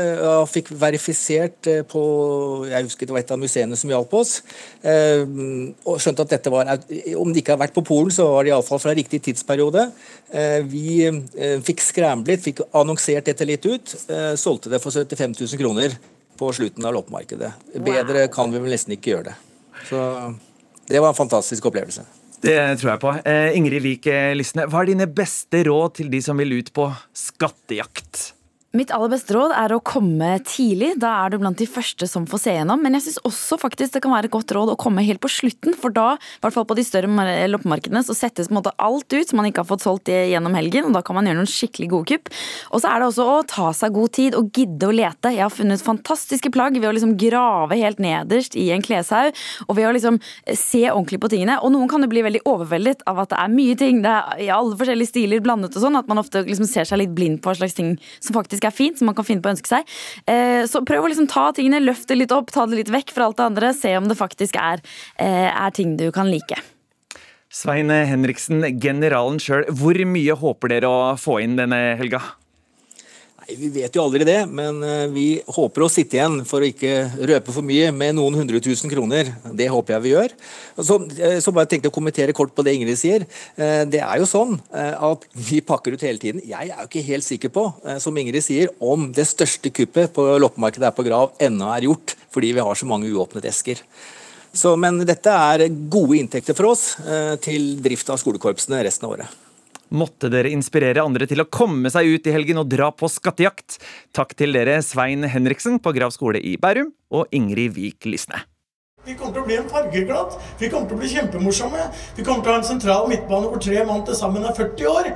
fikk 0.51 0.73
verifisert 0.75 1.69
eh, 1.71 1.83
på 1.87 2.01
Jeg 2.67 2.87
husker 2.89 3.07
det 3.07 3.13
var 3.15 3.21
et 3.21 3.31
av 3.31 3.39
museene 3.39 3.77
som 3.79 3.91
hjalp 3.93 4.11
oss. 4.19 4.33
eh, 4.83 5.23
Og 5.87 6.01
skjønte 6.03 6.25
at 6.25 6.33
dette 6.35 6.51
var 6.51 6.73
Om 7.15 7.31
de 7.31 7.39
ikke 7.39 7.53
har 7.55 7.61
vært 7.61 7.75
på 7.77 7.85
Polen, 7.87 8.11
så 8.11 8.25
var 8.33 8.43
det 8.43 8.51
iallfall 8.51 8.81
fra 8.83 8.95
riktig 8.97 9.21
tidsperiode. 9.29 9.85
Eh, 10.33 10.59
Vi 10.67 11.07
fikk 11.63 11.79
skræmlet, 11.85 12.43
fikk 12.43 12.59
annonsert 12.75 13.29
dette 13.31 13.47
litt 13.47 13.63
ut. 13.65 13.95
eh, 14.09 14.33
Solgte 14.35 14.69
det 14.73 14.81
for 14.83 14.91
75 14.91 15.37
000 15.39 15.61
kroner 15.61 15.95
på 16.35 16.51
slutten 16.51 16.83
av 16.83 16.97
loppemarkedet. 16.97 17.53
Bedre 17.79 18.27
kan 18.33 18.51
vi 18.51 18.59
vel 18.59 18.75
nesten 18.75 18.97
ikke 18.97 19.13
gjøre 19.15 19.29
det. 19.31 19.37
Så 19.87 20.03
det 20.89 20.99
var 20.99 21.13
en 21.13 21.21
fantastisk 21.23 21.65
opplevelse. 21.71 22.03
Det 22.43 22.59
tror 22.81 22.89
jeg 22.91 22.99
på. 22.99 23.11
Eh, 23.23 23.55
Ingrid 23.55 23.85
Vik 23.85 24.07
Lysne, 24.35 24.67
hva 24.67 24.83
er 24.83 24.91
dine 24.91 25.07
beste 25.07 25.63
råd 25.63 25.99
til 26.01 26.09
de 26.11 26.19
som 26.23 26.39
vil 26.41 26.57
ut 26.59 26.73
på 26.75 26.89
skattejakt? 27.15 28.33
Mitt 28.73 28.89
aller 28.89 29.11
beste 29.11 29.35
råd 29.35 29.51
er 29.53 29.69
å 29.75 29.83
komme 29.85 30.31
tidlig. 30.49 30.95
Da 30.97 31.11
er 31.21 31.29
du 31.29 31.35
blant 31.37 31.59
de 31.61 31.67
første 31.69 32.07
som 32.09 32.23
får 32.25 32.39
se 32.41 32.53
gjennom. 32.55 32.79
Men 32.81 32.95
jeg 32.97 33.03
syns 33.05 33.19
også 33.29 33.59
faktisk 33.61 33.93
det 33.93 33.99
kan 34.01 34.09
være 34.09 34.25
et 34.25 34.33
godt 34.33 34.49
råd 34.57 34.71
å 34.73 34.77
komme 34.81 35.03
helt 35.05 35.21
på 35.21 35.29
slutten. 35.29 35.75
For 35.77 35.93
da, 35.93 36.15
i 36.17 36.41
hvert 36.41 36.55
fall 36.55 36.65
på 36.65 36.73
de 36.79 36.85
større 36.87 37.05
mar- 37.05 37.29
loppemarkedene, 37.53 38.01
så 38.01 38.15
settes 38.17 38.49
på 38.49 38.55
en 38.55 38.57
måte 38.57 38.73
alt 38.81 39.13
ut 39.13 39.29
som 39.29 39.37
man 39.37 39.45
ikke 39.45 39.61
har 39.61 39.67
fått 39.69 39.85
solgt 39.85 40.09
gjennom 40.09 40.57
helgen. 40.57 40.87
Og 40.89 40.95
da 40.97 41.03
kan 41.05 41.13
man 41.13 41.29
gjøre 41.29 41.37
noen 41.43 41.51
skikkelig 41.51 41.89
gode 41.91 42.07
kupp. 42.15 42.31
Og 42.73 42.81
så 42.81 42.89
er 42.89 43.03
det 43.03 43.09
også 43.11 43.27
å 43.29 43.35
ta 43.51 43.67
seg 43.77 43.93
god 43.93 44.15
tid 44.17 44.39
og 44.39 44.49
gidde 44.57 44.89
å 44.89 44.97
lete. 44.97 45.35
Jeg 45.37 45.45
har 45.45 45.53
funnet 45.53 45.85
fantastiske 45.85 46.49
plagg 46.57 46.73
ved 46.79 46.89
å 46.89 46.95
liksom 46.97 47.13
grave 47.21 47.77
helt 47.77 48.01
nederst 48.01 48.57
i 48.57 48.71
en 48.73 48.81
kleshaug. 48.81 49.37
Og 49.67 49.77
ved 49.77 49.91
å 49.91 49.93
liksom 49.93 50.17
se 50.49 50.81
ordentlig 50.87 51.21
på 51.21 51.29
tingene. 51.35 51.59
Og 51.61 51.75
noen 51.77 51.93
kan 51.93 52.01
jo 52.01 52.09
bli 52.09 52.25
veldig 52.25 52.41
overveldet 52.49 53.05
av 53.05 53.21
at 53.21 53.35
det 53.37 53.41
er 53.45 53.53
mye 53.53 53.77
ting. 53.85 54.01
Det 54.01 54.17
er 54.17 54.43
i 54.47 54.51
alle 54.57 54.81
forskjellige 54.81 55.13
stiler 55.13 55.45
blandet 55.45 55.77
og 55.77 55.85
sånn. 55.85 56.01
At 56.01 56.09
man 56.09 56.25
ofte 56.25 56.41
liksom 56.49 56.65
ser 56.73 56.89
seg 56.89 57.03
litt 57.03 57.13
blind 57.13 57.43
på 57.45 57.53
hva 57.53 57.59
slags 57.61 57.77
ting 57.77 57.93
som 58.17 58.33
faktisk 58.41 58.62
er 58.69 58.75
fint, 58.75 58.99
som 58.99 59.09
man 59.09 59.15
kan 59.15 59.27
finne 59.27 59.43
på 59.43 59.51
å 59.51 59.55
ønske 59.55 59.71
seg. 59.71 59.87
Eh, 60.27 60.63
Så 60.69 60.83
prøv 60.85 61.05
å 61.05 61.09
liksom 61.11 61.29
ta 61.29 61.51
tingene, 61.51 61.83
løft 61.83 62.07
det 62.07 62.17
litt 62.17 62.31
opp, 62.31 62.51
ta 62.51 62.65
det 62.65 62.79
litt 62.83 62.93
vekk 62.93 63.11
fra 63.11 63.25
alt 63.25 63.37
det 63.37 63.49
andre. 63.49 63.73
Se 63.73 63.95
om 63.97 64.07
det 64.07 64.17
faktisk 64.19 64.55
er, 64.59 64.81
eh, 65.19 65.49
er 65.51 65.71
ting 65.71 65.97
du 65.97 66.11
kan 66.11 66.29
like. 66.31 66.59
Svein 67.53 67.89
Henriksen, 67.89 68.63
generalen 68.81 69.37
sjøl, 69.37 69.67
hvor 69.69 69.93
mye 70.05 70.33
håper 70.33 70.69
dere 70.69 70.89
å 70.89 71.13
få 71.19 71.41
inn 71.43 71.55
denne 71.55 71.95
helga? 71.99 72.21
Nei, 73.43 73.57
Vi 73.59 73.69
vet 73.75 73.95
jo 73.95 74.03
aldri 74.05 74.23
det, 74.23 74.45
men 74.47 74.77
eh, 74.87 75.09
vi 75.11 75.25
håper 75.51 75.83
å 75.83 75.89
sitte 75.91 76.15
igjen, 76.15 76.37
for 76.47 76.63
å 76.63 76.67
ikke 76.69 77.25
røpe 77.27 77.51
for 77.51 77.65
mye, 77.65 77.89
med 77.91 78.15
noen 78.15 78.37
hundre 78.39 78.61
tusen 78.63 78.91
kroner. 78.91 79.33
Det 79.51 79.67
håper 79.71 79.97
jeg 79.97 80.03
vi 80.05 80.13
gjør. 80.13 80.35
Så, 80.79 80.97
eh, 81.17 81.39
så 81.43 81.51
bare 81.51 81.67
tenkte 81.67 81.89
jeg 81.89 81.91
å 81.91 81.97
kommentere 81.97 82.35
kort 82.35 82.53
på 82.55 82.63
det 82.63 82.77
Ingrid 82.77 82.99
sier. 83.01 83.27
Eh, 83.57 83.83
Det 83.83 83.99
er 83.99 84.21
jo 84.21 84.29
sånn 84.29 84.55
at 84.71 85.25
vi 85.35 85.59
pakker 85.61 85.93
ut 85.93 86.05
hele 86.07 86.21
tiden. 86.21 86.41
Jeg 86.47 86.71
er 86.71 86.79
jo 86.79 86.87
ikke 86.87 87.03
helt 87.05 87.27
sikker 87.27 87.51
på, 87.51 87.65
som 87.99 88.15
Ingrid 88.17 88.43
sier, 88.43 88.71
om 88.79 89.11
det 89.11 89.27
største 89.27 89.69
kuppet 89.75 90.13
på 90.15 90.23
loppemarkedet 90.39 90.87
her 90.87 90.95
på 90.95 91.05
Grav 91.05 91.35
ennå 91.37 91.67
er 91.75 91.89
gjort, 91.89 92.15
fordi 92.31 92.53
vi 92.55 92.63
har 92.63 92.75
så 92.79 92.87
mange 92.87 93.11
uåpnede 93.11 93.51
esker. 93.51 93.81
Så, 94.53 94.77
men 94.79 95.03
dette 95.03 95.29
er 95.29 95.67
gode 95.91 96.17
inntekter 96.21 96.55
for 96.55 96.71
oss 96.71 96.93
til 97.43 97.73
drift 97.83 98.09
av 98.09 98.21
skolekorpsene 98.21 98.83
resten 98.85 99.09
av 99.09 99.17
året. 99.17 99.42
Måtte 99.93 100.29
dere 100.33 100.49
inspirere 100.49 101.03
andre 101.05 101.27
til 101.29 101.43
å 101.43 101.49
komme 101.53 101.91
seg 101.93 102.07
ut 102.15 102.25
i 102.25 102.33
helgen 102.33 102.57
og 102.63 102.71
dra 102.71 102.87
på 102.97 103.05
skattejakt. 103.11 103.77
Takk 104.17 104.33
til 104.39 104.55
dere 104.57 104.79
Svein 104.81 105.21
Henriksen 105.29 105.77
på 105.83 105.93
Grav 105.93 106.09
skole 106.15 106.41
i 106.41 106.55
Bærum 106.57 106.89
og 107.13 107.29
Ingrid 107.29 107.75
Vik 107.75 108.07
Lysne. 108.09 108.41
Vi 109.05 109.13
kommer 109.19 109.35
til 109.35 109.43
å 109.43 109.45
bli 109.45 109.57
en 109.59 109.69
fargeglad. 109.69 110.37
Vi 110.57 110.71
kommer 110.71 110.89
til 110.89 110.97
å 110.97 111.01
bli 111.03 111.11
kjempemorsomme. 111.11 111.85
Vi 112.17 112.25
kommer 112.25 112.41
til 112.41 112.49
å 112.49 112.55
ha 112.55 112.61
en 112.63 112.65
sentral 112.71 113.05
midtbane 113.11 113.51
hvor 113.51 113.61
tre 113.61 113.83
mann 113.85 114.01
til 114.07 114.17
sammen 114.17 114.47
er 114.47 114.55
40 114.57 114.89
år. 114.89 115.11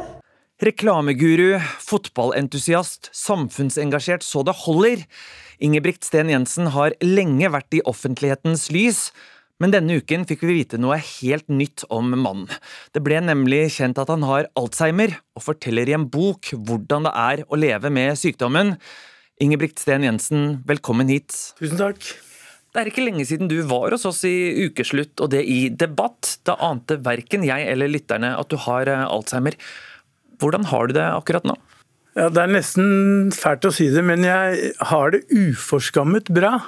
Reklameguru, 0.61 1.57
fotballentusiast, 1.85 3.09
samfunnsengasjert 3.17 4.25
så 4.25 4.43
det 4.45 4.57
holder. 4.65 5.07
Ingebrigt 5.57 6.05
Sten 6.05 6.29
Jensen 6.29 6.69
har 6.75 6.93
lenge 7.01 7.49
vært 7.53 7.79
i 7.79 7.81
offentlighetens 7.89 8.67
lys. 8.75 9.07
Men 9.57 9.73
denne 9.73 9.95
uken 9.97 10.27
fikk 10.29 10.43
vi 10.45 10.59
vite 10.59 10.77
noe 10.77 10.99
helt 11.01 11.47
nytt 11.49 11.81
om 11.93 12.11
mannen. 12.13 12.45
Det 12.93 13.01
ble 13.01 13.17
nemlig 13.25 13.63
kjent 13.73 13.97
at 13.97 14.11
han 14.13 14.25
har 14.27 14.51
alzheimer, 14.59 15.15
og 15.33 15.45
forteller 15.47 15.89
i 15.89 15.95
en 15.97 16.05
bok 16.13 16.51
hvordan 16.53 17.07
det 17.07 17.13
er 17.17 17.43
å 17.49 17.57
leve 17.57 17.89
med 17.93 18.19
sykdommen. 18.21 18.75
Ingebrigt 19.41 19.81
Sten 19.81 20.05
Jensen, 20.05 20.61
velkommen 20.69 21.09
hit. 21.09 21.33
Tusen 21.57 21.81
takk. 21.81 22.05
Det 22.69 22.83
er 22.83 22.91
ikke 22.91 23.07
lenge 23.07 23.25
siden 23.25 23.49
du 23.49 23.57
var 23.65 23.95
hos 23.95 24.05
oss 24.05 24.21
i 24.29 24.67
Ukeslutt, 24.67 25.17
og 25.25 25.31
det 25.33 25.41
i 25.49 25.59
debatt. 25.73 26.35
Da 26.45 26.59
ante 26.61 26.99
verken 27.01 27.45
jeg 27.47 27.65
eller 27.71 27.89
lytterne 27.89 28.35
at 28.37 28.53
du 28.53 28.59
har 28.61 28.85
eh, 28.91 29.07
alzheimer. 29.09 29.57
Hvordan 30.37 30.69
har 30.69 30.85
du 30.85 30.99
det 30.99 31.07
akkurat 31.15 31.49
nå? 31.49 31.57
Ja, 32.13 32.29
Det 32.29 32.43
er 32.43 32.53
nesten 32.53 33.33
fælt 33.33 33.65
å 33.65 33.73
si 33.73 33.89
det, 33.93 34.05
men 34.05 34.21
jeg 34.25 34.73
har 34.91 35.13
det 35.13 35.25
uforskammet 35.33 36.29
bra. 36.33 36.59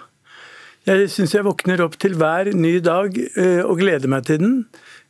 Jeg 0.87 1.09
syns 1.11 1.33
jeg 1.35 1.45
våkner 1.45 1.81
opp 1.83 1.97
til 1.99 2.15
hver 2.17 2.51
ny 2.55 2.77
dag 2.83 3.15
eh, 3.19 3.61
og 3.65 3.81
gleder 3.81 4.09
meg 4.11 4.25
til 4.29 4.39
den. 4.41 4.53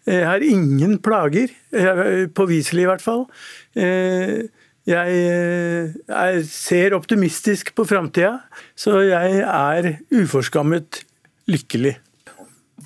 Jeg 0.10 0.26
har 0.26 0.42
ingen 0.44 0.98
plager, 1.06 1.52
eh, 1.76 2.26
påviselig 2.34 2.86
i 2.86 2.90
hvert 2.90 3.06
fall. 3.06 3.28
Eh, 3.78 4.50
Jeg 4.90 6.46
ser 6.50 6.96
optimistisk 6.98 7.76
på 7.78 7.84
framtida, 7.86 8.40
så 8.74 9.04
jeg 9.06 9.44
er 9.46 10.00
uforskammet 10.10 11.04
lykkelig. 11.46 11.92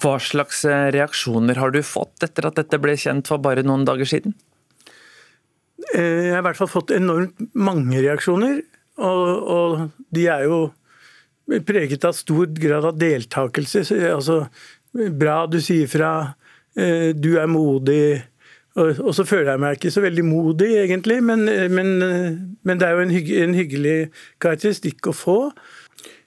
Hva 0.01 0.17
slags 0.19 0.65
reaksjoner 0.67 1.55
har 1.55 1.71
du 1.71 1.79
fått 1.85 2.25
etter 2.27 2.49
at 2.49 2.59
dette 2.59 2.81
ble 2.81 2.97
kjent 2.99 3.29
for 3.31 3.39
bare 3.39 3.63
noen 3.63 3.85
dager 3.87 4.09
siden? 4.09 4.35
Jeg 5.93 6.33
har 6.33 6.41
i 6.41 6.45
hvert 6.49 6.59
fall 6.59 6.73
fått 6.73 6.91
enormt 6.91 7.39
mange 7.55 8.01
reaksjoner, 8.03 8.59
og, 8.99 9.23
og 9.55 9.89
de 10.11 10.27
er 10.27 10.43
jo 10.49 10.59
preget 11.67 12.05
av 12.07 12.15
stor 12.17 12.51
grad 12.57 12.85
av 12.85 12.99
deltakelse. 12.99 13.83
Altså, 14.11 14.43
bra 14.93 15.43
du 15.47 15.59
sier 15.63 15.89
fra, 15.91 16.33
eh, 16.77 17.11
du 17.15 17.35
er 17.39 17.49
modig. 17.51 18.23
Og, 18.73 19.13
så 19.13 19.25
føler 19.25 19.51
jeg 19.51 19.61
meg 19.61 19.77
ikke 19.77 19.93
så 19.93 20.01
veldig 20.01 20.23
modig, 20.25 20.71
egentlig, 20.81 21.19
men, 21.21 21.45
men, 21.45 21.91
men 22.65 22.79
det 22.81 22.87
er 22.87 22.95
jo 22.95 23.03
en, 23.03 23.13
hygg, 23.13 23.29
en 23.43 23.53
hyggelig 23.53 23.97
karakteristikk 24.41 25.11
å 25.11 25.13
få. 25.13 25.37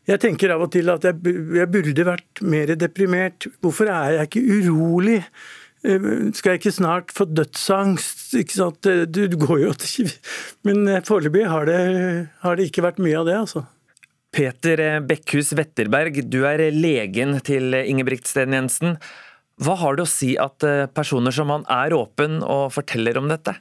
Jeg 0.07 0.23
tenker 0.23 0.55
av 0.55 0.63
og 0.63 0.71
til 0.71 0.87
at 0.93 1.03
jeg, 1.09 1.19
jeg 1.57 1.71
burde 1.75 2.07
vært 2.07 2.43
mer 2.47 2.71
deprimert. 2.79 3.49
Hvorfor 3.65 3.91
er 3.91 4.21
jeg 4.21 4.29
ikke 4.31 4.45
urolig? 4.61 5.19
Eh, 5.83 6.11
Skal 6.39 6.55
jeg 6.55 6.63
ikke 6.63 6.77
snart 6.77 7.15
få 7.15 7.27
dødsangst? 7.27 8.37
Du, 8.87 9.27
du 9.27 9.39
går 9.43 9.65
jo 9.65 9.73
til 9.83 10.13
Men 10.67 10.87
eh, 10.87 11.03
foreløpig 11.03 11.49
har 11.51 11.73
har 12.45 12.57
det 12.57 12.69
ikke 12.71 12.87
vært 12.87 13.03
mye 13.03 13.19
av 13.19 13.27
det, 13.27 13.41
altså. 13.43 13.67
Peter 14.37 15.01
Bekkhus 15.01 15.55
Wetterberg, 15.57 16.19
du 16.29 16.43
er 16.45 16.61
legen 16.75 17.39
til 17.41 17.73
Ingebrigtsen 17.73 18.53
Jensen. 18.53 18.99
Hva 19.65 19.79
har 19.81 19.97
det 19.97 20.05
å 20.05 20.11
si 20.11 20.35
at 20.37 20.65
eh, 20.67 20.85
personer 20.93 21.33
som 21.33 21.49
han 21.55 21.65
er 21.73 21.95
åpen 21.97 22.43
og 22.45 22.75
forteller 22.75 23.17
om 23.17 23.31
dette? 23.33 23.55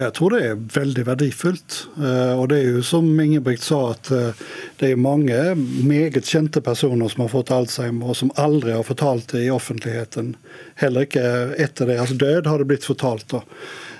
Jeg 0.00 0.14
tror 0.14 0.32
det 0.32 0.40
er 0.46 0.62
veldig 0.72 1.04
verdifullt. 1.10 1.76
Eh, 1.98 2.32
Og 2.38 2.46
det 2.48 2.62
er 2.62 2.78
jo 2.78 2.86
som 2.86 3.10
Ingebrigt 3.20 3.66
sa, 3.66 3.82
at 3.92 4.08
eh, 4.14 4.40
det 4.80 4.94
er 4.94 5.02
mange 5.02 5.36
meget 5.84 6.24
kjente 6.24 6.64
personer 6.64 7.12
som 7.12 7.26
har 7.26 7.34
fått 7.34 7.52
alzheimer, 7.52 8.08
og 8.08 8.16
som 8.16 8.32
aldri 8.40 8.72
har 8.72 8.88
fortalt 8.88 9.36
det 9.36 9.44
i 9.44 9.52
offentligheten. 9.52 10.32
Heller 10.80 11.04
ikke 11.04 11.28
etter 11.60 11.92
deres 11.92 12.16
død 12.16 12.48
har 12.48 12.64
det 12.64 12.70
blitt 12.72 12.88
fortalt. 12.88 13.36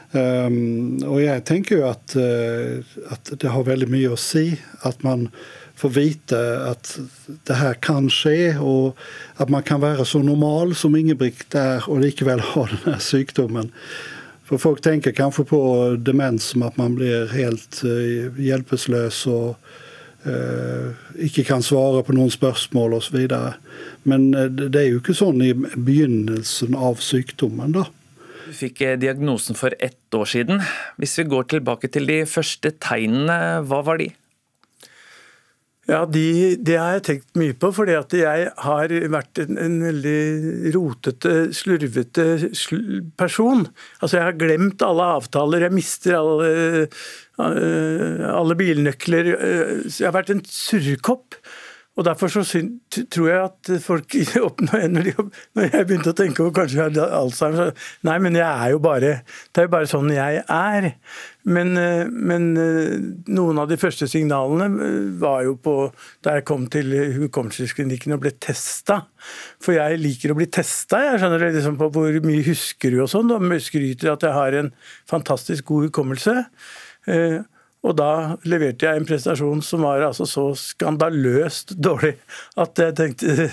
Um, 0.08 1.02
og 1.04 1.18
jeg 1.20 1.42
tenker 1.44 1.82
jo 1.82 1.88
at, 1.90 2.14
at 3.12 3.28
det 3.42 3.50
har 3.52 3.66
veldig 3.66 3.90
mye 3.92 4.14
å 4.14 4.16
si 4.16 4.54
at 4.88 5.02
man 5.04 5.26
får 5.78 5.94
vite 5.94 6.38
at 6.68 6.92
det 7.48 7.56
her 7.58 7.78
kan 7.84 8.08
skje, 8.12 8.56
og 8.58 8.98
at 9.38 9.50
man 9.52 9.64
kan 9.66 9.82
være 9.82 10.06
så 10.08 10.22
normal 10.24 10.74
som 10.78 10.96
Ingebrigt 10.98 11.54
er, 11.58 11.84
og 11.86 12.02
likevel 12.04 12.42
ha 12.52 12.64
denne 12.72 12.98
sykdommen. 13.02 13.72
For 14.48 14.60
folk 14.60 14.80
tenker 14.84 15.12
kanskje 15.12 15.44
på 15.50 15.60
demens 16.00 16.52
som 16.52 16.64
at 16.64 16.78
man 16.80 16.96
blir 16.96 17.28
helt 17.34 17.82
uh, 17.84 18.32
hjelpeløs 18.40 19.26
og 19.28 19.58
eh, 20.24 20.96
ikke 21.28 21.44
kan 21.48 21.64
svare 21.64 22.02
på 22.06 22.14
noen 22.16 22.32
spørsmål 22.32 22.96
osv. 22.98 23.18
Men 24.08 24.32
eh, 24.34 24.48
det 24.48 24.80
er 24.80 24.90
jo 24.92 25.02
ikke 25.02 25.16
sånn 25.16 25.42
i 25.44 25.52
begynnelsen 25.54 26.76
av 26.78 27.02
sykdommen, 27.04 27.76
da. 27.76 27.86
Du 28.48 28.54
fikk 28.56 28.80
eh, 28.84 28.96
diagnosen 29.00 29.58
for 29.58 29.76
ett 29.78 30.16
år 30.16 30.28
siden. 30.28 30.62
Hvis 31.00 31.18
vi 31.20 31.28
går 31.28 31.50
tilbake 31.52 31.90
til 31.92 32.08
de 32.08 32.22
første 32.28 32.72
tegnene, 32.80 33.60
hva 33.68 33.82
var 33.84 34.00
de? 34.00 34.10
Ja, 35.88 36.02
de, 36.04 36.56
Det 36.60 36.74
har 36.76 36.98
jeg 36.98 37.04
tenkt 37.06 37.38
mye 37.40 37.54
på, 37.56 37.70
fordi 37.72 37.94
at 37.96 38.12
jeg 38.12 38.50
har 38.60 38.92
vært 39.08 39.40
en, 39.40 39.56
en 39.56 39.78
veldig 39.86 40.72
rotete, 40.74 41.32
slurvete 41.56 42.26
sl 42.52 42.82
person. 43.16 43.64
Altså, 44.02 44.18
Jeg 44.18 44.26
har 44.26 44.36
glemt 44.36 44.84
alle 44.84 45.06
avtaler, 45.16 45.64
jeg 45.64 45.76
mister 45.78 46.18
alle, 46.18 46.50
øh, 47.40 48.26
alle 48.34 48.58
bilnøkler. 48.60 49.32
så 49.88 50.04
Jeg 50.04 50.10
har 50.10 50.18
vært 50.18 50.34
en 50.36 50.44
surrekopp. 50.44 51.40
Og 51.98 52.06
derfor 52.06 52.30
så 52.30 52.44
tror 53.10 53.26
jeg 53.28 53.38
at 53.42 53.70
folk 53.82 54.14
når, 54.68 55.08
de, 55.08 55.14
når 55.58 55.72
jeg 55.72 55.86
begynte 55.88 56.12
å 56.12 56.18
tenke 56.18 56.44
over 56.44 56.54
kanskje 56.60 56.78
jeg 56.78 56.92
hadde 56.92 57.08
Alzheimer 57.18 57.58
så 57.58 58.06
Nei, 58.06 58.18
men 58.22 58.38
jeg 58.38 58.46
er 58.46 58.74
jo 58.74 58.78
bare 58.82 59.10
Det 59.26 59.62
er 59.62 59.66
jo 59.66 59.72
bare 59.72 59.90
sånn 59.90 60.12
jeg 60.14 60.44
er. 60.44 60.88
Men, 61.48 61.72
eh, 61.80 62.04
men 62.06 62.48
eh, 62.60 62.94
noen 63.34 63.58
av 63.62 63.70
de 63.70 63.78
første 63.80 64.06
signalene 64.10 64.68
eh, 64.84 65.10
var 65.20 65.42
jo 65.46 65.56
på 65.64 65.74
da 66.24 66.36
jeg 66.36 66.46
kom 66.48 66.66
til 66.70 66.92
hukommelsesklinikken 67.16 68.14
og 68.14 68.22
ble 68.24 68.34
testa. 68.36 69.00
For 69.64 69.78
jeg 69.78 70.00
liker 70.02 70.34
å 70.34 70.38
bli 70.38 70.48
testa. 70.52 71.00
Jeg 71.06 71.22
skjønner 71.22 71.46
det 71.46 71.54
liksom 71.56 71.78
på 71.80 71.90
hvor 71.94 72.20
mye 72.26 72.46
husker 72.46 72.94
du 72.94 73.02
og 73.02 73.10
sånn. 73.12 73.32
Da 73.32 73.62
skryter 73.64 74.12
at 74.12 74.26
jeg 74.26 74.36
har 74.36 74.58
en 74.60 74.74
fantastisk 75.10 75.72
god 75.72 75.88
hukommelse. 75.88 76.36
Og 77.86 77.94
da 77.98 78.36
leverte 78.48 78.88
jeg 78.88 79.00
en 79.00 79.06
prestasjon 79.06 79.62
som 79.62 79.84
var 79.86 80.02
altså 80.08 80.26
så 80.26 80.48
skandaløst 80.58 81.76
dårlig 81.78 82.16
at 82.58 82.80
jeg 82.82 82.96
tenkte 82.98 83.48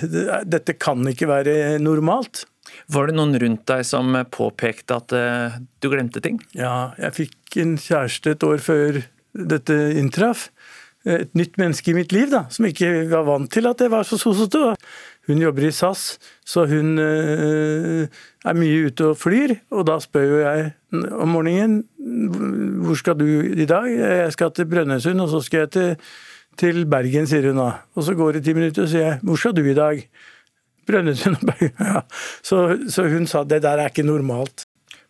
dette 0.49 0.78
kan 0.82 1.05
ikke 1.11 1.30
være 1.30 1.55
normalt. 1.84 2.45
Var 2.91 3.09
det 3.09 3.15
noen 3.17 3.38
rundt 3.41 3.67
deg 3.69 3.84
som 3.88 4.15
påpekte 4.34 4.97
at 4.97 5.13
eh, 5.15 5.59
du 5.80 5.91
glemte 5.93 6.23
ting? 6.23 6.39
Ja, 6.57 6.95
jeg 6.99 7.17
fikk 7.19 7.59
en 7.61 7.76
kjæreste 7.80 8.34
et 8.34 8.45
år 8.47 8.63
før 8.63 9.03
dette 9.36 9.78
inntraff. 9.99 10.49
Et 11.05 11.30
nytt 11.38 11.59
menneske 11.61 11.91
i 11.91 11.97
mitt 11.97 12.13
liv 12.15 12.32
da, 12.32 12.47
som 12.49 12.65
ikke 12.65 13.05
var 13.11 13.28
vant 13.28 13.51
til 13.53 13.69
at 13.69 13.82
jeg 13.84 13.93
var 13.93 14.07
så 14.09 14.17
sosete. 14.17 14.73
Hun 15.26 15.41
jobber 15.41 15.65
i 15.65 15.71
SAS, 15.73 16.19
så 16.45 16.67
hun 16.69 16.99
øh, 17.01 18.05
er 18.45 18.57
mye 18.57 18.89
ute 18.89 19.07
og 19.09 19.17
flyr. 19.17 19.55
Og 19.73 19.88
da 19.89 19.97
spør 20.03 20.28
jo 20.30 20.41
jeg 20.43 20.69
om 20.93 21.34
morgenen 21.34 21.82
hvor 22.86 22.99
skal 22.99 23.17
du 23.17 23.26
i 23.26 23.65
dag? 23.65 23.89
Jeg 23.89 24.36
skal 24.36 24.53
til 24.53 24.69
Brønnøysund, 24.69 25.23
og 25.23 25.32
så 25.34 25.41
skal 25.45 25.65
jeg 25.65 25.71
til, 25.73 26.13
til 26.61 26.86
Bergen, 26.89 27.26
sier 27.30 27.49
hun 27.49 27.63
da. 27.63 27.71
Og 27.97 28.05
så 28.05 28.15
går 28.17 28.38
det 28.38 28.45
ti 28.45 28.53
minutter, 28.57 28.86
og 28.86 28.91
sier 28.91 29.07
jeg 29.09 29.19
hvor 29.26 29.41
skal 29.41 29.57
du 29.57 29.63
i 29.65 29.78
dag? 29.78 30.05
Brønnøysund 30.86 31.41
og 31.41 31.51
Bergen. 31.51 31.76
Ja. 31.89 32.05
Så, 32.45 32.61
så 32.93 33.09
hun 33.09 33.26
sa 33.30 33.43
det 33.43 33.63
der 33.65 33.82
er 33.82 33.89
ikke 33.89 34.05
normalt. 34.05 34.67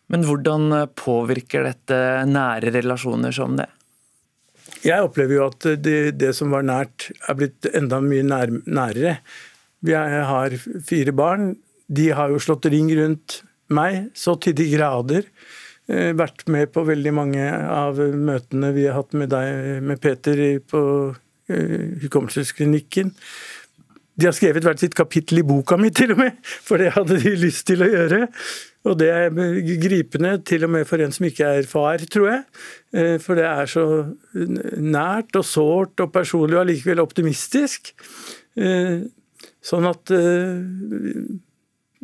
Men 0.08 0.22
hvordan 0.24 0.70
påvirker 0.96 1.66
dette 1.66 1.98
nære 2.30 2.70
relasjoner 2.78 3.34
som 3.34 3.56
det? 3.58 3.66
Jeg 4.86 5.02
opplever 5.02 5.38
jo 5.38 5.48
at 5.50 5.66
det, 5.82 5.98
det 6.20 6.32
som 6.36 6.52
var 6.54 6.64
nært, 6.66 7.10
er 7.26 7.38
blitt 7.38 7.66
enda 7.74 7.98
mye 8.02 8.24
nær, 8.26 8.52
nærere. 8.66 9.16
Jeg 9.86 10.24
har 10.30 10.56
fire 10.86 11.14
barn. 11.16 11.54
De 11.86 12.10
har 12.16 12.32
jo 12.32 12.42
slått 12.42 12.66
ring 12.72 12.90
rundt 12.98 13.40
meg 13.72 14.10
så 14.18 14.36
til 14.40 14.56
de 14.58 14.66
grader. 14.72 15.26
Eh, 15.86 16.10
vært 16.18 16.46
med 16.50 16.72
på 16.74 16.82
veldig 16.86 17.12
mange 17.14 17.44
av 17.46 17.98
møtene 17.98 18.72
vi 18.74 18.88
har 18.88 18.98
hatt 18.98 19.14
med 19.14 19.30
deg, 19.30 19.82
med 19.86 20.00
Peter, 20.02 20.40
på 20.66 20.80
uh, 21.14 21.84
hukommelsesklinikken. 22.02 23.12
De 24.16 24.26
har 24.26 24.34
skrevet 24.34 24.64
hvert 24.64 24.80
sitt 24.80 24.96
kapittel 24.96 25.42
i 25.42 25.44
boka 25.46 25.76
mi, 25.78 25.92
til 25.94 26.14
og 26.16 26.22
med, 26.24 26.40
for 26.42 26.82
det 26.82 26.94
hadde 26.96 27.20
de 27.22 27.36
lyst 27.38 27.68
til 27.68 27.84
å 27.84 27.90
gjøre. 27.90 28.24
Og 28.86 28.96
det 28.98 29.10
er 29.12 29.30
gripende, 29.82 30.36
til 30.46 30.66
og 30.66 30.72
med 30.74 30.86
for 30.88 31.02
en 31.02 31.14
som 31.14 31.26
ikke 31.28 31.52
er 31.58 31.68
far, 31.70 32.02
tror 32.10 32.30
jeg. 32.32 32.42
Eh, 32.96 33.14
for 33.22 33.38
det 33.38 33.46
er 33.46 33.70
så 33.70 33.86
nært 34.34 35.38
og 35.38 35.46
sårt 35.46 36.02
og 36.02 36.10
personlig 36.14 36.58
og 36.58 36.64
allikevel 36.64 37.04
optimistisk. 37.04 37.92
Sånn 39.66 39.86
at 39.88 40.12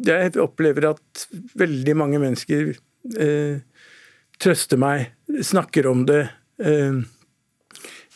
jeg 0.02 0.32
opplever 0.42 0.88
at 0.88 1.26
veldig 1.60 1.94
mange 1.94 2.18
mennesker 2.18 2.72
trøster 4.42 4.80
meg, 4.80 5.12
snakker 5.42 5.86
om 5.86 6.06
det, 6.08 6.26
eh, 6.62 7.02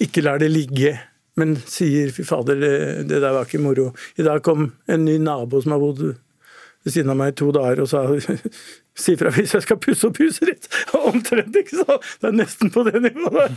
ikke 0.03 0.25
lar 0.25 0.41
det 0.43 0.51
ligge, 0.51 0.99
men 1.37 1.57
sier 1.57 2.11
'fy 2.11 2.25
fader, 2.25 2.57
det, 2.57 3.09
det 3.09 3.21
der 3.21 3.33
var 3.33 3.45
ikke 3.45 3.63
moro'. 3.63 3.95
I 4.19 4.23
dag 4.23 4.43
kom 4.43 4.73
en 4.89 5.05
ny 5.05 5.19
nabo 5.19 5.61
som 5.63 5.73
har 5.73 5.81
bodd 5.81 6.01
ved 6.01 6.93
siden 6.93 7.11
av 7.11 7.17
meg 7.17 7.35
i 7.35 7.37
to 7.37 7.51
dager 7.53 7.83
og 7.83 7.89
sa 7.89 8.07
si 9.05 9.17
fra 9.17 9.31
hvis 9.31 9.55
jeg 9.55 9.63
skal 9.67 9.79
pusse 9.79 10.07
opp 10.07 10.19
huset 10.19 10.49
ditt. 10.49 10.69
Omtrent, 11.11 11.57
ikke 11.57 11.83
sant? 11.83 12.03
Det 12.21 12.31
er 12.31 12.39
nesten 12.41 12.73
på 12.73 12.85
det 12.89 13.03
nivået. 13.05 13.53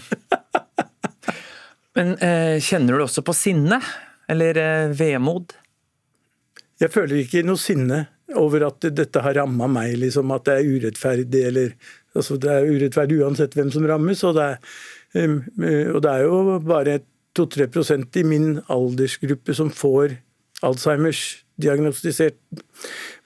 Men 1.95 2.15
eh, 2.21 2.59
kjenner 2.61 2.97
du 2.97 3.05
også 3.05 3.23
på 3.25 3.33
sinne? 3.33 3.79
Eller 4.29 4.57
eh, 4.57 4.91
vemod? 4.93 5.55
Jeg 6.79 6.93
føler 6.93 7.21
ikke 7.21 7.43
noe 7.43 7.59
sinne 7.59 8.05
over 8.39 8.67
at 8.67 8.85
dette 8.95 9.23
har 9.25 9.35
ramma 9.39 9.67
meg, 9.71 9.95
liksom, 9.99 10.31
at 10.35 10.45
det 10.47 10.57
er 10.59 10.69
urettferdig 10.75 11.47
eller 11.51 11.73
Altså, 12.17 12.39
det 12.41 12.49
er 12.49 12.65
urettferdig 12.65 13.19
uansett 13.21 13.53
hvem 13.53 13.69
som 13.69 13.83
rammes, 13.85 14.23
og 14.25 14.33
det 14.33 14.45
er, 14.47 15.35
og 15.93 15.99
det 16.01 16.09
er 16.09 16.23
jo 16.25 16.55
bare 16.65 16.95
2-3% 17.37 18.17
i 18.17 18.23
min 18.25 18.47
aldersgruppe 18.65 19.53
som 19.53 19.69
får 19.69 20.17
Alzheimers 20.65 21.45
diagnostisert. 21.61 22.35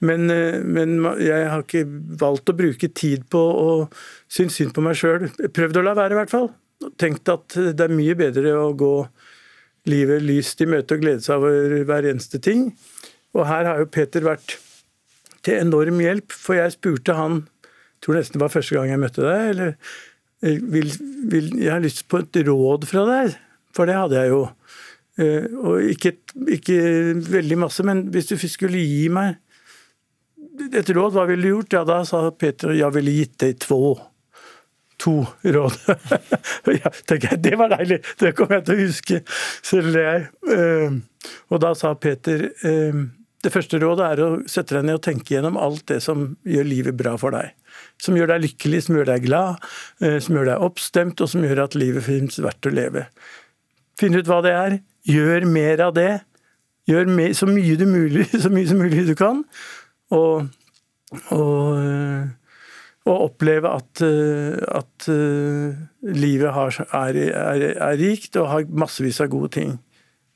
Men, 0.04 0.28
men, 0.28 0.97
jeg 1.24 1.47
har 1.49 1.64
ikke 1.64 1.86
valgt 2.20 2.51
å 2.51 2.58
bruke 2.58 2.89
tid 2.93 3.24
på 3.32 3.39
å 3.39 3.70
synes 4.28 4.60
synd 4.60 4.76
på 4.76 4.84
meg 4.86 4.99
sjøl. 4.99 5.30
Prøvd 5.56 5.80
å 5.80 5.86
la 5.88 5.95
være, 5.97 6.14
i 6.14 6.20
hvert 6.20 6.34
fall. 6.34 6.51
Tenkt 6.99 7.32
at 7.32 7.56
det 7.56 7.88
er 7.88 7.95
mye 7.95 8.18
bedre 8.20 8.54
å 8.60 8.74
gå 8.78 8.93
livet 9.89 10.24
lyst 10.24 10.62
i 10.64 10.68
møte 10.70 10.97
og 10.97 11.04
glede 11.04 11.24
seg 11.26 11.39
over 11.39 11.88
hver 11.88 12.12
eneste 12.12 12.41
ting. 12.43 12.68
Og 13.34 13.47
her 13.49 13.69
har 13.69 13.81
jo 13.81 13.89
Peter 13.89 14.25
vært 14.25 14.57
til 15.43 15.59
enorm 15.59 15.99
hjelp, 15.99 16.31
for 16.31 16.57
jeg 16.57 16.75
spurte 16.75 17.17
han 17.17 17.41
tror 18.03 18.19
nesten 18.19 18.38
det 18.38 18.43
var 18.43 18.51
første 18.51 18.75
gang 18.75 18.91
jeg 18.91 19.01
møtte 19.01 19.23
deg. 19.23 19.49
eller 19.53 19.71
eh, 20.43 20.59
vil, 20.75 20.91
vil, 21.31 21.51
Jeg 21.61 21.71
har 21.71 21.84
lyst 21.84 22.05
på 22.11 22.23
et 22.23 22.41
råd 22.47 22.88
fra 22.89 23.05
deg, 23.09 23.38
for 23.75 23.89
det 23.89 23.99
hadde 23.99 24.19
jeg 24.19 24.34
jo. 24.34 24.41
Eh, 25.23 25.47
og 25.61 25.93
ikke, 25.93 26.17
ikke 26.57 26.77
veldig 27.29 27.59
masse, 27.65 27.86
men 27.88 28.07
hvis 28.13 28.31
du 28.34 28.38
skulle 28.41 28.81
gi 28.81 29.07
meg 29.13 29.39
et 30.73 30.89
råd, 30.93 31.15
hva 31.15 31.27
ville 31.29 31.47
du 31.47 31.55
gjort? 31.55 31.77
Ja, 31.79 31.84
da 31.88 32.01
sa 32.05 32.27
Peter 32.38 32.75
jeg 32.75 32.93
ville 32.97 33.15
gitt 33.15 33.38
deg 33.41 33.61
to. 33.63 33.95
To 35.01 35.15
råd. 35.41 35.79
ja, 36.81 36.91
tenker 37.09 37.34
jeg, 37.34 37.39
Det 37.43 37.57
var 37.59 37.71
deilig! 37.73 37.97
Det 38.19 38.36
kommer 38.38 38.59
jeg 38.59 38.67
til 38.67 38.75
å 38.75 38.84
huske, 38.84 39.23
selv 39.65 39.97
jeg. 39.97 40.27
Eh, 40.53 41.01
og 41.49 41.63
da 41.63 41.73
sa 41.77 41.95
Peter 41.95 42.45
det 43.44 43.52
første 43.52 43.80
rådet 43.82 44.06
er 44.08 44.22
å 44.24 44.28
sette 44.50 44.78
deg 44.78 44.86
ned 44.88 45.00
og 45.00 45.04
tenke 45.04 45.36
gjennom 45.36 45.58
alt 45.60 45.84
det 45.91 46.00
som 46.06 46.30
gjør 46.48 46.68
livet 46.68 46.96
bra 47.00 47.18
for 47.20 47.36
deg. 47.36 47.52
Som 48.02 48.16
gjør 48.16 48.32
deg 48.32 48.46
lykkelig, 48.46 48.86
som 48.86 48.98
gjør 48.98 49.10
deg 49.12 49.26
glad, 49.26 49.66
eh, 50.00 50.20
som 50.24 50.38
gjør 50.38 50.54
deg 50.54 50.64
oppstemt, 50.64 51.24
og 51.24 51.32
som 51.32 51.44
gjør 51.44 51.66
at 51.66 51.76
livet 51.76 52.06
finnes 52.08 52.39
verdt 52.44 52.70
å 52.70 52.74
leve. 52.74 53.08
Finn 54.00 54.16
ut 54.16 54.30
hva 54.30 54.39
det 54.46 54.54
er. 54.56 54.78
Gjør 55.10 55.48
mer 55.52 55.84
av 55.89 55.96
det. 55.98 56.12
Gjør 56.88 57.12
mer, 57.12 57.36
så, 57.36 57.50
mye 57.52 57.88
mulig, 57.88 58.30
så 58.46 58.52
mye 58.54 58.70
som 58.72 58.80
mulig 58.80 59.08
du 59.12 59.16
kan. 59.20 59.44
Og, 60.16 60.48
og, 61.36 61.60
eh, 61.84 62.32
og 63.04 63.26
oppleve 63.28 63.76
at, 63.76 64.06
eh, 64.08 64.56
at 64.72 65.10
livet 66.16 66.56
har, 66.56 66.84
er, 66.96 67.26
er, 67.28 67.72
er 67.76 68.00
rikt 68.00 68.39
og 68.39 68.54
har 68.54 68.72
massevis 68.72 69.20
av 69.20 69.34
gode 69.36 69.52
ting. 69.60 69.82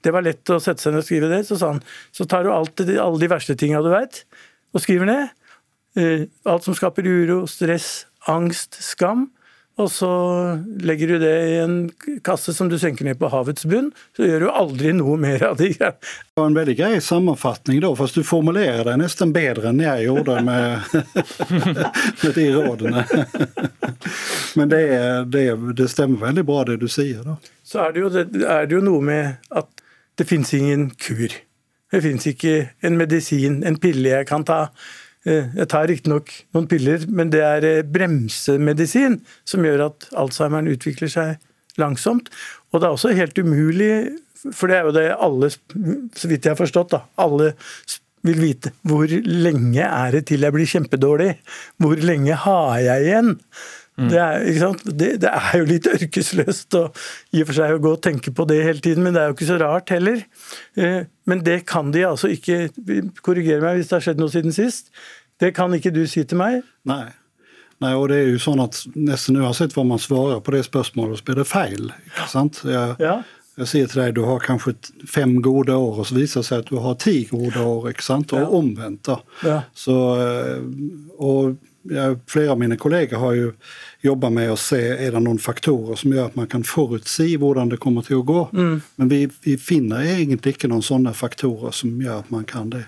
Det 0.07 0.15
var 0.15 0.23
lett 0.23 0.53
å 0.55 0.61
sette 0.63 0.79
seg 0.79 0.95
ned 0.95 1.03
og 1.03 1.07
skrive 1.07 1.31
det. 1.31 1.41
Så 1.47 1.59
sa 1.59 1.73
han 1.73 1.83
så 2.15 2.27
tar 2.29 2.47
du 2.47 2.53
alt, 2.55 2.79
alle 2.79 3.19
de 3.19 3.31
verste 3.31 3.57
tinga 3.59 3.83
du 3.83 3.91
veit, 3.91 4.23
og 4.71 4.83
skriver 4.83 5.09
ned. 5.09 5.33
Eh, 5.99 6.29
alt 6.47 6.63
som 6.63 6.77
skaper 6.77 7.07
uro, 7.07 7.41
stress, 7.51 8.05
angst, 8.31 8.79
skam. 8.85 9.27
Og 9.77 9.91
så 9.93 10.09
legger 10.81 11.11
du 11.11 11.19
det 11.21 11.33
i 11.51 11.57
en 11.61 11.75
kasse 12.25 12.53
som 12.55 12.69
du 12.69 12.79
senker 12.81 13.05
ned 13.05 13.19
på 13.21 13.29
havets 13.29 13.65
bunn. 13.69 13.91
Så 14.17 14.25
gjør 14.25 14.47
du 14.47 14.49
aldri 14.49 14.93
noe 14.97 15.19
mer 15.21 15.43
av 15.51 15.59
det. 15.59 15.75
Det 15.77 16.39
var 16.39 16.49
en 16.49 16.57
veldig 16.57 16.75
grei 16.79 16.97
sammenfatning, 17.03 17.83
da, 17.83 17.91
fast 17.99 18.17
du 18.17 18.23
formulerer 18.25 18.87
deg 18.87 18.97
nesten 19.03 19.35
bedre 19.35 19.69
enn 19.69 19.83
jeg 19.83 20.07
gjorde 20.07 20.39
med, 20.47 20.97
med 22.23 22.31
de 22.39 22.47
rådene. 22.55 23.05
Men 24.57 24.73
det, 24.73 24.83
det, 25.35 25.45
det, 25.77 25.89
stemmer 25.93 26.31
veldig 26.31 26.45
bra, 26.49 26.63
det 26.71 26.79
du 26.81 26.87
sier. 26.89 27.21
da. 27.21 27.37
Så 27.61 27.83
er 27.85 27.93
det 27.93 28.05
jo, 28.05 28.13
er 28.49 28.65
det 28.65 28.79
jo 28.79 28.81
noe 28.81 29.05
med 29.05 29.53
at 29.61 29.69
det 30.17 30.27
fins 30.27 30.53
ingen 30.57 30.89
kur. 30.99 31.33
Det 31.91 32.01
fins 32.03 32.25
ikke 32.27 32.71
en 32.83 32.97
medisin, 32.99 33.61
en 33.63 33.77
pille 33.79 34.11
jeg 34.11 34.27
kan 34.27 34.43
ta 34.47 34.67
Eh, 35.27 35.49
jeg 35.57 35.67
tar 35.71 35.89
riktignok 35.89 36.31
noen 36.55 36.69
piller, 36.71 37.03
men 37.11 37.31
det 37.33 37.41
er 37.43 37.65
eh, 37.67 37.83
bremsemedisin 37.83 39.19
som 39.47 39.65
gjør 39.65 39.87
at 39.89 40.07
Alzheimeren 40.19 40.69
utvikler 40.71 41.11
seg 41.11 41.81
langsomt. 41.81 42.29
Og 42.71 42.79
det 42.79 42.87
er 42.87 42.95
også 42.95 43.15
helt 43.17 43.39
umulig, 43.41 43.91
for 44.55 44.71
det 44.71 44.77
er 44.77 44.87
jo 44.87 44.95
det 44.95 45.07
alle, 45.17 45.49
så 45.51 46.29
vidt 46.29 46.47
jeg 46.47 46.53
har 46.53 46.59
forstått, 46.59 46.93
da, 46.95 47.01
alle 47.19 47.51
vil 48.27 48.39
vite. 48.39 48.71
Hvor 48.87 49.09
lenge 49.09 49.83
er 49.83 50.15
det 50.15 50.27
til 50.29 50.45
jeg 50.45 50.55
blir 50.55 50.69
kjempedårlig? 50.69 51.33
Hvor 51.81 51.99
lenge 52.07 52.39
har 52.45 52.79
jeg 52.85 53.07
igjen? 53.09 53.35
Mm. 53.97 54.09
Det, 54.11 54.17
er, 54.21 54.73
det, 54.85 55.07
det, 55.23 55.29
er, 55.33 55.53
jo 55.57 55.65
litt 55.65 55.87
ørkesløst 55.89 56.75
å 56.77 56.83
i 57.33 57.41
og 57.41 57.47
for 57.49 57.57
seg 57.57 57.71
å 57.73 57.81
gå 57.81 57.93
og 57.95 58.01
tenke 58.05 58.33
på 58.35 58.45
det 58.45 58.59
hele 58.61 58.83
tiden, 58.83 59.01
men 59.05 59.15
det 59.15 59.23
er 59.23 59.31
jo 59.31 59.37
ikke 59.37 59.49
så 59.49 59.57
rart 59.61 59.89
heller. 59.89 60.19
Eh, 60.77 60.99
men 61.25 61.41
det 61.45 61.63
kan 61.69 61.89
de 61.95 62.05
altså 62.05 62.29
ikke 62.31 62.67
Korrigere 63.25 63.63
meg 63.63 63.79
hvis 63.79 63.89
det 63.89 63.97
har 63.97 64.05
skjedd 64.05 64.21
noe 64.21 64.33
siden 64.33 64.53
sist. 64.53 64.91
Det 65.41 65.49
kan 65.57 65.73
ikke 65.73 65.93
du 65.95 66.03
si 66.09 66.21
til 66.29 66.37
meg. 66.39 66.61
Nei. 66.87 67.07
Nei, 67.81 67.93
og 67.93 68.07
det 68.09 68.19
er 68.21 68.31
jo 68.31 68.41
sånn 68.41 68.61
at 68.63 68.79
Nesten 68.95 69.37
uansett 69.37 69.75
hva 69.77 69.83
man 69.85 70.01
svarer 70.01 70.39
på 70.41 70.53
det 70.55 70.63
spørsmålet, 70.65 71.19
så 71.19 71.27
blir 71.27 71.41
det 71.41 71.49
feil. 71.49 71.91
ikke 72.09 72.29
sant? 72.31 72.61
Jeg, 72.65 72.95
ja. 73.01 73.19
Jeg 73.57 73.69
sier 73.71 73.89
til 73.89 74.03
deg 74.03 74.15
du 74.17 74.23
har 74.27 74.43
kanskje 74.45 74.75
fem 75.09 75.39
gode 75.41 75.73
år, 75.73 76.03
og 76.03 76.05
så 76.05 76.17
viser 76.19 76.43
det 76.43 76.49
seg 76.49 76.61
at 76.61 76.69
du 76.69 76.77
har 76.81 76.97
ti 77.01 77.15
gode 77.29 77.57
år. 77.57 77.89
ikke 77.89 78.05
sant? 78.05 78.33
Og 78.37 78.53
omvendt. 78.59 79.09
da. 79.09 79.17
Ja. 79.45 79.57
Så, 79.73 79.97
eh, 80.21 80.61
og 81.17 81.57
ja, 81.57 81.76
flere 82.27 82.51
av 82.51 82.59
mine 82.59 82.77
kolleger 82.77 83.21
har 83.21 83.35
jo 83.37 83.51
jobba 84.05 84.29
med 84.33 84.51
å 84.51 84.59
se 84.59 84.79
er 84.95 85.13
det 85.15 85.21
noen 85.23 85.39
faktorer 85.41 85.99
som 85.99 86.13
gjør 86.13 86.31
at 86.31 86.37
man 86.39 86.49
kan 86.51 86.65
forutsi 86.67 87.35
hvordan 87.39 87.71
det 87.73 87.81
kommer 87.83 88.05
til 88.07 88.21
å 88.21 88.27
gå. 88.27 88.43
Mm. 88.53 88.75
Men 88.95 89.11
vi, 89.11 89.23
vi 89.45 89.57
finner 89.61 90.05
egentlig 90.17 90.57
ikke 90.57 90.71
noen 90.71 90.85
sånne 90.85 91.15
faktorer 91.17 91.75
som 91.75 91.95
gjør 92.01 92.23
at 92.25 92.31
man 92.33 92.47
kan 92.49 92.71
det. 92.73 92.85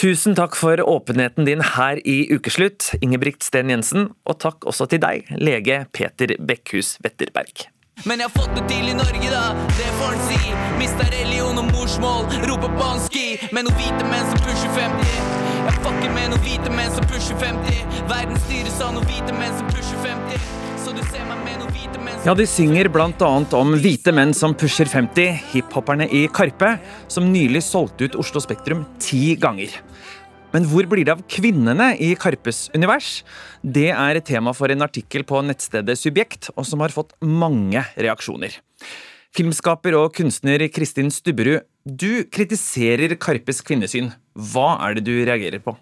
Tusen 0.00 0.36
takk 0.38 0.54
for 0.56 0.80
åpenheten 0.80 1.44
din 1.44 1.60
her 1.74 1.98
i 2.08 2.22
Ukeslutt, 2.32 2.92
Ingebrigt 3.02 3.44
Sten 3.44 3.68
Jensen, 3.68 4.12
og 4.24 4.38
takk 4.40 4.64
også 4.70 4.86
til 4.88 5.02
deg, 5.02 5.28
lege 5.36 5.82
Peter 5.92 6.36
Bekkhus 6.38 6.94
Wetterberg. 7.04 7.66
Men 8.08 8.22
jeg 8.22 8.30
har 8.30 8.32
fått 8.32 8.54
det 8.56 8.64
til 8.70 8.88
i 8.88 8.96
Norge, 8.96 9.28
da. 9.28 9.42
Det 9.76 9.90
får 9.98 10.16
en 10.16 10.24
si. 10.30 10.54
Mista 10.80 11.10
religion 11.12 11.60
og 11.60 11.68
morsmål, 11.74 12.32
roper 12.48 12.72
banski. 12.80 13.26
Med 13.52 13.68
noen 13.68 13.76
hvite 13.76 14.08
menn 14.08 14.24
som 14.30 14.40
pusher 14.46 14.72
50. 14.78 15.39
Jeg 15.60 15.76
fucker 15.84 16.12
med 16.14 16.30
noen 16.32 16.40
hvite 16.40 16.70
menn 16.72 16.92
som 16.94 17.04
pusher 17.10 17.36
50. 17.36 17.80
Verden 18.08 18.38
styres 18.46 18.78
av 18.80 18.94
noen 18.94 19.04
hvite 19.10 19.34
menn 19.36 19.52
som 19.58 19.66
pusher 19.68 19.98
50. 20.06 20.46
Så 20.80 20.94
du 20.96 21.02
ser 21.10 21.26
meg 21.28 21.42
med 21.44 21.58
noen 21.60 21.74
hvite 21.74 22.00
menn 22.00 22.22
Ja, 22.24 22.32
de 22.38 22.46
synger 22.48 22.88
bl.a. 22.92 23.28
om 23.58 23.74
hvite 23.82 24.14
menn 24.16 24.32
som 24.36 24.54
pusher 24.56 24.88
50, 24.88 25.34
hiphopperne 25.52 26.06
i 26.16 26.22
Karpe, 26.32 26.78
som 27.12 27.28
nylig 27.28 27.60
solgte 27.66 28.08
ut 28.08 28.16
Oslo 28.22 28.40
Spektrum 28.40 28.86
ti 29.04 29.34
ganger. 29.40 29.76
Men 30.54 30.64
hvor 30.70 30.88
blir 30.88 31.04
det 31.06 31.12
av 31.18 31.20
kvinnene 31.30 31.92
i 32.00 32.14
Karpes 32.18 32.64
univers? 32.72 33.20
Det 33.60 33.90
er 33.92 34.16
et 34.16 34.26
tema 34.32 34.56
for 34.56 34.72
en 34.72 34.88
artikkel 34.88 35.28
på 35.28 35.44
nettstedet 35.44 35.98
Subjekt, 36.00 36.48
og 36.56 36.64
som 36.66 36.80
har 36.80 36.94
fått 36.94 37.12
mange 37.20 37.84
reaksjoner. 38.00 38.56
Filmskaper 39.36 39.94
og 39.94 40.16
kunstner 40.16 40.64
Kristin 40.74 41.12
Stubberud, 41.14 41.68
du 41.86 42.24
kritiserer 42.32 43.14
Karpes 43.20 43.60
kvinnesyn. 43.62 44.10
Hva 44.40 44.72
er 44.86 44.96
det 44.96 45.06
du 45.06 45.14
reagerer 45.28 45.62
på? 45.62 45.76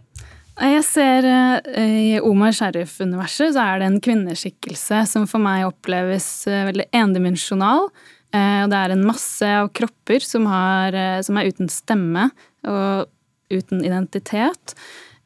Jeg 0.59 0.83
ser 0.83 1.27
eh, 1.29 1.97
I 2.17 2.21
Omar 2.25 2.55
Sharif-universet 2.57 3.55
så 3.55 3.63
er 3.63 3.79
det 3.79 3.89
en 3.89 4.01
kvinneskikkelse 4.03 5.05
som 5.07 5.27
for 5.31 5.43
meg 5.43 5.69
oppleves 5.69 6.27
eh, 6.51 6.65
veldig 6.67 6.89
endimensjonal. 6.99 7.87
Eh, 8.35 8.65
og 8.65 8.73
det 8.73 8.81
er 8.81 8.95
en 8.95 9.05
masse 9.07 9.53
av 9.61 9.71
kropper 9.71 10.27
som, 10.27 10.49
har, 10.51 10.97
som 11.23 11.39
er 11.39 11.53
uten 11.53 11.71
stemme 11.71 12.27
og 12.67 13.07
uten 13.55 13.85
identitet. 13.87 14.75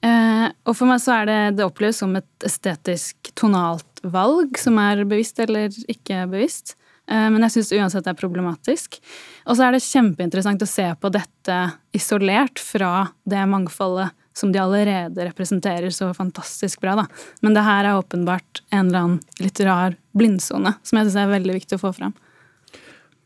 Og 0.03 0.75
for 0.75 0.91
meg 0.91 0.99
så 0.99 1.15
er 1.21 1.29
det 1.29 1.41
det 1.59 1.65
oppleves 1.65 2.01
som 2.03 2.13
et 2.19 2.47
estetisk 2.47 3.31
tonalt 3.39 4.01
valg, 4.03 4.59
som 4.59 4.79
er 4.83 5.05
bevisst 5.07 5.39
eller 5.43 5.71
ikke 5.91 6.25
bevisst. 6.31 6.75
Eh, 7.13 7.29
Men 7.31 7.45
jeg 7.47 7.59
syns 7.59 7.75
uansett 7.77 8.07
det 8.07 8.15
er 8.15 8.23
problematisk. 8.23 8.99
Og 9.45 9.59
så 9.59 9.67
er 9.67 9.77
det 9.77 9.85
kjempeinteressant 9.85 10.65
å 10.65 10.71
se 10.71 10.89
på 10.97 11.13
dette 11.13 11.61
isolert 11.97 12.63
fra 12.63 13.13
det 13.29 13.45
mangfoldet 13.51 14.17
som 14.33 14.53
de 14.53 14.61
allerede 14.63 15.27
representerer 15.29 15.93
så 15.93 16.09
fantastisk 16.17 16.81
bra. 16.81 16.97
Da. 17.03 17.07
Men 17.45 17.53
det 17.57 17.67
her 17.67 17.85
er 17.85 17.99
åpenbart 17.99 18.63
en 18.73 18.89
eller 18.89 19.03
annen 19.03 19.43
litt 19.43 19.61
rar 19.61 19.99
blindsone, 20.17 20.73
som 20.81 20.99
jeg 20.99 21.11
syns 21.11 21.19
er 21.21 21.35
veldig 21.35 21.59
viktig 21.59 21.77
å 21.77 21.83
få 21.83 21.93
fram. 21.99 22.15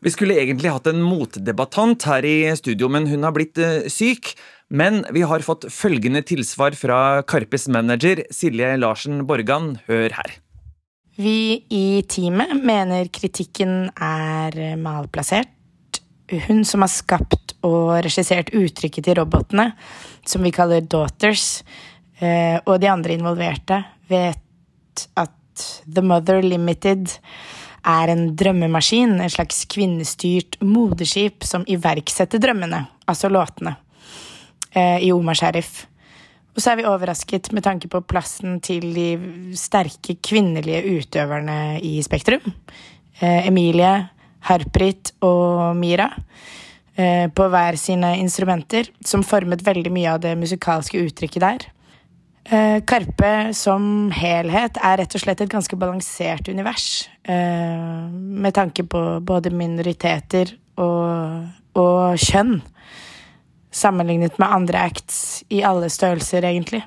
Vi 0.03 0.11
skulle 0.13 0.35
egentlig 0.37 0.69
hatt 0.69 0.89
en 0.91 0.99
motdebattant 1.01 2.03
her 2.05 2.25
i 2.27 2.35
studio, 2.59 2.89
men 2.91 3.07
hun 3.09 3.23
har 3.25 3.33
blitt 3.33 3.57
eh, 3.57 3.87
syk. 3.89 4.35
Men 4.67 5.05
vi 5.15 5.23
har 5.23 5.45
fått 5.45 5.69
følgende 5.71 6.21
tilsvar 6.27 6.75
fra 6.75 7.23
Karpes 7.23 7.69
manager 7.71 8.25
Silje 8.35 8.75
Larsen 8.77 9.23
Borgan. 9.29 9.77
Hør 9.87 10.11
her. 10.19 10.35
Vi 11.17 11.65
i 11.73 12.03
teamet 12.05 12.51
mener 12.61 13.07
kritikken 13.09 13.87
er 13.97 14.53
malplassert. 14.77 15.49
Hun 16.45 16.61
som 16.67 16.83
har 16.83 16.91
skapt 16.93 17.55
og 17.65 17.95
regissert 18.05 18.51
uttrykket 18.53 19.07
til 19.07 19.17
robotene, 19.17 19.71
som 20.27 20.45
vi 20.45 20.51
kaller 20.53 20.85
daughters, 20.85 21.63
eh, 22.21 22.59
og 22.67 22.77
de 22.83 22.91
andre 22.91 23.15
involverte, 23.17 23.79
vet 24.11 25.07
at 25.17 25.65
The 25.89 26.03
Mother 26.05 26.43
Limited 26.45 27.15
er 27.87 28.13
en 28.13 28.35
drømmemaskin, 28.37 29.17
en 29.17 29.33
slags 29.33 29.63
kvinnestyrt 29.73 30.59
moderskip 30.61 31.47
som 31.47 31.65
iverksetter 31.65 32.43
drømmene, 32.43 32.83
altså 33.09 33.31
låtene, 33.31 33.77
eh, 34.75 35.07
i 35.07 35.11
Omar 35.15 35.39
Sharif. 35.39 35.87
Og 36.57 36.63
så 36.63 36.71
er 36.73 36.79
vi 36.79 36.87
overrasket 36.89 37.51
med 37.53 37.61
tanke 37.67 37.89
på 37.91 38.01
plassen 38.09 38.57
til 38.65 38.89
de 38.95 39.09
sterke 39.53 40.17
kvinnelige 40.25 40.81
utøverne 40.97 41.77
i 41.85 41.99
Spektrum. 42.01 42.41
Eh, 43.21 43.45
Emilie, 43.45 44.07
Harprit 44.49 45.13
og 45.21 45.77
Mira. 45.77 46.09
Eh, 46.97 47.27
på 47.29 47.45
hver 47.53 47.77
sine 47.77 48.15
instrumenter, 48.17 48.87
som 49.05 49.21
formet 49.21 49.61
veldig 49.61 49.91
mye 49.93 50.15
av 50.15 50.21
det 50.23 50.31
musikalske 50.33 50.97
uttrykket 51.05 51.43
der. 51.43 51.65
Eh, 52.49 52.79
Karpe 52.89 53.53
som 53.53 54.09
helhet 54.17 54.79
er 54.81 54.97
rett 55.03 55.13
og 55.13 55.21
slett 55.21 55.43
et 55.45 55.51
ganske 55.51 55.77
balansert 55.77 56.49
univers. 56.49 57.05
Eh, 57.21 58.09
med 58.09 58.55
tanke 58.57 58.81
på 58.81 59.03
både 59.21 59.53
minoriteter 59.53 60.55
og, 60.81 61.45
og 61.77 62.17
kjønn 62.17 62.63
sammenlignet 63.77 64.39
med 64.41 64.49
andre 64.49 64.85
acts 64.89 65.43
i 65.53 65.61
alle 65.65 65.89
størrelser, 65.93 66.45
egentlig. 66.49 66.83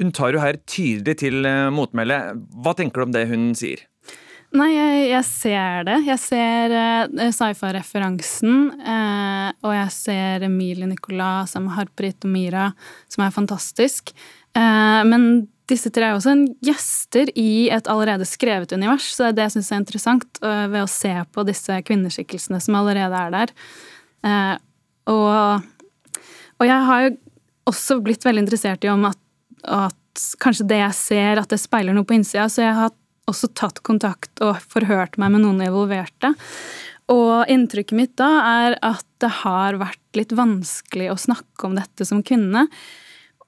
Hun 0.00 0.12
tar 0.12 0.36
jo 0.36 0.42
her 0.42 0.58
tydelig 0.68 1.18
til 1.22 1.46
eh, 1.48 1.68
motmæle. 1.72 2.18
Hva 2.64 2.74
tenker 2.76 3.00
du 3.00 3.08
om 3.08 3.14
det 3.14 3.28
hun 3.30 3.52
sier? 3.56 3.86
Nei, 4.56 4.70
jeg, 4.72 5.00
jeg 5.10 5.26
ser 5.26 5.86
det. 5.88 5.96
Jeg 6.06 6.22
ser 6.22 6.74
uh, 6.76 7.24
sci-fi-referansen. 7.34 8.60
Uh, 8.78 9.48
og 9.66 9.74
jeg 9.74 9.92
ser 9.96 10.46
Emilie 10.46 10.88
Nicolas 10.88 11.52
sammen 11.52 11.70
med 11.70 11.76
Harprit 11.80 12.24
og 12.24 12.32
Mira, 12.32 12.70
som 13.12 13.26
er 13.26 13.34
fantastisk. 13.34 14.14
Uh, 14.56 15.02
men 15.08 15.46
disse 15.68 15.90
tre 15.90 16.08
er 16.08 16.16
også 16.16 16.36
en 16.36 16.46
gjester 16.64 17.32
i 17.36 17.66
et 17.74 17.90
allerede 17.90 18.28
skrevet 18.28 18.70
univers, 18.76 19.08
så 19.16 19.24
det 19.24 19.32
er 19.32 19.36
det 19.36 19.46
jeg 19.48 19.54
syns 19.56 19.70
er 19.72 19.80
interessant 19.82 20.38
ved 20.38 20.78
å 20.78 20.86
se 20.86 21.10
på 21.34 21.42
disse 21.48 21.80
kvinneskikkelsene 21.88 22.60
som 22.62 22.76
allerede 22.78 23.18
er 23.18 23.34
der. 23.34 23.52
Og, 25.12 26.18
og 26.58 26.66
jeg 26.66 26.88
har 26.90 27.06
jo 27.06 27.14
også 27.70 28.00
blitt 28.04 28.26
veldig 28.26 28.46
interessert 28.46 28.84
i 28.86 28.92
om 28.92 29.08
at, 29.08 29.20
at 29.66 30.26
kanskje 30.42 30.68
det 30.70 30.80
jeg 30.80 30.98
ser, 30.98 31.40
at 31.40 31.50
det 31.52 31.60
speiler 31.62 31.96
noe 31.96 32.06
på 32.08 32.16
innsida. 32.16 32.48
Så 32.52 32.64
jeg 32.64 32.76
har 32.76 32.94
også 33.30 33.50
tatt 33.58 33.82
kontakt 33.86 34.42
og 34.44 34.60
forhørt 34.70 35.18
meg 35.20 35.34
med 35.34 35.44
noen 35.44 35.64
involverte. 35.66 36.32
Og 37.12 37.46
inntrykket 37.50 37.98
mitt 37.98 38.14
da 38.18 38.30
er 38.42 38.78
at 38.84 39.06
det 39.22 39.30
har 39.42 39.78
vært 39.78 40.18
litt 40.18 40.34
vanskelig 40.34 41.10
å 41.12 41.20
snakke 41.20 41.68
om 41.68 41.76
dette 41.78 42.06
som 42.08 42.22
kvinne. 42.26 42.66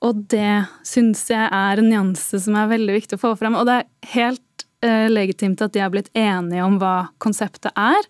Og 0.04 0.26
det 0.30 0.68
syns 0.86 1.24
jeg 1.30 1.42
er 1.42 1.80
en 1.80 1.90
nyanse 1.90 2.38
som 2.44 2.59
er 2.59 2.70
veldig 2.70 3.00
viktig 3.00 3.18
å 3.18 3.24
få 3.24 3.32
frem. 3.38 3.56
Og 3.59 3.66
det 3.66 3.80
er 3.80 4.12
helt 4.14 4.66
eh, 4.86 5.09
legitimt 5.11 5.62
at 5.64 5.74
de 5.74 5.82
har 5.82 5.90
blitt 5.94 6.12
enige 6.14 6.66
om 6.66 6.78
hva 6.78 7.11
konseptet 7.22 7.74
er. 7.74 8.06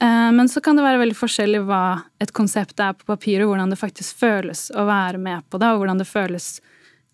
Eh, 0.00 0.30
men 0.32 0.48
så 0.48 0.62
kan 0.64 0.78
det 0.78 0.84
være 0.86 1.02
veldig 1.02 1.18
forskjellig 1.18 1.62
hva 1.68 1.82
et 2.22 2.32
konsept 2.34 2.80
er 2.80 2.96
på 2.96 3.06
papir, 3.08 3.42
og 3.42 3.52
hvordan 3.52 3.72
det 3.72 3.80
faktisk 3.80 4.22
føles 4.22 4.70
å 4.74 4.86
være 4.88 5.20
med 5.22 5.44
på 5.50 5.60
det, 5.62 5.72
og 5.72 5.82
hvordan 5.82 6.00
det 6.00 6.08
føles 6.08 6.54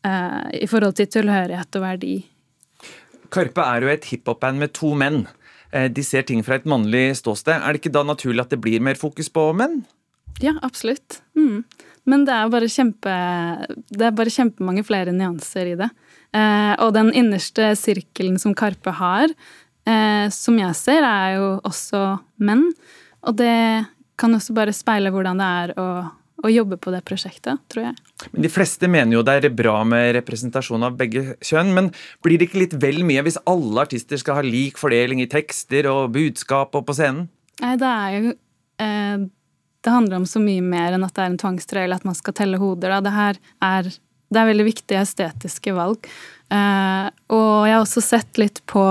eh, 0.06 0.62
i 0.62 0.68
forhold 0.70 0.96
til 0.98 1.10
tilhørighet 1.18 1.80
og 1.80 1.84
verdi. 1.84 2.16
Karpe 3.34 3.64
er 3.64 3.84
jo 3.84 3.92
et 3.92 4.08
hiphop-band 4.08 4.62
med 4.62 4.72
to 4.76 4.94
menn. 4.96 5.26
Eh, 5.72 5.90
De 5.92 6.04
ser 6.04 6.24
ting 6.28 6.40
fra 6.46 6.56
et 6.56 6.68
mannlig 6.68 7.10
ståsted. 7.20 7.58
Er 7.58 7.74
det 7.74 7.82
ikke 7.82 7.96
da 7.98 8.06
naturlig 8.06 8.46
at 8.46 8.54
det 8.54 8.62
blir 8.64 8.80
mer 8.84 8.98
fokus 9.00 9.28
på 9.32 9.50
menn? 9.56 9.82
Ja, 10.40 10.54
absolutt. 10.62 11.20
Mm. 11.36 11.64
Men 12.08 12.24
det 12.24 12.32
er 12.32 12.50
bare 12.52 12.68
kjempe 12.70 13.14
Det 13.90 14.04
er 14.06 14.14
bare 14.16 14.32
kjempemange 14.32 14.84
flere 14.86 15.12
nyanser 15.12 15.74
i 15.74 15.78
det. 15.78 15.88
Eh, 16.36 16.74
og 16.84 16.92
den 16.96 17.10
innerste 17.16 17.72
sirkelen 17.76 18.38
som 18.40 18.54
Karpe 18.56 18.94
har, 18.96 19.32
eh, 19.88 20.28
som 20.34 20.58
jeg 20.60 20.76
ser, 20.78 21.06
er 21.06 21.38
jo 21.38 21.50
også 21.66 22.02
menn. 22.44 22.68
Og 23.26 23.36
det 23.40 23.88
kan 24.18 24.34
også 24.34 24.54
bare 24.56 24.74
speile 24.74 25.12
hvordan 25.14 25.40
det 25.40 25.48
er 25.62 25.72
å, 25.78 25.88
å 26.44 26.50
jobbe 26.50 26.78
på 26.82 26.92
det 26.94 27.02
prosjektet, 27.06 27.60
tror 27.70 27.88
jeg. 27.88 27.96
Men 28.32 28.44
De 28.44 28.50
fleste 28.52 28.90
mener 28.90 29.16
jo 29.16 29.24
det 29.26 29.38
er 29.38 29.54
bra 29.54 29.80
med 29.86 30.12
representasjon 30.18 30.86
av 30.86 30.98
begge 30.98 31.38
kjønn, 31.44 31.72
men 31.76 31.90
blir 32.24 32.38
det 32.38 32.50
ikke 32.50 32.62
litt 32.64 32.76
vel 32.82 33.02
mye 33.06 33.24
hvis 33.26 33.40
alle 33.48 33.86
artister 33.86 34.20
skal 34.20 34.40
ha 34.40 34.46
lik 34.46 34.80
fordeling 34.80 35.22
i 35.22 35.30
tekster 35.30 35.90
og 35.90 36.12
budskap 36.16 36.74
og 36.78 36.86
på 36.88 36.98
scenen? 36.98 37.28
Nei, 37.62 37.74
det 37.78 37.90
er 37.90 38.12
jo 38.14 38.34
eh, 38.84 39.22
Det 39.82 39.94
handler 39.94 40.20
om 40.20 40.26
så 40.30 40.38
mye 40.42 40.62
mer 40.62 40.94
enn 40.94 41.06
at 41.06 41.14
det 41.16 41.24
er 41.24 41.32
en 41.32 41.40
tvangstrøye 41.40 41.88
eller 41.88 41.98
at 41.98 42.06
man 42.06 42.18
skal 42.18 42.36
telle 42.38 42.60
hoder. 42.60 42.94
Da. 42.94 43.00
Det 43.02 43.14
her 43.14 43.40
er, 43.66 43.88
det 44.30 44.40
er 44.40 44.50
veldig 44.52 44.66
viktige 44.68 45.02
estetiske 45.02 45.74
valg. 45.74 46.06
Eh, 46.54 47.06
og 47.34 47.50
jeg 47.66 47.74
har 47.74 47.82
også 47.82 48.02
sett 48.04 48.38
litt 48.40 48.62
på 48.70 48.84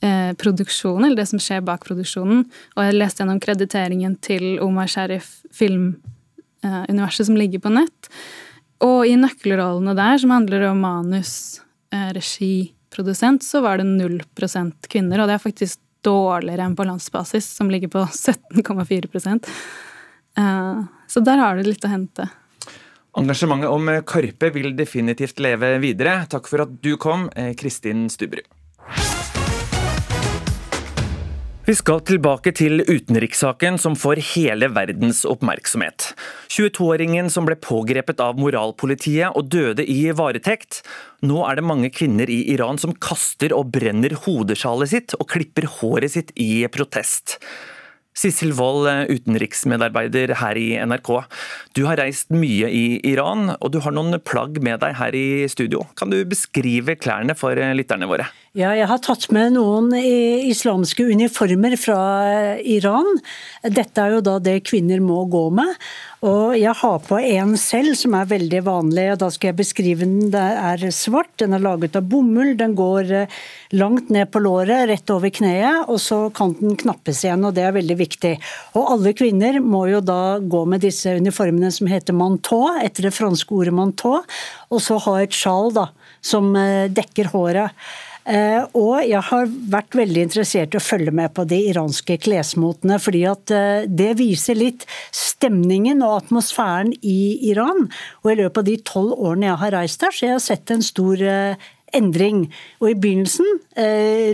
eh, 0.00 0.32
produksjonen, 0.34 1.04
eller 1.06 1.22
det 1.22 1.28
som 1.30 1.40
skjer 1.42 1.64
bak 1.66 1.86
produksjonen. 1.86 2.44
Og 2.76 2.84
jeg 2.84 2.96
leste 2.96 3.22
gjennom 3.22 3.40
krediteringen 3.42 4.16
til 4.24 4.58
Omar 4.64 4.90
Sharif 4.90 5.38
filmuniverset 5.54 7.28
som 7.28 7.38
ligger 7.38 7.62
på 7.64 7.72
nett. 7.74 8.10
Og 8.84 9.06
i 9.08 9.16
nøkkelrollene 9.18 9.96
der, 9.98 10.18
som 10.22 10.34
handler 10.34 10.68
om 10.70 10.82
manus, 10.84 11.60
eh, 11.92 12.12
regi, 12.14 12.72
produsent, 12.94 13.42
så 13.42 13.60
var 13.60 13.78
det 13.78 13.86
null 13.86 14.22
prosent 14.34 14.88
kvinner. 14.88 15.20
Og 15.20 15.28
det 15.28 15.38
er 15.38 15.42
faktisk 15.42 15.80
dårligere 16.06 16.64
enn 16.64 16.76
på 16.78 16.86
landsbasis, 16.86 17.44
som 17.58 17.70
ligger 17.70 17.90
på 17.90 18.04
17,4 18.06 19.40
uh, 20.38 20.84
Så 21.08 21.20
der 21.20 21.42
har 21.42 21.56
du 21.56 21.66
litt 21.66 21.84
å 21.84 21.90
hente. 21.90 22.28
Engasjementet 23.18 23.68
om 23.68 23.90
Karpe 24.06 24.52
vil 24.54 24.76
definitivt 24.76 25.40
leve 25.42 25.74
videre. 25.82 26.22
Takk 26.30 26.46
for 26.46 26.62
at 26.62 26.78
du 26.80 26.94
kom, 26.96 27.26
Kristin 27.58 28.06
Stubberud. 28.08 28.46
Vi 31.68 31.74
skal 31.76 31.98
tilbake 32.00 32.48
til 32.56 32.80
utenrikssaken 32.80 33.74
som 33.76 33.92
får 33.92 34.22
hele 34.30 34.70
verdens 34.72 35.18
oppmerksomhet. 35.28 36.14
22-åringen 36.48 37.28
som 37.28 37.44
ble 37.44 37.58
pågrepet 37.60 38.22
av 38.24 38.40
moralpolitiet 38.40 39.36
og 39.36 39.50
døde 39.52 39.84
i 39.84 40.08
varetekt. 40.16 40.80
Nå 41.28 41.42
er 41.44 41.60
det 41.60 41.66
mange 41.68 41.90
kvinner 41.92 42.32
i 42.32 42.38
Iran 42.54 42.80
som 42.80 42.96
kaster 42.96 43.52
og 43.52 43.68
brenner 43.74 44.16
hodesjalet 44.24 44.94
sitt 44.94 45.16
og 45.18 45.28
klipper 45.28 45.68
håret 45.74 46.16
sitt 46.16 46.32
i 46.40 46.64
protest. 46.72 47.36
Sissel 48.18 48.50
Wold, 48.58 48.88
utenriksmedarbeider 49.12 50.32
her 50.40 50.58
i 50.58 50.72
NRK. 50.88 51.10
Du 51.76 51.84
har 51.86 52.00
reist 52.00 52.32
mye 52.34 52.66
i 52.72 52.98
Iran, 53.06 53.52
og 53.60 53.70
du 53.74 53.78
har 53.84 53.94
noen 53.94 54.16
plagg 54.26 54.58
med 54.64 54.80
deg 54.82 54.96
her 54.98 55.14
i 55.14 55.28
studio. 55.52 55.84
Kan 56.00 56.10
du 56.10 56.18
beskrive 56.26 56.96
klærne 56.98 57.36
for 57.38 57.54
lytterne 57.54 58.08
våre? 58.10 58.26
Ja, 58.56 58.70
jeg 58.72 58.86
har 58.88 59.00
tatt 59.04 59.26
med 59.34 59.52
noen 59.58 59.90
islamske 59.92 61.04
uniformer 61.04 61.74
fra 61.76 61.98
Iran. 62.64 63.18
Dette 63.60 64.00
er 64.00 64.14
jo 64.16 64.22
da 64.24 64.38
det 64.40 64.62
kvinner 64.64 65.02
må 65.04 65.26
gå 65.28 65.42
med. 65.52 65.74
Og 66.24 66.56
jeg 66.58 66.72
har 66.80 66.96
på 67.04 67.18
en 67.20 67.52
selv 67.60 67.92
som 68.00 68.16
er 68.16 68.30
veldig 68.30 68.62
vanlig, 68.64 69.04
og 69.12 69.20
da 69.20 69.28
skal 69.30 69.50
jeg 69.50 69.58
beskrive 69.60 70.02
den. 70.02 70.32
Den 70.32 70.56
er 70.64 70.82
svart, 70.96 71.30
den 71.38 71.54
er 71.54 71.62
laget 71.62 72.00
av 72.00 72.08
bomull, 72.08 72.54
den 72.58 72.72
går 72.78 73.12
eh, 73.20 73.36
langt 73.76 74.08
ned 74.10 74.32
på 74.32 74.42
låret, 74.42 74.88
rett 74.90 75.12
over 75.14 75.30
kneet, 75.30 75.84
og 75.84 76.00
så 76.02 76.24
kan 76.34 76.56
den 76.58 76.74
knappes 76.80 77.22
igjen, 77.22 77.44
og 77.44 77.54
det 77.54 77.68
er 77.68 77.76
veldig 77.76 78.00
viktig. 78.00 78.34
Og 78.80 78.94
alle 78.96 79.14
kvinner 79.14 79.60
må 79.62 79.84
jo 79.92 80.00
da 80.02 80.40
gå 80.40 80.64
med 80.72 80.82
disse 80.88 81.12
uniformene 81.20 81.70
som 81.70 81.92
heter 81.92 82.16
manteau, 82.16 82.72
etter 82.80 83.10
det 83.10 83.14
franske 83.14 83.54
ordet 83.54 83.76
manteau, 83.76 84.24
og 84.72 84.82
så 84.82 84.98
ha 85.04 85.20
et 85.22 85.36
sjal 85.36 85.70
da, 85.76 85.90
som 86.24 86.50
eh, 86.58 86.88
dekker 86.90 87.30
håret. 87.36 87.76
Eh, 88.28 88.60
og 88.76 88.98
jeg 89.08 89.22
har 89.30 89.48
vært 89.72 89.96
veldig 89.96 90.26
interessert 90.26 90.74
i 90.74 90.80
å 90.80 90.84
følge 90.84 91.14
med 91.16 91.32
på 91.36 91.46
de 91.48 91.62
iranske 91.70 92.18
klesmotene, 92.20 92.98
fordi 93.00 93.22
at 93.30 93.54
eh, 93.54 93.86
det 93.88 94.12
viser 94.20 94.58
litt 94.58 94.84
stemningen 95.16 96.04
og 96.04 96.18
atmosfæren 96.24 96.92
i 97.00 97.48
Iran. 97.48 97.88
Og 98.24 98.34
i 98.34 98.38
løpet 98.42 98.60
av 98.60 98.68
de 98.68 98.76
tolv 98.84 99.16
årene 99.16 99.48
jeg 99.48 99.60
har 99.64 99.76
reist 99.78 100.04
der, 100.04 100.12
så 100.12 100.26
jeg 100.26 100.36
har 100.36 100.44
sett 100.44 100.74
en 100.74 100.84
stor 100.84 101.24
eh, 101.24 101.70
endring. 101.96 102.44
Og 102.82 102.90
I 102.90 102.98
begynnelsen, 103.00 103.46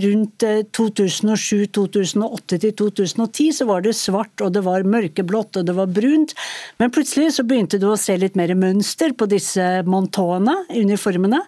rundt 0.03 0.43
2007, 0.75 1.69
2008 1.77 2.59
til 2.65 2.73
2010, 2.81 3.53
så 3.61 3.69
var 3.69 3.85
det 3.85 3.93
svart 3.95 4.43
og 4.43 4.57
det 4.57 4.65
var 4.67 4.83
mørkeblått 4.91 5.61
og 5.61 5.69
det 5.69 5.77
var 5.79 5.93
brunt. 5.95 6.35
Men 6.83 6.91
plutselig 6.91 7.37
så 7.37 7.47
begynte 7.47 7.79
du 7.79 7.93
å 7.93 8.01
se 8.01 8.19
litt 8.19 8.35
mer 8.35 8.57
mønster 8.59 9.15
på 9.15 9.31
disse 9.31 9.85
mantoene, 9.87 10.65
uniformene. 10.75 11.45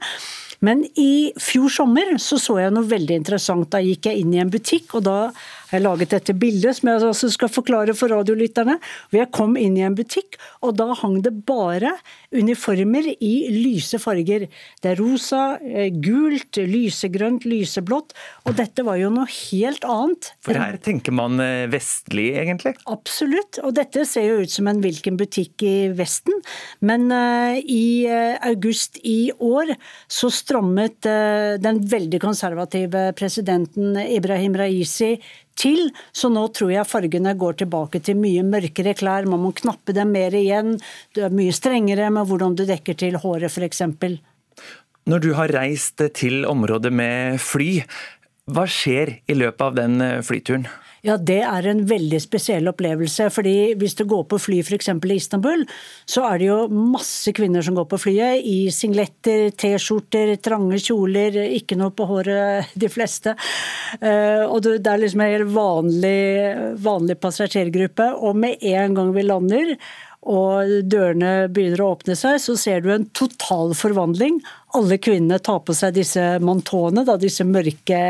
Men 0.65 0.85
i 0.97 1.33
fjor 1.41 1.73
sommer 1.73 2.15
så, 2.23 2.39
så 2.41 2.59
jeg 2.63 2.73
noe 2.75 2.89
veldig 2.89 3.21
interessant. 3.21 3.69
Da 3.73 3.83
gikk 3.85 4.09
jeg 4.09 4.23
inn 4.23 4.35
i 4.35 4.41
en 4.43 4.53
butikk, 4.53 4.95
og 4.99 5.07
da 5.09 5.19
har 5.67 5.81
jeg 5.81 5.85
laget 5.85 6.12
dette 6.14 6.35
bildet 6.39 6.79
som 6.79 6.91
jeg 6.91 7.05
også 7.09 7.31
skal 7.35 7.51
forklare 7.51 7.95
for 7.99 8.12
radiolytterne. 8.14 8.79
hvor 9.11 9.19
Jeg 9.19 9.33
kom 9.35 9.57
inn 9.59 9.77
i 9.79 9.85
en 9.87 9.97
butikk, 9.99 10.39
og 10.62 10.77
da 10.79 10.93
hang 10.95 11.19
det 11.25 11.33
bare 11.47 11.97
uniformer 12.35 13.09
i 13.19 13.35
lyse 13.51 13.99
farger. 14.03 14.47
Det 14.83 14.93
er 14.93 15.01
rosa, 15.01 15.59
eh, 15.62 15.91
gult, 15.91 16.61
lysegrønt, 16.61 17.47
lyseblått. 17.49 18.14
Og 18.47 18.57
dette 18.59 18.85
var 18.87 19.01
jo 19.01 19.11
noe 19.11 19.27
helt 19.27 19.85
annet. 19.85 20.33
For 20.45 20.55
her 20.55 20.79
tenker 20.79 21.14
man 21.17 21.41
eh, 21.43 21.67
vestlig, 21.73 22.29
egentlig? 22.39 22.77
Absolutt. 22.87 23.59
Og 23.64 23.75
dette 23.75 24.07
ser 24.07 24.29
jo 24.31 24.45
ut 24.45 24.53
som 24.53 24.71
en 24.71 24.83
hvilken 24.85 25.19
butikk 25.19 25.67
i 25.67 25.77
Vesten. 25.97 26.35
Men 26.87 27.09
uh, 27.11 27.57
i 27.57 28.07
august 28.47 28.99
i 29.07 29.33
år 29.43 29.73
så 30.11 30.31
strammet 30.33 31.07
uh, 31.09 31.57
den 31.62 31.81
veldig 31.89 32.21
konservative 32.23 33.09
presidenten 33.19 33.97
Ibrahim 34.07 34.57
Raisi 34.59 35.17
til, 35.59 35.91
så 36.13 36.31
nå 36.33 36.47
tror 36.57 36.73
jeg 36.75 36.89
fargene 36.89 37.35
går 37.39 37.61
tilbake 37.63 38.01
til 38.05 38.19
mye 38.21 38.45
mørkere 38.47 38.95
klær. 38.99 39.29
Man 39.29 39.43
må 39.45 39.53
knappe 39.57 39.95
dem 39.97 40.13
mer 40.15 40.35
igjen. 40.37 40.77
Du 41.17 41.23
er 41.27 41.35
mye 41.35 41.55
strengere 41.57 42.11
med 42.15 42.29
hvordan 42.29 42.57
du 42.59 42.65
dekker 42.69 42.99
til 42.99 43.19
håret, 43.23 43.51
f.eks. 43.51 43.83
Når 45.07 45.23
du 45.23 45.31
har 45.39 45.53
reist 45.55 46.03
til 46.19 46.45
området 46.49 46.93
med 46.93 47.41
fly, 47.43 47.71
hva 48.51 48.67
skjer 48.71 49.19
i 49.27 49.39
løpet 49.39 49.65
av 49.65 49.79
den 49.79 50.03
flyturen? 50.27 50.69
Ja, 51.07 51.15
det 51.23 51.39
er 51.47 51.67
en 51.71 51.85
veldig 51.87 52.19
spesiell 52.19 52.67
opplevelse. 52.67 53.29
fordi 53.31 53.75
Hvis 53.79 53.95
du 53.95 54.05
går 54.05 54.25
på 54.27 54.39
fly 54.43 54.59
f.eks. 54.65 54.89
i 54.89 55.15
Istanbul, 55.15 55.63
så 56.05 56.25
er 56.27 56.39
det 56.39 56.49
jo 56.49 56.57
masse 56.69 57.31
kvinner 57.37 57.63
som 57.63 57.77
går 57.79 57.87
på 57.87 58.01
flyet 58.01 58.43
i 58.43 58.71
singletter, 58.75 59.51
T-skjorter, 59.55 60.35
trange 60.43 60.81
kjoler, 60.83 61.39
ikke 61.61 61.79
noe 61.79 61.95
på 61.95 62.09
håret, 62.11 62.75
de 62.75 62.91
fleste. 62.91 63.37
Eh, 64.01 64.43
og 64.49 64.67
det 64.67 64.83
er 64.83 64.99
liksom 65.05 65.23
en 65.23 65.33
helt 65.37 65.55
vanlig, 65.55 66.19
vanlig 66.83 67.21
passasjergruppe. 67.23 68.11
Og 68.27 68.35
med 68.43 68.67
en 68.67 68.99
gang 68.99 69.15
vi 69.15 69.27
lander, 69.29 69.77
og 70.27 70.70
dørene 70.91 71.47
begynner 71.55 71.83
å 71.85 71.93
åpne 71.95 72.16
seg, 72.18 72.41
så 72.43 72.57
ser 72.59 72.83
du 72.83 72.91
en 72.91 73.07
total 73.14 73.70
forvandling. 73.79 74.41
Alle 74.77 74.99
kvinnene 74.99 75.39
tar 75.39 75.61
på 75.64 75.74
seg 75.77 75.95
disse 75.97 76.22
mantåene, 76.43 77.05
disse 77.22 77.47
mørke 77.47 78.01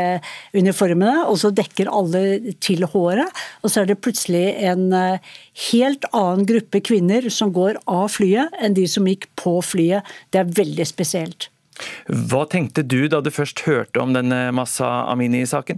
uniformene, 0.57 1.27
og 1.29 1.37
så 1.41 1.51
dekker 1.53 1.91
alle 1.93 2.55
til 2.63 2.87
håret. 2.89 3.43
Og 3.61 3.71
så 3.71 3.83
er 3.83 3.91
det 3.91 3.99
plutselig 4.01 4.45
en 4.65 4.89
eh, 4.97 5.35
helt 5.69 6.07
annen 6.09 6.47
gruppe 6.49 6.81
kvinner 6.89 7.29
som 7.33 7.53
går 7.55 7.77
av 7.85 8.09
flyet, 8.15 8.55
enn 8.57 8.77
de 8.77 8.87
som 8.89 9.05
gikk 9.07 9.29
på 9.37 9.59
flyet. 9.65 10.07
Det 10.33 10.41
er 10.41 10.57
veldig 10.57 10.89
spesielt. 10.89 11.51
Hva 12.09 12.47
tenkte 12.49 12.81
du 12.81 13.03
da 13.11 13.21
du 13.21 13.29
først 13.29 13.61
hørte 13.67 14.01
om 14.01 14.17
denne 14.17 14.47
Massa 14.57 15.05
Amini-saken? 15.11 15.77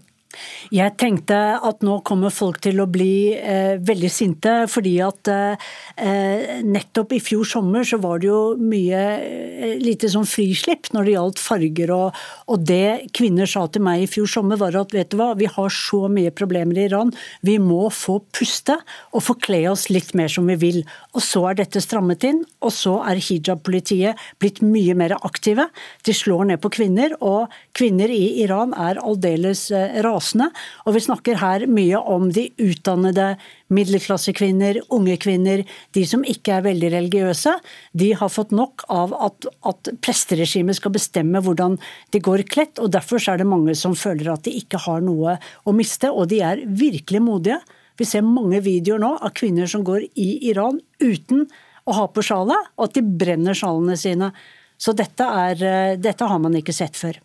Jeg 0.70 0.94
tenkte 1.02 1.36
at 1.66 1.82
nå 1.82 1.96
kommer 2.06 2.30
folk 2.30 2.60
til 2.62 2.78
å 2.84 2.86
bli 2.90 3.34
eh, 3.34 3.80
veldig 3.82 4.10
sinte, 4.14 4.52
fordi 4.70 4.92
at 5.02 5.30
eh, 5.34 6.60
nettopp 6.62 7.16
i 7.18 7.22
fjor 7.24 7.48
sommer 7.50 7.88
så 7.88 7.98
var 8.04 8.22
det 8.22 8.30
jo 8.30 8.42
mye 8.62 9.00
eh, 9.18 9.74
lite 9.82 10.12
sånn 10.14 10.28
frislipp 10.30 10.92
når 10.94 11.08
det 11.08 11.16
gjaldt 11.16 11.42
farger. 11.42 11.94
Og, 11.96 12.20
og, 12.46 12.68
det 12.70 13.10
kvinner 13.18 13.50
sa 13.50 13.64
til 13.74 13.82
meg 13.88 14.04
i 14.04 14.10
fjor 14.12 14.30
sommer 14.30 14.62
var 14.62 14.78
at 14.78 14.94
vet 14.94 15.10
du 15.10 15.18
hva, 15.18 15.32
vi 15.40 15.50
har 15.50 15.74
så 15.74 16.04
mye 16.14 16.34
problemer 16.36 16.78
i 16.78 16.86
Iran, 16.92 17.10
vi 17.42 17.58
må 17.58 17.90
få 17.90 18.20
puste 18.30 18.78
og 19.10 19.26
få 19.26 19.38
kle 19.42 19.64
oss 19.72 19.88
litt 19.90 20.14
mer 20.14 20.30
som 20.30 20.46
vi 20.52 20.60
vil. 20.62 20.80
Og 21.18 21.26
så 21.26 21.48
er 21.50 21.64
dette 21.64 21.82
strammet 21.82 22.28
inn, 22.30 22.44
og 22.62 22.76
så 22.76 23.00
er 23.10 23.24
hijab-politiet 23.26 24.22
blitt 24.38 24.62
mye 24.62 24.94
mer 25.00 25.18
aktive. 25.24 25.72
De 26.06 26.14
slår 26.14 26.52
ned 26.52 26.62
på 26.62 26.70
kvinner, 26.78 27.18
og 27.18 27.50
kvinner 27.74 28.14
i 28.14 28.44
Iran 28.46 28.78
er 28.78 29.02
aldeles 29.02 29.72
eh, 29.74 29.98
rasende. 30.20 30.50
Og 30.86 30.96
vi 30.96 31.04
snakker 31.04 31.40
her 31.40 31.66
mye 31.68 31.98
om 31.98 32.30
de 32.32 32.50
utdannede 32.60 33.38
middelklassekvinner, 33.70 34.82
unge 34.92 35.18
kvinner, 35.18 35.64
de 35.94 36.06
som 36.06 36.24
ikke 36.24 36.58
er 36.58 36.66
veldig 36.68 36.92
religiøse. 36.94 37.56
De 37.94 38.14
har 38.14 38.30
fått 38.30 38.52
nok 38.52 38.86
av 38.90 39.14
at, 39.14 39.50
at 39.66 39.92
presteregimet 40.02 40.80
skal 40.80 40.94
bestemme 40.94 41.42
hvordan 41.42 41.80
de 42.12 42.20
går 42.20 42.46
kledt. 42.50 42.80
og 42.80 42.92
Derfor 42.92 43.22
er 43.30 43.40
det 43.40 43.50
mange 43.50 43.76
som 43.76 43.96
føler 43.96 44.34
at 44.34 44.44
de 44.44 44.56
ikke 44.60 44.82
har 44.86 45.02
noe 45.02 45.38
å 45.66 45.76
miste, 45.76 46.12
og 46.12 46.30
de 46.30 46.42
er 46.42 46.66
virkelig 46.66 47.24
modige. 47.24 47.60
Vi 48.00 48.08
ser 48.08 48.24
mange 48.24 48.62
videoer 48.64 49.02
nå 49.02 49.16
av 49.20 49.34
kvinner 49.36 49.68
som 49.68 49.84
går 49.84 50.06
i 50.16 50.30
Iran 50.50 50.80
uten 51.04 51.48
å 51.90 51.96
ha 51.98 52.06
på 52.12 52.24
sjalet, 52.24 52.72
og 52.78 52.90
at 52.90 52.96
de 52.96 53.04
brenner 53.04 53.58
sjalene 53.58 53.98
sine. 54.00 54.32
Så 54.80 54.94
dette, 54.96 55.26
er, 55.26 55.64
eh, 55.64 55.98
dette 56.00 56.26
har 56.26 56.40
man 56.40 56.56
ikke 56.56 56.76
sett 56.76 56.96
før. 56.96 57.20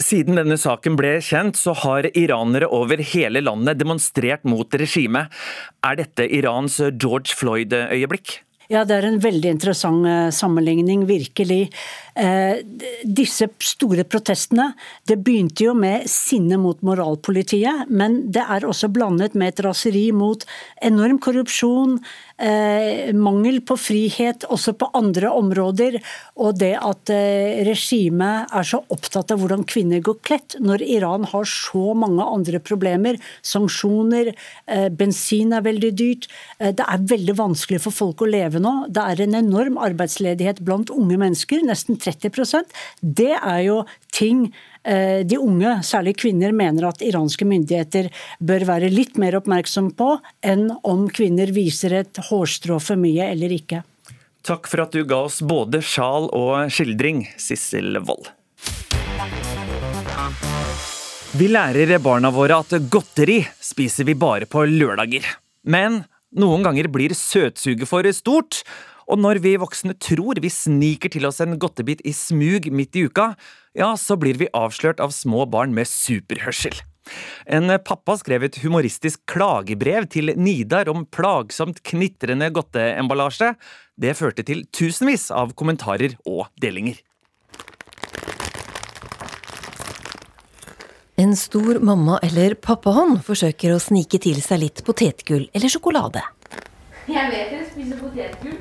Siden 0.00 0.38
denne 0.40 0.56
saken 0.58 0.96
ble 0.98 1.16
kjent, 1.22 1.58
så 1.58 1.74
har 1.84 2.08
iranere 2.18 2.66
over 2.66 2.98
hele 3.14 3.44
landet 3.44 3.78
demonstrert 3.78 4.42
mot 4.48 4.74
regimet. 4.74 5.30
Er 5.86 6.00
dette 6.00 6.26
Irans 6.26 6.80
George 6.98 7.36
Floyd-øyeblikk? 7.38 8.40
Ja, 8.72 8.80
det 8.88 8.96
er 8.96 9.04
en 9.10 9.20
veldig 9.20 9.50
interessant 9.52 10.06
eh, 10.08 10.30
sammenligning, 10.32 11.04
virkelig. 11.08 11.68
Eh, 12.16 12.62
disse 13.04 13.50
store 13.60 14.06
protestene 14.08 14.70
det 15.08 15.18
begynte 15.24 15.66
jo 15.66 15.74
med 15.76 16.08
sinne 16.08 16.56
mot 16.62 16.80
moralpolitiet, 16.86 17.90
men 17.92 18.22
det 18.32 18.46
er 18.56 18.64
også 18.64 18.88
blandet 18.94 19.36
med 19.36 19.52
et 19.52 19.64
raseri 19.66 20.06
mot 20.16 20.46
enorm 20.80 21.20
korrupsjon, 21.20 21.98
mangel 23.14 23.60
på 23.62 23.76
frihet 23.78 24.44
også 24.50 24.74
på 24.78 24.88
andre 24.98 25.30
områder, 25.30 26.00
og 26.34 26.58
det 26.58 26.72
at 26.80 27.10
eh, 27.12 27.62
regimet 27.66 28.50
er 28.54 28.66
så 28.66 28.80
opptatt 28.92 29.30
av 29.30 29.40
hvordan 29.42 29.64
kvinner 29.70 30.02
går 30.04 30.18
kledt, 30.26 30.56
når 30.58 30.82
Iran 30.82 31.26
har 31.30 31.46
så 31.48 31.94
mange 31.98 32.26
andre 32.26 32.60
problemer. 32.62 33.20
Sanksjoner, 33.46 34.32
eh, 34.66 34.88
bensin 34.90 35.54
er 35.54 35.64
veldig 35.66 35.92
dyrt. 35.94 36.28
Eh, 36.58 36.74
det 36.74 36.86
er 36.86 37.08
veldig 37.14 37.36
vanskelig 37.38 37.82
for 37.86 37.94
folk 37.94 38.24
å 38.24 38.30
leve 38.30 38.62
nå. 38.62 38.74
Det 38.90 39.04
er 39.04 39.24
en 39.24 39.38
enorm 39.44 39.78
arbeidsledighet 39.78 40.64
blant 40.66 40.92
unge 40.94 41.18
mennesker, 41.20 41.62
nesten 41.64 42.00
30% 42.00 42.74
Det 43.00 43.34
er 43.36 43.60
jo 43.68 43.84
ting 44.14 44.48
eh, 44.48 44.73
de 44.84 45.38
unge, 45.40 45.78
særlig 45.86 46.12
kvinner, 46.20 46.52
mener 46.52 46.90
at 46.90 47.00
iranske 47.04 47.46
myndigheter 47.48 48.10
bør 48.44 48.66
være 48.68 48.92
litt 48.92 49.16
mer 49.16 49.38
oppmerksom 49.38 49.94
på, 49.96 50.10
enn 50.44 50.66
om 50.84 51.06
kvinner 51.08 51.52
viser 51.56 51.96
et 52.02 52.20
hårstrå 52.28 52.76
for 52.84 53.00
mye 53.00 53.30
eller 53.32 53.54
ikke. 53.56 53.80
Takk 54.44 54.68
for 54.68 54.84
at 54.84 54.92
du 54.92 55.06
ga 55.08 55.22
oss 55.24 55.40
både 55.40 55.80
sjal 55.80 56.28
og 56.36 56.68
skildring, 56.68 57.24
Sissel 57.40 57.96
Wold. 58.04 58.28
Vi 61.34 61.48
lærer 61.48 61.96
barna 61.98 62.28
våre 62.30 62.60
at 62.60 62.76
godteri 62.92 63.40
spiser 63.58 64.06
vi 64.06 64.14
bare 64.14 64.46
på 64.46 64.66
lørdager. 64.68 65.24
Men 65.64 66.02
noen 66.36 66.62
ganger 66.66 66.90
blir 66.92 67.14
søtsuget 67.16 67.88
for 67.88 68.06
stort, 68.12 68.60
og 69.08 69.18
når 69.18 69.40
vi 69.42 69.56
voksne 69.60 69.96
tror 69.98 70.38
vi 70.44 70.52
sniker 70.52 71.10
til 71.12 71.26
oss 71.28 71.40
en 71.42 71.56
godtebit 71.58 72.04
i 72.04 72.12
smug 72.14 72.68
midt 72.70 73.00
i 73.00 73.08
uka, 73.08 73.32
ja, 73.74 73.94
så 73.98 74.16
blir 74.20 74.38
vi 74.38 74.50
avslørt 74.54 75.02
av 75.02 75.14
små 75.14 75.44
barn 75.50 75.74
med 75.74 75.90
superhørsel. 75.90 76.76
En 77.44 77.68
pappa 77.84 78.16
skrev 78.16 78.46
et 78.46 78.58
humoristisk 78.62 79.20
klagebrev 79.28 80.06
til 80.14 80.32
Nidar 80.40 80.88
om 80.88 81.04
plagsomt 81.04 81.82
knitrende 81.84 82.48
godteemballasje. 82.54 83.52
Det 84.00 84.14
førte 84.16 84.46
til 84.46 84.64
tusenvis 84.72 85.28
av 85.34 85.52
kommentarer 85.58 86.16
og 86.24 86.46
delinger. 86.62 87.02
En 91.20 91.36
stor 91.38 91.78
mamma- 91.78 92.18
eller 92.26 92.56
pappahånd 92.58 93.20
forsøker 93.26 93.74
å 93.74 93.82
snike 93.82 94.18
til 94.18 94.40
seg 94.42 94.64
litt 94.64 94.82
potetgull 94.86 95.44
eller 95.54 95.70
sjokolade. 95.70 96.24
Jeg 97.06 97.30
vet 97.30 97.52
dere 97.52 97.68
spiser 97.68 98.00
potetgull. 98.00 98.56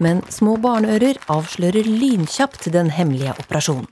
Men 0.00 0.22
små 0.32 0.56
barneører 0.60 1.20
avslører 1.28 1.84
lynkjapt 1.84 2.70
den 2.72 2.88
hemmelige 2.96 3.34
operasjonen. 3.42 3.88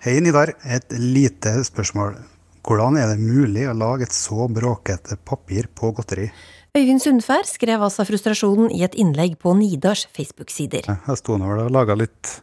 Hei, 0.00 0.16
Nidar. 0.24 0.54
Et 0.64 0.94
lite 0.96 1.58
spørsmål. 1.68 2.16
Hvordan 2.64 2.96
er 2.96 3.12
det 3.12 3.20
mulig 3.20 3.66
å 3.68 3.76
lage 3.76 4.06
et 4.08 4.16
så 4.16 4.48
bråkete 4.48 5.18
papir 5.28 5.68
på 5.76 5.92
godteri? 5.96 6.30
Øyvind 6.72 7.02
Sundfær 7.04 7.44
skrev 7.48 7.82
altså 7.84 8.06
frustrasjonen 8.08 8.70
i 8.72 8.84
et 8.86 8.96
innlegg 8.96 9.36
på 9.42 9.52
Nidars 9.58 10.06
Facebook-sider. 10.16 10.88
Jeg 10.88 11.20
sto 11.20 11.36
nå 11.36 11.52
og 11.66 11.72
laga 11.74 11.96
litt 11.98 12.36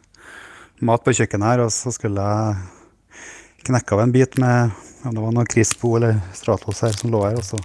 mat 0.84 1.02
på 1.02 1.16
kjøkkenet 1.18 1.50
her, 1.50 1.64
og 1.64 1.72
så 1.74 1.90
skulle 1.94 2.22
jeg 2.22 3.66
knekke 3.66 3.96
av 3.96 4.04
en 4.04 4.14
bit 4.14 4.38
med 4.38 4.76
om 5.08 5.14
det 5.16 5.22
var 5.24 5.34
noe 5.34 5.50
Crispo 5.50 5.96
eller 5.98 6.20
Stratos 6.36 6.82
her 6.86 6.94
som 6.94 7.10
lå 7.10 7.24
her. 7.26 7.40
Og 7.40 7.46
så 7.46 7.58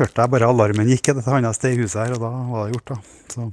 hørte 0.00 0.20
jeg 0.20 0.34
bare 0.34 0.50
alarmen 0.52 0.90
gikk 0.92 1.14
et 1.14 1.28
annet 1.30 1.56
sted 1.56 1.76
i 1.76 1.80
huset 1.80 2.02
her, 2.02 2.16
og 2.18 2.26
da 2.26 2.32
var 2.50 2.66
det 2.66 2.76
gjort, 2.76 2.92
da. 2.92 2.98
Så 3.32 3.48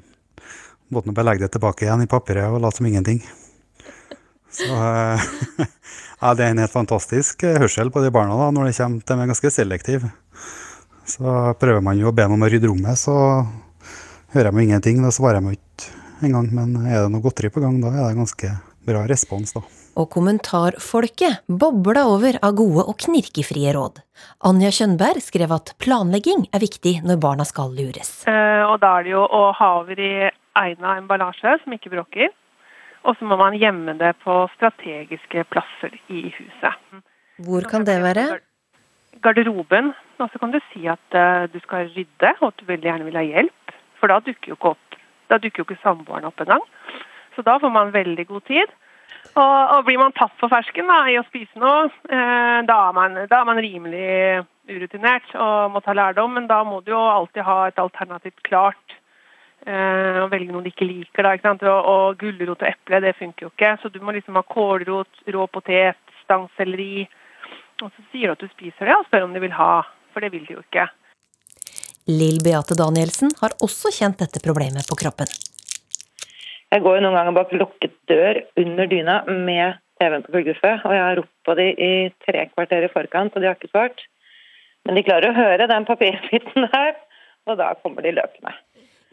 måtte 0.94 1.10
nå 1.10 1.16
bare 1.18 1.32
legge 1.32 1.48
det 1.48 1.56
tilbake 1.56 1.88
igjen 1.88 2.06
i 2.06 2.10
papiret 2.10 2.52
og 2.52 2.62
late 2.64 2.80
som 2.80 2.90
ingenting. 2.90 3.22
Så 4.54 4.70
eh, 4.70 5.26
ja, 6.22 6.34
det 6.38 6.46
er 6.46 6.52
en 6.52 6.62
helt 6.62 6.74
fantastisk 6.74 7.44
eh, 7.48 7.60
hørsel 7.62 7.92
på 7.94 8.04
de 8.04 8.14
barna 8.14 8.38
da, 8.38 8.52
når 8.54 8.70
de 8.70 8.78
kommer 8.78 9.08
de 9.10 9.20
er 9.26 9.32
ganske 9.34 9.54
selektive. 9.54 10.14
Så 11.10 11.26
prøver 11.60 11.84
man 11.84 12.00
jo 12.00 12.10
å 12.10 12.16
be 12.16 12.24
dem 12.24 12.38
om 12.38 12.46
å 12.46 12.50
rydde 12.52 12.70
rommet, 12.70 13.00
så 13.00 13.16
hører 14.36 14.54
de 14.54 14.64
ingenting. 14.64 15.02
Da 15.04 15.12
svarer 15.12 15.44
de 15.44 15.58
ikke 15.58 15.90
engang. 16.24 16.48
Men 16.56 16.78
er 16.86 17.04
det 17.04 17.10
noe 17.12 17.24
godteri 17.24 17.52
på 17.52 17.64
gang, 17.64 17.82
da 17.84 17.92
er 17.92 18.06
det 18.06 18.22
ganske 18.22 18.52
bra 18.88 19.04
respons, 19.10 19.56
da. 19.56 19.64
Og 20.00 20.08
kommentarfolket 20.10 21.44
bobla 21.46 22.08
over 22.10 22.40
av 22.42 22.56
gode 22.58 22.86
og 22.90 22.98
knirkefrie 23.04 23.76
råd. 23.76 24.00
Anja 24.48 24.72
Kjønberg 24.74 25.22
skrev 25.22 25.54
at 25.54 25.76
planlegging 25.84 26.48
er 26.50 26.64
viktig 26.64 26.96
når 27.06 27.20
barna 27.22 27.46
skal 27.46 27.76
lures. 27.78 28.24
Eh, 28.30 28.64
og 28.66 28.80
da 28.82 28.96
er 28.98 29.06
det 29.06 29.14
jo 29.14 29.22
å 29.22 29.44
ha 29.60 29.70
over 29.84 30.02
i 30.02 30.14
egna 30.60 30.98
emballasje 31.00 31.58
som 31.64 31.76
ikke 31.76 31.92
bråker. 31.94 32.32
Og 33.04 33.18
så 33.20 33.28
må 33.28 33.36
man 33.40 33.58
gjemme 33.60 33.98
det 34.00 34.14
på 34.24 34.36
strategiske 34.56 35.44
plasser 35.52 35.96
i 36.08 36.30
huset. 36.32 37.02
Hvor 37.44 37.66
kan 37.70 37.86
det 37.88 37.98
være? 38.04 38.28
Garderoben. 39.24 39.92
Og 40.22 40.30
så 40.32 40.40
kan 40.40 40.54
du 40.54 40.60
si 40.72 40.86
at 40.88 41.18
eh, 41.18 41.50
du 41.52 41.60
skal 41.64 41.90
rydde, 41.92 42.32
og 42.40 42.48
at 42.52 42.62
du 42.62 42.70
veldig 42.70 42.90
gjerne 42.90 43.08
vil 43.10 43.20
ha 43.20 43.26
hjelp. 43.26 43.76
For 44.00 44.12
da 44.12 44.22
dukker 44.24 44.54
jo 44.54 44.60
ikke 44.60 44.76
opp 44.76 44.80
Da 45.32 45.38
dukker 45.42 45.64
jo 45.64 45.66
ikke 45.66 45.82
samboeren 45.82 46.28
opp 46.28 46.42
engang. 46.44 46.64
Så 47.34 47.42
da 47.42 47.56
får 47.58 47.72
man 47.74 47.94
veldig 47.94 48.26
god 48.28 48.42
tid. 48.46 48.74
Og, 49.34 49.62
og 49.74 49.86
blir 49.88 49.98
man 49.98 50.14
tatt 50.14 50.36
på 50.38 50.50
fersken 50.52 50.90
da, 50.92 50.98
i 51.10 51.16
å 51.18 51.24
spise 51.26 51.58
noe, 51.58 51.88
eh, 52.06 52.60
da, 52.68 52.76
er 52.90 52.94
man, 52.94 53.16
da 53.32 53.40
er 53.40 53.48
man 53.48 53.62
rimelig 53.64 54.44
urutinert 54.70 55.32
og 55.34 55.74
må 55.74 55.82
ta 55.82 55.96
lærdom. 55.98 56.36
Men 56.38 56.50
da 56.52 56.62
må 56.68 56.84
du 56.84 56.92
jo 56.94 57.02
alltid 57.02 57.48
ha 57.48 57.58
et 57.68 57.82
alternativ 57.82 58.36
klart. 58.46 59.00
Eh, 59.64 60.18
og 60.20 60.32
velge 60.34 60.52
noe 60.52 60.64
de 60.66 60.74
ikke 60.74 60.88
liker. 60.88 61.24
da, 61.24 61.34
ikke 61.36 61.48
sant? 61.48 61.64
Og, 61.64 61.90
og 61.94 62.18
gulrot 62.20 62.66
og 62.66 62.70
eple, 62.70 63.00
det 63.06 63.16
funker 63.20 63.48
jo 63.48 63.52
ikke. 63.54 63.76
Så 63.82 63.92
du 63.94 64.02
må 64.04 64.16
liksom 64.16 64.40
ha 64.40 64.44
kålrot, 64.48 65.24
rå 65.36 65.46
potet, 65.52 66.00
stangselleri. 66.26 67.06
Og 67.82 67.88
så 67.90 68.04
sier 68.12 68.28
du 68.28 68.36
at 68.36 68.44
du 68.44 68.52
spiser 68.52 68.90
det, 68.90 68.98
og 68.98 69.08
spør 69.08 69.28
om 69.28 69.36
de 69.36 69.44
vil 69.44 69.56
ha. 69.56 69.72
For 70.14 70.24
det 70.24 70.34
vil 70.34 70.44
de 70.48 70.58
jo 70.58 70.66
ikke. 70.66 70.90
Lill 72.12 72.42
Beate 72.44 72.76
Danielsen 72.76 73.32
har 73.40 73.56
også 73.64 73.94
kjent 73.96 74.20
dette 74.20 74.44
problemet 74.44 74.88
på 74.90 74.98
kroppen. 75.00 75.30
Jeg 76.74 76.82
går 76.84 76.98
jo 76.98 77.04
noen 77.06 77.16
ganger 77.16 77.36
bak 77.38 77.54
lukket 77.56 77.94
dør 78.10 78.42
under 78.60 78.90
dyna 78.90 79.20
med 79.30 79.80
TV-en 80.02 80.26
på 80.26 80.34
fullguffe, 80.34 80.72
og 80.84 80.96
jeg 80.96 81.04
har 81.06 81.20
ropt 81.20 81.36
på 81.46 81.56
de 81.60 81.68
i 81.72 81.94
tre 82.26 82.48
kvarter 82.50 82.88
i 82.88 82.92
forkant, 82.92 83.36
og 83.36 83.44
de 83.44 83.48
har 83.48 83.56
ikke 83.56 83.72
svart. 83.72 84.04
Men 84.84 84.98
de 84.98 85.06
klarer 85.06 85.32
å 85.32 85.38
høre 85.38 85.70
den 85.70 85.88
papirbiten 85.88 86.68
der, 86.74 86.98
og 87.48 87.60
da 87.62 87.72
kommer 87.80 88.04
de 88.04 88.16
løpende. 88.18 88.56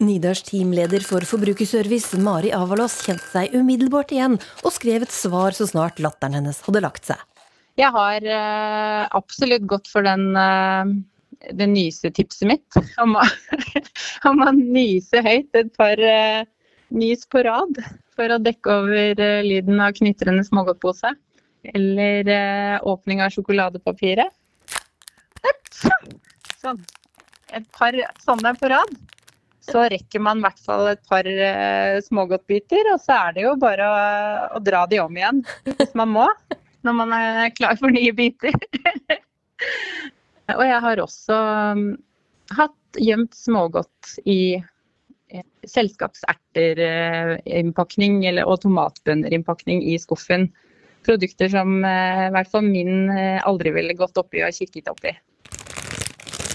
Nidars 0.01 0.41
teamleder 0.47 1.03
for 1.05 1.25
Forbrukerservice, 1.29 2.17
Mari 2.25 2.49
Avalos, 2.57 3.03
kjente 3.05 3.27
seg 3.29 3.53
umiddelbart 3.57 4.15
igjen, 4.17 4.39
og 4.65 4.73
skrev 4.73 5.05
et 5.05 5.13
svar 5.13 5.53
så 5.57 5.67
snart 5.69 6.01
latteren 6.01 6.39
hennes 6.39 6.61
hadde 6.65 6.81
lagt 6.81 7.11
seg. 7.11 7.21
Jeg 7.77 7.93
har 7.93 8.25
uh, 8.25 9.03
absolutt 9.17 9.67
gått 9.69 9.91
for 9.93 10.09
den, 10.09 10.33
uh, 10.33 10.89
det 11.53 11.69
nysetipset 11.69 12.49
mitt 12.49 12.81
om 13.03 13.19
å, 13.21 13.27
om 14.31 14.41
å 14.47 14.55
nyse 14.57 15.21
høyt 15.25 15.61
et 15.61 15.71
par 15.77 16.01
uh, 16.01 16.49
nys 16.97 17.29
på 17.29 17.45
rad 17.45 17.83
for 18.17 18.33
å 18.33 18.41
dekke 18.41 18.81
over 18.83 19.23
lyden 19.45 19.85
av 19.85 19.95
knitrende 20.01 20.45
smågodtpose. 20.49 21.13
Eller 21.77 22.25
åpning 22.89 23.21
av 23.21 23.35
sjokoladepapiret. 23.35 24.33
Sånn. 26.61 26.81
Et 27.53 27.67
par 27.77 27.97
sånne 28.25 28.53
på 28.57 28.71
rad. 28.73 28.93
Så 29.71 29.79
rekker 29.93 30.21
man 30.25 30.39
i 30.41 30.43
hvert 30.47 30.63
fall 30.65 30.85
et 30.93 31.05
par 31.11 31.25
uh, 31.27 32.03
smågodtbiter, 32.07 32.85
og 32.95 32.99
så 33.03 33.13
er 33.29 33.31
det 33.37 33.43
jo 33.47 33.53
bare 33.61 33.85
å, 33.87 33.89
å 34.59 34.61
dra 34.65 34.81
de 34.91 34.99
om 35.03 35.17
igjen 35.17 35.39
hvis 35.69 35.95
man 35.99 36.09
må. 36.17 36.27
Når 36.87 36.95
man 36.97 37.11
er 37.13 37.53
klar 37.53 37.77
for 37.79 37.89
nye 37.93 38.13
biter. 38.17 38.53
og 40.57 40.65
jeg 40.65 40.81
har 40.87 40.97
også 41.03 41.37
um, 41.77 41.97
hatt 42.57 42.99
gjemt 42.99 43.35
smågodt 43.37 44.19
i 44.25 44.57
uh, 44.59 44.65
selskapserterinnpakning 45.69 48.27
eller, 48.33 48.45
og 48.49 48.61
tomatbønnerinnpakning 48.65 49.79
i 49.93 49.95
skuffen. 50.01 50.49
Produkter 51.07 51.49
som 51.49 51.85
eh, 51.85 52.27
i 52.27 52.33
hvert 52.35 52.51
fall 52.53 52.67
min 52.69 53.09
eh, 53.09 53.41
aldri 53.49 53.71
ville 53.73 53.97
gått 53.97 54.19
oppi 54.21 54.43
og 54.45 54.53
kikket 54.53 54.91
oppi. 54.93 55.15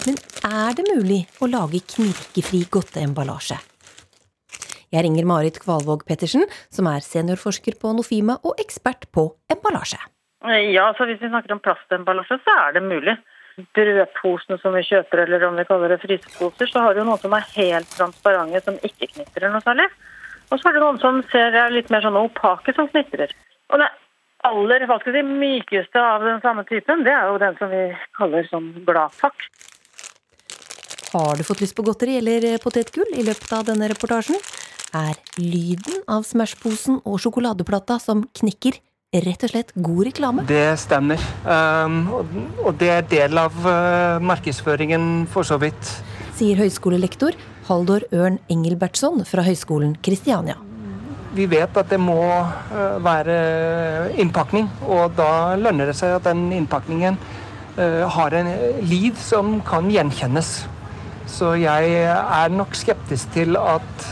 Men 0.05 0.19
er 0.45 0.75
det 0.77 0.83
mulig 0.85 1.23
å 1.41 1.47
lage 1.49 1.79
knirkefri 1.95 2.59
godteemballasje? 2.69 3.57
Jeg 4.93 5.01
ringer 5.01 5.25
Marit 5.25 5.57
Kvalvåg 5.63 6.03
Pettersen, 6.05 6.45
som 6.69 6.85
er 6.91 7.01
seniorforsker 7.01 7.79
på 7.81 7.93
Nofima 7.97 8.37
og 8.45 8.61
ekspert 8.61 9.07
på 9.15 9.31
emballasje. 9.51 9.97
Ja, 10.45 10.91
så 10.93 11.07
Hvis 11.09 11.21
vi 11.21 11.31
snakker 11.31 11.55
om 11.55 11.59
plastemballasje, 11.59 12.37
så 12.45 12.57
er 12.67 12.77
det 12.77 12.83
mulig. 12.85 13.17
Brødposene 13.73 14.59
som 14.61 14.75
vi 14.77 14.83
kjøper, 14.85 15.23
eller 15.25 15.47
om 15.47 15.57
vi 15.57 15.65
kaller 15.65 15.89
det 15.89 16.01
fryseposer, 16.03 16.69
så 16.69 16.85
har 16.85 16.93
du 16.93 17.03
noen 17.03 17.17
som 17.17 17.33
er 17.33 17.49
helt 17.55 17.89
transparente, 17.89 18.61
som 18.61 18.77
ikke 18.83 19.09
knitrer 19.15 19.49
noe 19.49 19.63
særlig. 19.65 19.89
Og 20.51 20.59
så 20.59 20.69
er 20.69 20.75
det 20.75 20.83
noen 20.83 21.01
som 21.01 21.21
ser 21.31 21.55
litt 21.73 21.89
mer 21.89 22.05
sånn 22.05 22.19
opake, 22.19 22.75
som 22.77 22.91
knitrer. 22.91 23.33
Og 23.73 23.81
det 23.81 23.89
aller 24.45 24.85
hva 24.85 24.99
skal 25.01 25.23
mykeste 25.25 25.97
av 25.97 26.21
den 26.21 26.41
samme 26.45 26.65
typen, 26.69 27.01
det 27.07 27.15
er 27.15 27.31
jo 27.31 27.41
den 27.41 27.57
som 27.57 27.71
vi 27.73 27.87
kaller 28.19 28.45
sånn 28.51 28.69
gladpakk. 28.85 29.47
Har 31.13 31.37
du 31.37 31.43
fått 31.43 31.61
lyst 31.61 31.75
på 31.77 31.83
godteri 31.85 32.17
eller 32.17 32.57
potetgull 32.63 33.13
i 33.15 33.23
løpet 33.25 33.51
av 33.53 33.67
denne 33.67 33.89
reportasjen? 33.91 34.39
Er 34.95 35.17
lyden 35.41 36.03
av 36.07 36.23
Smash-posen 36.23 37.01
og 37.03 37.19
sjokoladeplata 37.19 37.97
som 37.99 38.23
knikker, 38.37 38.77
rett 39.25 39.43
og 39.43 39.51
slett 39.51 39.73
god 39.75 40.05
reklame? 40.07 40.45
Det 40.47 40.77
stemmer. 40.79 41.21
Um, 41.43 41.97
og 42.63 42.75
det 42.79 42.91
er 42.93 43.09
del 43.11 43.41
av 43.41 43.55
uh, 43.67 44.23
markedsføringen 44.23 45.25
for 45.31 45.47
så 45.47 45.59
vidt. 45.61 45.91
Sier 46.35 46.59
høyskolelektor 46.59 47.35
Haldor 47.67 48.05
Ørn 48.15 48.39
Engelbertsson 48.51 49.23
fra 49.27 49.43
Høgskolen 49.45 49.97
Kristiania. 50.05 50.57
Vi 51.35 51.47
vet 51.51 51.75
at 51.75 51.91
det 51.91 51.99
må 51.99 52.21
uh, 52.21 52.95
være 53.03 53.39
innpakning, 54.21 54.69
og 54.87 55.17
da 55.19 55.57
lønner 55.59 55.91
det 55.91 55.97
seg 55.99 56.15
at 56.17 56.29
den 56.29 56.47
innpakningen 56.55 57.19
uh, 57.75 58.05
har 58.15 58.35
en 58.39 58.53
lyd 58.87 59.19
som 59.19 59.59
kan 59.67 59.91
gjenkjennes. 59.91 60.55
Så 61.27 61.55
jeg 61.59 61.95
er 62.05 62.53
nok 62.53 62.75
skeptisk 62.77 63.31
til 63.35 63.57
at 63.59 64.05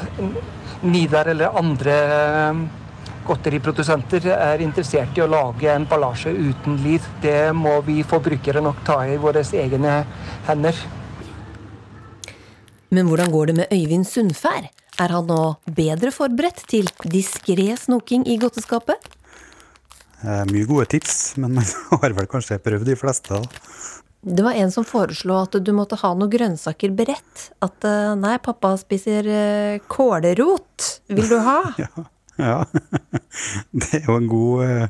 Nidar 0.84 1.30
eller 1.32 1.56
andre 1.56 1.94
godteriprodusenter 3.24 4.28
er 4.34 4.64
interessert 4.64 5.16
i 5.18 5.24
å 5.24 5.30
lage 5.32 5.70
en 5.72 5.84
emballasje 5.84 6.34
uten 6.34 6.78
liv. 6.84 7.06
Det 7.24 7.54
må 7.56 7.78
vi 7.88 8.02
forbrukere 8.08 8.64
nok 8.64 8.84
ta 8.88 9.00
i 9.08 9.18
våre 9.22 9.46
egne 9.56 10.02
hender. 10.50 10.84
Men 12.94 13.10
hvordan 13.10 13.32
går 13.34 13.50
det 13.50 13.56
med 13.62 13.74
Øyvind 13.74 14.06
Sundfær? 14.06 14.68
Er 15.02 15.10
han 15.16 15.26
nå 15.26 15.56
bedre 15.66 16.12
forberedt 16.14 16.66
til 16.70 16.90
diskré 17.10 17.72
snoking 17.80 18.28
i 18.30 18.38
godteskapet? 18.42 19.08
Eh, 20.24 20.44
mye 20.52 20.68
gode 20.70 20.86
tips, 20.94 21.36
men 21.42 21.58
man 21.58 21.66
har 22.04 22.14
vel 22.16 22.30
kanskje 22.30 22.60
prøvd 22.62 22.92
de 22.92 23.00
fleste. 23.00 23.40
Det 24.24 24.44
var 24.44 24.56
en 24.56 24.72
som 24.72 24.86
foreslo 24.88 25.36
at 25.42 25.56
du 25.60 25.72
måtte 25.76 25.98
ha 26.00 26.14
noen 26.16 26.32
grønnsaker 26.32 26.94
beredt. 26.96 27.50
At 27.64 27.84
eh, 27.88 28.14
nei, 28.16 28.38
pappa 28.44 28.72
spiser 28.80 29.28
eh, 29.28 29.82
kålrot. 29.92 30.90
Vil 31.12 31.30
du 31.30 31.40
ha? 31.44 31.60
Ja, 32.34 32.64
det 33.78 34.00
er 34.00 34.08
jo 34.08 34.16
en 34.18 34.26
god, 34.26 34.64
eh, 34.66 34.88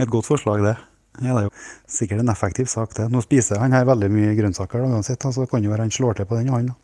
et 0.00 0.08
godt 0.08 0.24
forslag, 0.24 0.62
det. 0.64 0.72
Ja, 1.20 1.34
det 1.34 1.40
er 1.42 1.44
jo 1.50 1.50
sikkert 1.84 2.22
en 2.22 2.32
effektiv 2.32 2.70
sak, 2.72 2.94
det. 2.96 3.10
Nå 3.12 3.20
spiser 3.20 3.60
han 3.60 3.74
her 3.76 3.84
veldig 3.84 4.08
mye 4.08 4.30
grønnsaker 4.38 4.80
da, 4.80 4.88
uansett, 4.88 5.20
så 5.20 5.44
det 5.44 5.50
kan 5.50 5.66
jo 5.66 5.68
være 5.68 5.84
han 5.84 5.92
slår 5.92 6.16
til 6.16 6.28
på 6.30 6.38
den, 6.38 6.48
hånda. 6.48 6.78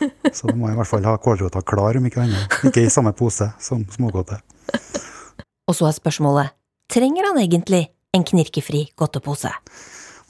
Så 0.32 0.48
da 0.48 0.56
må 0.56 0.70
jeg 0.70 0.74
i 0.74 0.78
hvert 0.80 0.88
fall 0.88 1.04
ha 1.04 1.18
kålrota 1.20 1.60
klar, 1.68 2.00
om 2.00 2.08
ikke 2.08 2.24
annet. 2.24 2.56
Ikke 2.70 2.86
i 2.86 2.90
samme 2.90 3.12
pose 3.16 3.50
som 3.62 3.84
smågodtet. 3.92 4.40
Og 5.68 5.76
så 5.76 5.90
er 5.90 5.98
spørsmålet 6.00 6.56
trenger 6.92 7.28
han 7.28 7.42
egentlig 7.44 7.84
en 8.16 8.24
knirkefri 8.24 8.86
godtepose? 8.96 9.52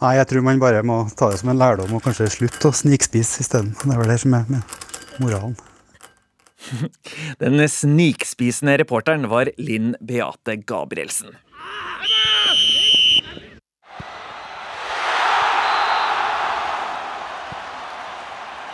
Nei, 0.02 0.16
jeg 0.18 0.26
tror 0.30 0.42
man 0.44 0.60
bare 0.62 0.82
må 0.86 1.04
ta 1.16 1.30
det 1.30 1.38
som 1.40 1.52
en 1.52 1.60
lærdom 1.60 1.94
og 1.94 2.02
kanskje 2.04 2.32
slutte 2.32 2.70
å 2.70 2.74
snikspise 2.74 3.44
isteden. 3.44 3.72
Det 3.78 3.94
er 3.94 4.02
vel 4.02 4.10
det 4.10 4.18
som 4.24 4.34
er 4.40 4.50
moralen. 5.22 5.54
Den 7.42 7.62
snikspisende 7.68 8.78
reporteren 8.80 9.28
var 9.30 9.52
Linn 9.60 9.94
Beate 10.02 10.58
Gabrielsen. 10.66 11.36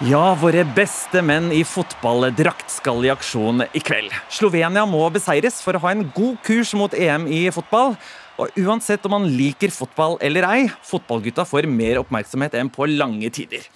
Ja, 0.01 0.31
våre 0.41 0.63
beste 0.65 1.21
menn 1.21 1.51
i 1.53 1.61
fotballdrakt 1.69 2.71
skal 2.73 3.05
i 3.05 3.11
aksjon 3.13 3.67
i 3.77 3.83
kveld. 3.85 4.09
Slovenia 4.33 4.87
må 4.89 5.03
beseires 5.13 5.59
for 5.61 5.77
å 5.77 5.83
ha 5.83 5.93
en 5.93 6.07
god 6.17 6.39
kurs 6.47 6.73
mot 6.73 6.95
EM 6.97 7.27
i 7.29 7.43
fotball. 7.53 7.99
Og 8.41 8.61
uansett 8.63 9.05
om 9.05 9.19
man 9.19 9.27
liker 9.29 9.73
fotball 9.75 10.17
eller 10.25 10.47
ei, 10.49 10.61
fotballgutta 10.87 11.45
får 11.49 11.69
mer 11.69 12.01
oppmerksomhet 12.01 12.57
enn 12.57 12.71
på 12.73 12.89
lange 12.89 13.29
tider. 13.35 13.67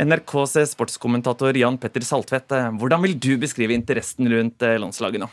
NRKs 0.00 0.56
sportskommentator 0.72 1.56
Jan 1.58 1.78
Petter 1.80 2.04
Saltvedt, 2.06 2.54
hvordan 2.80 3.04
vil 3.04 3.16
du 3.20 3.34
beskrive 3.42 3.74
interessen 3.76 4.30
rundt 4.32 4.62
eh, 4.66 4.78
landslaget 4.80 5.22
nå? 5.22 5.28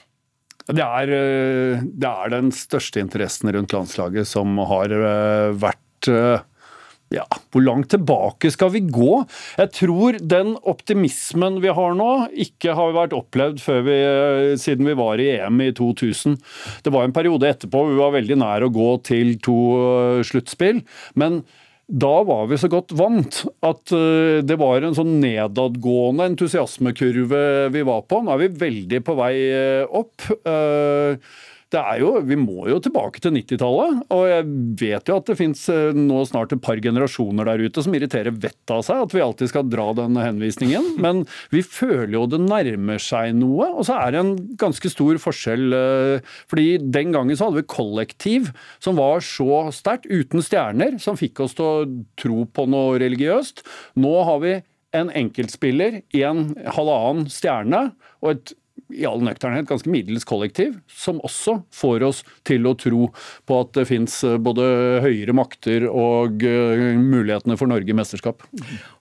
Det 0.68 0.84
er, 0.84 1.14
eh, 1.16 1.84
det 1.88 2.10
er 2.10 2.34
den 2.34 2.52
største 2.56 3.02
interessen 3.02 3.54
rundt 3.56 3.74
landslaget 3.74 4.28
som 4.28 4.58
har 4.70 4.94
eh, 4.94 5.52
vært 5.58 6.12
ja, 7.14 7.24
hvor 7.54 7.64
langt 7.64 7.90
tilbake 7.94 8.52
skal 8.52 8.72
vi 8.74 8.82
gå? 8.84 9.22
Jeg 9.62 9.72
tror 9.78 10.18
den 10.20 10.56
optimismen 10.68 11.62
vi 11.64 11.72
har 11.72 11.96
nå, 11.96 12.10
ikke 12.48 12.76
har 12.78 12.96
vært 12.98 13.16
opplevd 13.16 13.62
vi, 13.88 14.00
siden 14.60 14.90
vi 14.90 14.98
var 14.98 15.22
i 15.24 15.30
EM 15.38 15.62
i 15.64 15.72
2000. 15.78 16.36
Det 16.84 16.94
var 16.94 17.08
en 17.08 17.16
periode 17.16 17.48
etterpå 17.48 17.86
hvor 17.86 17.94
vi 17.94 18.02
var 18.02 18.18
veldig 18.18 18.40
nær 18.44 18.68
å 18.68 18.74
gå 18.74 18.90
til 19.08 19.38
to 19.44 19.62
sluttspill. 20.28 20.84
men 21.16 21.42
da 21.88 22.18
var 22.28 22.50
vi 22.52 22.58
så 22.60 22.68
godt 22.68 22.92
vant 23.00 23.46
at 23.64 23.94
det 24.44 24.58
var 24.60 24.84
en 24.84 24.96
sånn 24.98 25.22
nedadgående 25.22 26.26
entusiasmekurve 26.34 27.44
vi 27.72 27.84
var 27.88 28.02
på. 28.04 28.20
Nå 28.20 28.34
er 28.34 28.42
vi 28.42 28.50
veldig 28.66 29.00
på 29.08 29.16
vei 29.16 29.36
opp 29.96 30.26
det 31.74 31.80
er 31.80 32.00
jo, 32.00 32.12
Vi 32.24 32.38
må 32.40 32.68
jo 32.72 32.78
tilbake 32.84 33.20
til 33.24 33.34
90-tallet. 33.36 34.04
Og 34.16 34.24
jeg 34.30 34.46
vet 34.80 35.10
jo 35.10 35.18
at 35.20 35.28
det 35.28 35.38
fins 35.40 35.66
eh, 35.74 35.96
nå 35.96 36.22
snart 36.30 36.54
et 36.56 36.64
par 36.64 36.80
generasjoner 36.84 37.50
der 37.50 37.64
ute 37.68 37.84
som 37.84 37.96
irriterer 37.98 38.36
vettet 38.36 38.74
av 38.74 38.84
seg 38.88 39.04
at 39.04 39.16
vi 39.16 39.24
alltid 39.24 39.52
skal 39.52 39.68
dra 39.68 39.90
den 39.98 40.16
henvisningen. 40.20 40.94
Men 41.04 41.26
vi 41.52 41.64
føler 41.66 42.16
jo 42.16 42.26
det 42.32 42.40
nærmer 42.46 43.02
seg 43.04 43.36
noe. 43.40 43.70
Og 43.76 43.88
så 43.90 43.98
er 44.00 44.16
det 44.16 44.24
en 44.24 44.34
ganske 44.60 44.92
stor 44.94 45.20
forskjell. 45.24 45.68
Eh, 45.76 46.38
fordi 46.48 46.70
den 46.84 47.12
gangen 47.16 47.36
så 47.36 47.50
hadde 47.50 47.62
vi 47.62 47.72
kollektiv 47.76 48.54
som 48.84 49.00
var 49.00 49.24
så 49.26 49.68
sterkt, 49.76 50.08
uten 50.08 50.44
stjerner, 50.44 50.96
som 51.04 51.20
fikk 51.20 51.44
oss 51.44 51.58
til 51.58 51.68
å 51.68 51.86
tro 52.20 52.46
på 52.48 52.68
noe 52.72 52.96
religiøst. 53.02 53.66
Nå 54.00 54.14
har 54.28 54.40
vi 54.44 54.56
en 54.96 55.12
enkeltspiller, 55.12 56.02
en 56.16 56.46
halvannen 56.78 57.28
stjerne 57.32 57.90
og 58.24 58.32
et 58.32 58.56
i 58.94 59.06
all 59.08 59.22
nøkternhet 59.26 59.68
ganske 59.70 59.92
middels 59.92 60.26
kollektiv, 60.28 60.78
som 60.88 61.20
også 61.26 61.58
får 61.76 62.06
oss 62.08 62.22
til 62.48 62.68
å 62.70 62.76
tro 62.80 63.10
på 63.48 63.60
at 63.62 63.74
det 63.78 63.88
fins 63.90 64.20
eh, 64.28 64.38
både 64.42 64.66
høyere 65.04 65.36
makter 65.38 65.88
og 65.90 66.44
uh, 66.46 66.84
mulighetene 66.98 67.58
for 67.60 67.70
Norge 67.70 67.92
i 67.92 67.98
mesterskap. 67.98 68.46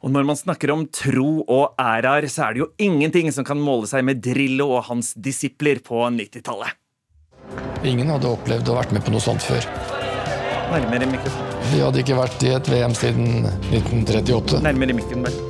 Og 0.02 0.12
når 0.12 0.26
man 0.28 0.38
snakker 0.38 0.72
om 0.74 0.86
tro 0.90 1.30
og 1.42 1.78
æraer, 1.80 2.28
så 2.32 2.48
er 2.48 2.56
det 2.56 2.64
jo 2.64 2.70
ingenting 2.82 3.30
som 3.34 3.46
kan 3.46 3.60
måle 3.60 3.88
seg 3.90 4.04
med 4.06 4.22
Drillo 4.24 4.72
og 4.76 4.86
hans 4.90 5.14
disipler 5.14 5.82
på 5.84 6.02
90-tallet. 6.16 6.76
Ingen 7.86 8.10
hadde 8.10 8.30
opplevd 8.32 8.72
å 8.72 8.80
vært 8.80 8.94
med 8.96 9.04
på 9.06 9.14
noe 9.14 9.22
sånt 9.22 9.44
før. 9.46 9.66
Nærmere 10.72 11.06
mikrofonen. 11.06 11.52
Vi 11.70 11.82
hadde 11.82 12.02
ikke 12.02 12.16
vært 12.18 12.46
i 12.46 12.54
et 12.56 12.70
VM 12.70 12.94
siden 12.96 13.46
1938. 13.70 14.64
Nærmere 14.66 14.96
mikrofonen. 14.98 15.45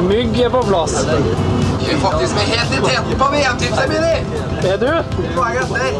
Mygg 0.00 0.38
er 0.40 0.50
på 0.50 0.62
plass. 0.62 0.94
Vi 1.82 1.90
er 1.92 1.98
faktisk 2.00 2.34
med 2.34 2.48
helt 2.48 2.72
i 2.72 2.80
teten 2.80 3.18
på 3.18 3.28
VM-tipset, 3.32 3.88
Mini! 3.88 4.14
Er 4.72 4.78
du? 4.80 4.90
Poeng 5.36 5.58
etter. 5.58 5.96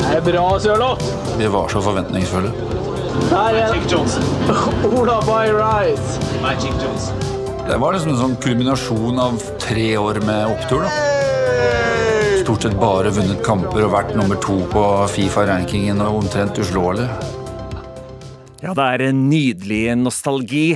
Det 0.00 0.16
er 0.16 0.24
bra, 0.26 0.44
Sørloth. 0.60 1.10
Vi 1.38 1.46
var 1.52 1.68
så 1.68 1.82
forventningsfulle. 1.84 2.52
Der 3.30 3.58
er 3.60 3.76
Ola 4.98 5.20
by 5.26 5.52
right. 5.54 6.20
Magic 6.42 6.72
Jones. 6.82 7.10
Det 7.68 7.76
var 7.78 7.94
liksom 7.94 8.14
en 8.16 8.18
sånn 8.18 8.36
kulminasjon 8.42 9.20
av 9.22 9.42
tre 9.62 9.92
år 10.00 10.22
med 10.26 10.46
opptur. 10.50 10.82
da. 10.86 10.94
Stort 12.40 12.64
sett 12.66 12.78
bare 12.80 13.12
vunnet 13.14 13.44
kamper 13.46 13.84
og 13.86 13.92
vært 13.94 14.16
nummer 14.18 14.40
to 14.42 14.58
på 14.72 14.86
Fifa-rankingen 15.12 16.00
og 16.02 16.24
omtrent 16.24 16.58
uslåelig. 16.58 17.06
Ja, 18.60 18.74
det 18.76 18.84
er 18.84 19.02
en 19.06 19.22
nydelig 19.30 19.94
nostalgi. 19.96 20.74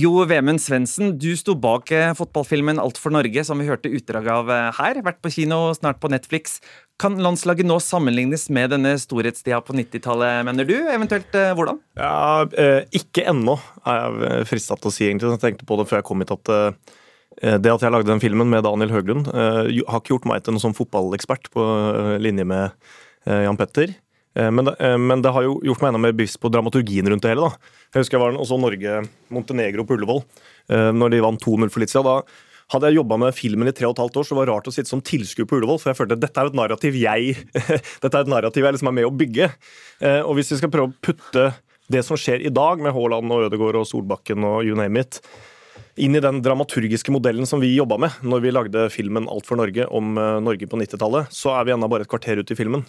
Jo 0.00 0.24
Vemund 0.28 0.60
Svendsen, 0.62 1.12
du 1.20 1.28
sto 1.36 1.52
bak 1.58 1.90
eh, 1.92 2.12
fotballfilmen 2.16 2.80
Alt 2.80 3.00
for 3.00 3.12
Norge, 3.12 3.44
som 3.44 3.60
vi 3.60 3.68
hørte 3.68 3.92
utdrag 3.92 4.30
av 4.32 4.52
eh, 4.52 4.68
her. 4.78 5.00
Vært 5.04 5.20
på 5.24 5.32
kino, 5.34 5.58
snart 5.76 6.00
på 6.00 6.08
Netflix. 6.12 6.58
Kan 7.00 7.20
landslaget 7.20 7.68
nå 7.68 7.76
sammenlignes 7.84 8.48
med 8.52 8.72
denne 8.72 8.94
storhetstida 9.00 9.60
på 9.64 9.76
90-tallet, 9.76 10.46
mener 10.48 10.68
du? 10.68 10.74
Eventuelt 10.92 11.36
eh, 11.36 11.52
hvordan? 11.56 11.82
Ja, 12.00 12.48
Ikke 12.96 13.26
ennå, 13.28 13.58
er 13.84 14.00
jeg 14.00 14.48
frista 14.54 14.80
til 14.80 14.88
å 14.88 14.96
si, 14.96 15.04
egentlig. 15.10 15.34
Jeg 15.36 15.44
tenkte 15.44 15.68
på 15.68 15.80
det 15.80 15.88
før 15.90 16.00
jeg 16.00 16.08
kom 16.08 16.24
hit 16.24 16.36
at 16.38 16.54
det 17.40 17.70
at 17.72 17.80
jeg 17.80 17.92
lagde 17.94 18.10
den 18.10 18.20
filmen 18.20 18.50
med 18.52 18.66
Daniel 18.66 18.90
Høglund, 18.92 19.28
har 19.32 19.68
ikke 19.70 20.12
gjort 20.12 20.26
meg 20.28 20.42
til 20.44 20.52
noen 20.52 20.64
sånn 20.64 20.74
fotballekspert 20.76 21.46
på 21.54 21.62
linje 22.20 22.44
med 22.44 22.74
Jan 23.24 23.56
Petter. 23.56 23.94
Eh, 24.36 24.50
men 24.50 24.64
det, 24.64 24.76
eh, 24.78 24.98
men 24.98 25.22
det, 25.22 25.32
har 25.34 25.46
jo 25.46 25.58
gjort 25.66 25.82
meg 25.82 25.92
enda 25.92 26.02
mer 26.06 26.14
bevisst 26.14 26.40
på 26.42 26.50
dramaturgien 26.52 27.08
rundt 27.10 27.24
det 27.24 27.32
hele. 27.32 27.48
da. 27.48 27.72
Jeg 27.94 28.04
husker 28.04 28.18
jeg 28.18 28.24
var 28.24 28.38
også 28.38 28.60
Norge-Montenegro 28.62 29.86
på 29.86 29.98
Ullevål 29.98 30.22
eh, 30.70 30.90
når 30.94 31.14
de 31.14 31.24
vant 31.24 31.42
2-0 31.42 31.72
for 31.72 31.82
litt 31.82 31.92
siden. 31.92 32.06
Da 32.06 32.70
hadde 32.70 32.90
jeg 32.90 33.00
jobba 33.00 33.18
med 33.18 33.34
filmen 33.34 33.70
i 33.70 33.74
tre 33.74 33.88
og 33.88 33.96
et 33.96 34.04
halvt 34.04 34.20
år, 34.20 34.26
så 34.26 34.36
det 34.36 34.40
var 34.42 34.52
rart 34.54 34.70
å 34.70 34.74
sitte 34.74 34.92
som 34.92 35.02
tilskuer 35.02 35.48
på 35.50 35.58
Ullevål. 35.58 35.80
For 35.82 35.90
jeg 35.90 35.98
følte 35.98 36.18
at 36.18 36.22
dette 36.22 36.42
er 36.42 36.52
et 36.52 36.60
narrativ 36.60 37.00
jeg 37.00 37.34
dette 38.04 38.12
er 38.14 38.22
et 38.22 38.30
narrativ 38.30 38.66
jeg 38.66 38.78
liksom 38.78 38.92
er 38.92 38.98
med 39.00 39.08
å 39.08 39.14
bygge. 39.14 39.50
Og 40.24 40.32
hvis 40.38 40.54
vi 40.54 40.60
skal 40.62 40.70
prøve 40.72 40.92
å 40.92 41.02
putte 41.02 41.50
det 41.90 42.04
som 42.06 42.18
skjer 42.20 42.44
i 42.46 42.52
dag, 42.54 42.78
med 42.78 42.94
Haaland 42.94 43.34
og 43.34 43.48
Ødegaard 43.48 43.80
og 43.80 43.88
Solbakken 43.90 44.46
og 44.46 44.62
you 44.62 44.78
name 44.78 45.02
it, 45.02 45.18
inn 46.00 46.14
i 46.14 46.22
den 46.22 46.38
dramaturgiske 46.40 47.10
modellen 47.12 47.48
som 47.50 47.60
vi 47.60 47.74
jobba 47.74 47.98
med 48.00 48.22
når 48.22 48.44
vi 48.46 48.54
lagde 48.54 48.86
filmen 48.94 49.26
Alt 49.28 49.50
for 49.50 49.58
Norge 49.58 49.90
om 49.90 50.14
Norge 50.14 50.70
på 50.70 50.78
90-tallet, 50.78 51.34
så 51.34 51.58
er 51.58 51.66
vi 51.66 51.74
ennå 51.74 51.90
bare 51.90 52.06
et 52.06 52.12
kvarter 52.12 52.38
ute 52.38 52.54
i 52.54 52.60
filmen. 52.62 52.86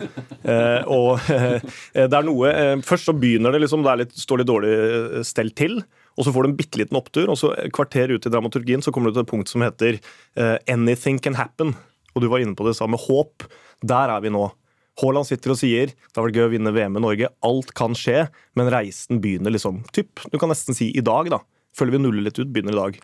Eh, 0.40 0.86
og 0.88 1.20
eh, 1.28 1.60
det 1.92 2.16
er 2.16 2.24
noe 2.24 2.48
eh, 2.48 2.80
Først 2.86 3.10
så 3.10 3.12
begynner 3.12 3.52
det 3.52 3.60
liksom, 3.60 3.82
det 3.84 3.92
litt, 4.00 4.14
står 4.16 4.40
litt 4.40 4.48
dårlig 4.48 4.70
eh, 4.72 5.18
stelt 5.28 5.52
til. 5.58 5.76
Og 6.16 6.24
så 6.24 6.32
får 6.32 6.46
du 6.46 6.48
en 6.48 6.56
bitte 6.56 6.80
liten 6.80 6.96
opptur, 6.98 7.28
og 7.28 7.36
så 7.38 7.52
kvarter 7.76 8.14
ut 8.14 8.24
i 8.26 8.32
dramaturgien 8.32 8.82
så 8.84 8.92
kommer 8.94 9.12
du 9.12 9.18
til 9.18 9.26
et 9.26 9.30
punkt 9.30 9.52
som 9.52 9.62
heter 9.64 10.00
uh, 10.40 10.56
'Anything 10.64 11.20
can 11.22 11.36
happen'. 11.38 11.74
Og 12.16 12.24
du 12.24 12.28
var 12.32 12.42
inne 12.42 12.56
på 12.56 12.66
det 12.66 12.74
samme. 12.76 12.98
Håp. 12.98 13.46
Der 13.84 14.12
er 14.16 14.24
vi 14.24 14.32
nå. 14.32 14.48
Haaland 15.00 15.28
sitter 15.28 15.54
og 15.54 15.60
sier 15.60 15.92
det 15.94 16.18
har 16.18 16.26
vært 16.26 16.36
gøy 16.36 16.48
å 16.48 16.52
vinne 16.56 16.74
VM 16.74 16.98
i 16.98 17.04
Norge. 17.04 17.30
Alt 17.46 17.72
kan 17.78 17.94
skje, 17.96 18.26
men 18.58 18.72
reisen 18.72 19.22
begynner 19.22 19.54
liksom 19.54 19.84
typ, 19.96 20.24
Du 20.32 20.38
kan 20.40 20.50
nesten 20.52 20.76
si 20.76 20.90
i 20.92 21.04
dag, 21.04 21.30
da. 21.32 21.40
Følger 21.76 21.96
vi 21.96 22.02
nuller 22.02 22.26
litt 22.26 22.40
ut, 22.40 22.50
begynner 22.50 22.74
i 22.74 22.80
dag. 22.80 23.00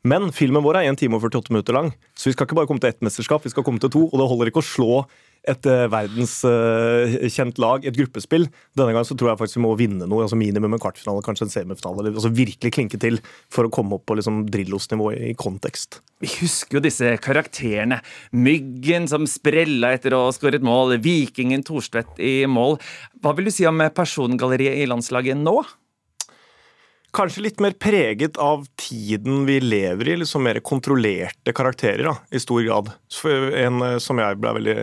Men 0.00 0.30
filmen 0.32 0.64
vår 0.64 0.80
er 0.80 0.86
1 0.88 0.96
time 1.02 1.18
og 1.18 1.26
48 1.28 1.52
minutter 1.52 1.76
lang, 1.76 1.90
så 2.16 2.30
vi 2.30 2.32
skal 2.32 2.48
ikke 2.48 2.56
bare 2.56 2.68
komme 2.70 2.80
til 2.80 2.88
ett 2.88 3.02
mesterskap, 3.04 3.44
vi 3.44 3.52
skal 3.52 3.66
komme 3.66 3.82
til 3.82 3.92
to. 3.92 4.06
Og 4.08 4.16
det 4.16 4.28
holder 4.30 4.48
ikke 4.48 4.62
å 4.62 4.70
slå 4.70 4.94
et 5.48 5.66
uh, 5.68 5.86
verdenskjent 5.92 7.56
uh, 7.56 7.62
lag, 7.62 7.84
et 7.84 7.96
gruppespill. 7.96 8.46
Denne 8.76 8.94
gangen 8.94 9.08
så 9.08 9.16
tror 9.16 9.30
jeg 9.30 9.40
faktisk 9.40 9.58
vi 9.60 9.64
må 9.64 9.72
vinne 9.76 10.08
noe, 10.08 10.24
altså 10.24 10.38
minimum 10.40 10.76
en 10.76 10.82
kvartfinale, 10.82 11.24
kanskje 11.24 11.46
en 11.48 11.52
semifinale. 11.52 12.12
Altså 12.12 12.32
virkelig 12.32 12.72
klinke 12.76 13.00
til 13.00 13.20
for 13.52 13.68
å 13.68 13.72
komme 13.72 13.96
opp 13.96 14.06
på 14.08 14.16
liksom, 14.16 14.42
Drillos-nivå 14.52 15.10
i, 15.16 15.20
i 15.32 15.36
kontekst. 15.40 16.00
Vi 16.20 16.32
husker 16.38 16.78
jo 16.78 16.84
disse 16.84 17.14
karakterene. 17.24 18.00
Myggen 18.36 19.08
som 19.08 19.28
sprella 19.28 19.94
etter 19.96 20.16
å 20.16 20.26
ha 20.26 20.32
skåret 20.36 20.64
mål, 20.64 20.98
Vikingen 21.04 21.64
Thorstvedt 21.64 22.20
i 22.24 22.44
mål. 22.48 22.76
Hva 23.20 23.36
vil 23.36 23.48
du 23.48 23.54
si 23.54 23.68
om 23.68 23.84
persongalleriet 23.96 24.80
i 24.80 24.88
landslaget 24.88 25.40
nå? 25.40 25.60
Kanskje 27.16 27.42
litt 27.42 27.60
mer 27.62 27.74
preget 27.74 28.38
av 28.38 28.64
tiden 28.78 29.44
vi 29.48 29.58
lever 29.62 30.12
i, 30.12 30.16
liksom 30.20 30.44
mer 30.46 30.60
kontrollerte 30.62 31.54
karakterer 31.56 32.06
da, 32.06 32.16
i 32.30 32.42
stor 32.42 32.62
grad. 32.62 32.92
En 33.58 33.82
som 34.02 34.20
jeg 34.22 34.38
ble 34.38 34.52
veldig 34.60 34.76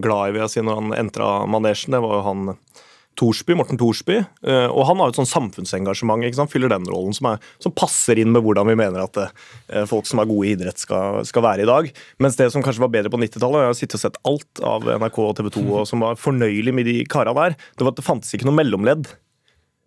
glad 0.00 0.30
i 0.30 0.34
vil 0.34 0.44
jeg 0.44 0.54
si, 0.54 0.64
når 0.64 0.80
han 0.80 0.96
entra 0.96 1.30
manesjen, 1.50 1.96
det 1.96 2.02
var 2.04 2.18
jo 2.18 2.26
han 2.26 2.46
Torsby, 3.16 3.54
Morten 3.56 3.78
Thorsby. 3.80 4.18
Eh, 4.20 4.66
og 4.68 4.86
han 4.90 5.00
har 5.00 5.12
et 5.12 5.18
sånn 5.18 5.28
samfunnsengasjement. 5.28 6.24
ikke 6.26 6.38
sant? 6.38 6.52
Fyller 6.52 6.72
den 6.72 6.86
rollen 6.90 7.16
som, 7.16 7.30
er, 7.32 7.52
som, 7.62 7.74
passer 7.76 8.20
inn 8.20 8.32
med 8.34 8.44
hvordan 8.44 8.68
vi 8.68 8.76
mener 8.78 9.06
at 9.06 9.16
det, 9.16 9.26
eh, 9.72 9.86
folk 9.88 10.08
som 10.08 10.20
er 10.20 10.28
gode 10.28 10.48
i 10.48 10.54
idrett, 10.56 10.80
skal, 10.82 11.22
skal, 11.28 11.44
være 11.46 11.64
i 11.64 11.70
dag. 11.70 11.88
Mens 12.22 12.36
det 12.36 12.50
som 12.52 12.64
kanskje 12.64 12.84
var 12.84 12.92
bedre 12.92 13.12
på 13.12 13.20
90-tallet, 13.22 13.64
jeg 13.64 13.72
har 13.72 13.78
sittet 13.80 13.98
og 13.98 14.04
sett 14.04 14.20
alt 14.28 14.64
av 14.74 14.90
NRK 15.00 15.22
og 15.24 15.36
TV 15.40 15.52
2 15.58 15.64
og 15.80 15.86
som 15.88 16.04
var 16.04 16.20
fornøyelig 16.20 16.76
med 16.76 16.88
de 16.88 16.98
kara 17.08 17.32
der, 17.36 17.56
det 17.56 17.86
var 17.86 17.94
at 17.94 18.02
det 18.02 18.06
fantes 18.06 18.36
ikke 18.36 18.48
noe 18.48 18.60
mellomledd 18.60 19.08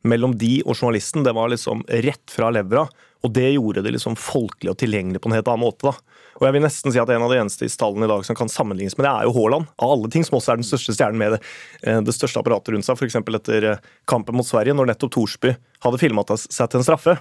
mellom 0.08 0.36
de 0.40 0.60
og 0.66 0.78
journalisten. 0.78 1.26
Det 1.26 1.36
var 1.36 1.52
liksom 1.52 1.84
rett 1.88 2.32
fra 2.32 2.52
levra. 2.54 2.88
Og 3.26 3.34
det 3.36 3.50
gjorde 3.52 3.84
det 3.84 3.92
liksom 3.92 4.16
folkelig 4.16 4.72
og 4.72 4.80
tilgjengelig 4.80 5.20
på 5.20 5.30
en 5.30 5.36
helt 5.36 5.50
annen 5.52 5.66
måte. 5.66 5.90
da. 5.92 6.20
Og 6.40 6.46
jeg 6.48 6.56
vil 6.56 6.64
nesten 6.64 6.94
si 6.94 7.02
at 7.02 7.10
En 7.12 7.26
av 7.26 7.32
de 7.34 7.40
eneste 7.42 7.68
i 7.68 7.72
stallen 7.72 8.06
i 8.06 8.08
dag 8.08 8.24
som 8.26 8.38
kan 8.38 8.52
sammenlignes 8.52 8.96
med 8.98 9.06
det, 9.06 9.12
er 9.12 9.28
jo 9.28 9.36
Haaland. 9.36 9.68
Av 9.78 9.92
alle 9.92 10.12
ting 10.12 10.24
som 10.24 10.38
også 10.40 10.54
er 10.54 10.62
den 10.62 10.68
største 10.68 10.96
stjernen 10.96 11.20
med 11.20 11.36
det, 11.36 11.42
eh, 11.84 12.00
det 12.00 12.16
største 12.16 12.40
apparatet 12.40 12.74
rundt 12.74 12.88
seg. 12.88 12.96
F.eks. 12.96 13.20
etter 13.20 13.68
eh, 13.74 13.84
kampen 14.08 14.38
mot 14.40 14.48
Sverige, 14.48 14.76
når 14.78 14.94
nettopp 14.94 15.12
Thorsby 15.18 15.52
hadde 15.84 16.00
filma 16.00 16.24
seg 16.32 16.72
til 16.72 16.80
en 16.80 16.88
straffe. 16.88 17.18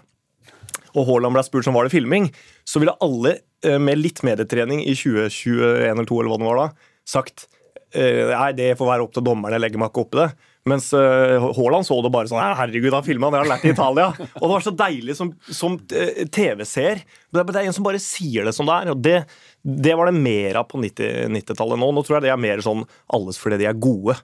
Og 0.95 1.03
Haaland 1.09 1.35
ble 1.35 1.43
spurt 1.47 1.67
om 1.67 1.75
var 1.75 1.89
det 1.89 1.97
filming, 1.97 2.31
så 2.65 2.79
ville 2.79 2.95
alle 3.03 3.41
eh, 3.67 3.81
med 3.83 3.99
litt 3.99 4.23
medietrening 4.23 4.85
i 4.87 4.95
2021 4.95 5.83
eller 5.83 6.07
2022 6.07 6.21
eller 6.23 6.31
hva 6.31 6.39
det 6.39 6.53
var 6.53 6.63
da, 6.63 6.93
sagt 7.09 7.49
nei, 7.89 8.51
det 8.53 8.75
får 8.77 8.85
være 8.85 9.05
opp 9.07 9.15
til 9.17 9.25
dommerne, 9.25 9.57
jeg 9.57 9.63
legger 9.63 9.81
meg 9.81 9.89
ikke 9.89 10.03
opp 10.03 10.13
i 10.13 10.19
det. 10.19 10.27
Mens 10.69 10.91
uh, 10.95 11.49
Haaland 11.57 11.87
så 11.89 11.99
det 12.05 12.13
bare 12.15 12.31
sånn 12.31 12.43
Herregud, 12.59 12.93
han 12.95 13.07
filma, 13.07 13.31
det 13.33 13.41
har 13.41 13.47
han 13.47 13.53
lært 13.55 13.67
i 13.69 13.75
Italia. 13.75 14.09
Og 14.39 14.45
det 14.45 14.55
var 14.55 14.65
så 14.67 14.75
deilig 14.85 15.19
som, 15.19 15.33
som 15.49 15.77
uh, 15.79 16.25
TV-seer. 16.35 17.05
Det, 17.35 17.45
er 17.45 17.61
en 17.65 17.77
som 17.77 17.87
bare 17.87 18.03
sier 18.03 18.49
det 18.49 18.55
som 18.57 18.69
det 18.69 18.81
er. 18.81 18.93
og 18.95 19.05
det, 19.05 19.19
det 19.63 19.95
var 19.99 20.11
det 20.11 20.19
mer 20.19 20.61
av 20.63 20.69
på 20.71 20.81
90-tallet 20.83 21.81
nå. 21.81 21.93
Nå 21.93 22.05
tror 22.05 22.19
jeg 22.19 22.29
det 22.29 22.35
er 22.35 22.43
mer 22.49 22.65
sånn 22.65 22.85
alles 23.15 23.41
fordi 23.41 23.61
de 23.63 23.71
er 23.71 23.79
gode. 23.79 24.19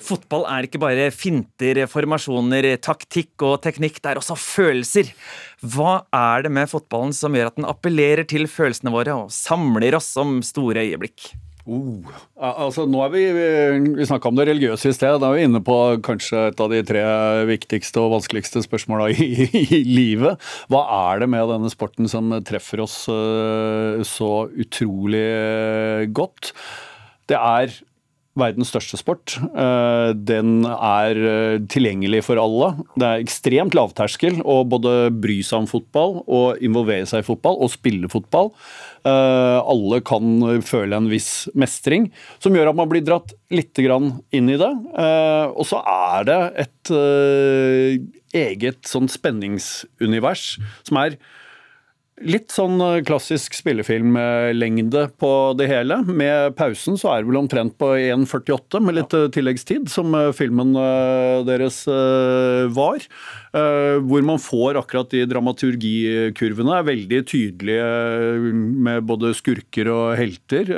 Fotball 0.00 0.46
er 0.48 0.66
ikke 0.66 0.80
bare 0.80 1.08
finter, 1.14 1.82
formasjoner, 1.90 2.68
taktikk 2.84 3.44
og 3.44 3.58
teknikk, 3.64 4.00
det 4.00 4.12
er 4.12 4.20
også 4.20 4.36
følelser. 4.40 5.10
Hva 5.60 5.98
er 6.14 6.46
det 6.46 6.52
med 6.56 6.70
fotballen 6.70 7.14
som 7.16 7.36
gjør 7.36 7.50
at 7.50 7.58
den 7.58 7.68
appellerer 7.68 8.28
til 8.28 8.48
følelsene 8.50 8.92
våre 8.94 9.16
og 9.24 9.34
samler 9.34 9.98
oss 9.98 10.14
om 10.20 10.38
store 10.46 10.86
øyeblikk? 10.86 11.32
Oh, 11.66 11.98
altså 12.38 12.84
nå 12.86 13.00
er 13.02 13.10
Vi 13.10 13.22
vi 13.34 14.06
snakka 14.06 14.30
om 14.30 14.36
det 14.38 14.46
religiøse 14.46 14.92
i 14.92 14.94
sted. 14.94 15.18
Da 15.18 15.32
er 15.32 15.34
vi 15.34 15.46
inne 15.48 15.62
på 15.66 15.76
kanskje 16.06 16.46
et 16.52 16.62
av 16.62 16.70
de 16.70 16.82
tre 16.86 17.02
viktigste 17.48 18.02
og 18.02 18.12
vanskeligste 18.14 18.62
spørsmåla 18.62 19.10
i, 19.10 19.48
i, 19.50 19.82
livet. 19.82 20.38
Hva 20.70 20.84
er 21.10 21.24
det 21.24 21.30
med 21.32 21.50
denne 21.50 21.72
sporten 21.72 22.06
som 22.10 22.30
treffer 22.46 22.84
oss 22.84 23.00
uh, 23.10 23.98
så 24.06 24.46
utrolig 24.54 25.26
godt? 26.14 26.54
Det 27.26 27.38
er 27.40 27.74
verdens 28.36 28.70
største 28.72 28.98
sport. 29.00 29.36
Eh, 29.42 30.10
den 30.28 30.66
er 30.68 31.20
eh, 31.20 31.58
tilgjengelig 31.72 32.22
for 32.28 32.40
alle. 32.40 32.72
Det 32.94 33.06
er 33.06 33.24
ekstremt 33.24 33.76
lavterskel 33.76 34.42
å 34.44 34.60
både 34.68 35.08
bry 35.14 35.38
seg 35.46 35.64
om 35.64 35.70
fotball 35.70 36.20
og 36.24 36.62
involvere 36.64 37.08
seg 37.08 37.24
i 37.24 37.26
fotball 37.26 37.58
og 37.64 37.72
spille 37.72 38.10
fotball. 38.12 38.52
Eh, 39.06 39.58
alle 39.60 40.02
kan 40.06 40.60
føle 40.66 41.00
en 41.00 41.08
viss 41.10 41.48
mestring, 41.56 42.10
som 42.42 42.56
gjør 42.56 42.72
at 42.72 42.78
man 42.78 42.90
blir 42.92 43.04
dratt 43.06 43.34
litt 43.54 43.76
inn 43.76 44.48
i 44.50 44.56
det. 44.58 44.72
Og 45.52 45.64
så 45.68 45.82
er 45.84 46.24
det 46.26 46.38
et 46.64 46.92
eget 48.36 48.88
sånn 48.88 49.08
spenningsunivers 49.12 50.56
som 50.86 50.98
er 51.02 51.18
Litt 52.24 52.48
sånn 52.48 52.80
eh, 52.80 53.02
klassisk 53.04 53.52
spillefilmlengde 53.58 55.02
på 55.20 55.30
det 55.58 55.66
hele. 55.68 55.98
Med 56.08 56.54
pausen 56.56 56.96
så 56.96 57.10
er 57.12 57.20
det 57.20 57.28
vel 57.28 57.38
omtrent 57.42 57.74
på 57.76 57.90
1,48 57.92 58.80
med 58.80 58.96
litt. 58.96 59.12
Eh, 59.12 59.26
tilleggstid, 59.34 59.90
som 59.92 60.16
eh, 60.16 60.30
filmen 60.32 60.72
deres 61.44 61.82
var. 62.72 63.04
Hvor 63.56 64.24
man 64.26 64.40
får 64.42 64.76
akkurat 64.80 65.08
de 65.14 65.22
dramaturgikurvene. 65.30 66.74
er 66.76 66.88
Veldig 66.90 67.20
tydelige 67.30 68.52
med 68.52 69.06
både 69.08 69.32
skurker 69.36 69.88
og 69.92 70.04
helter. 70.18 70.72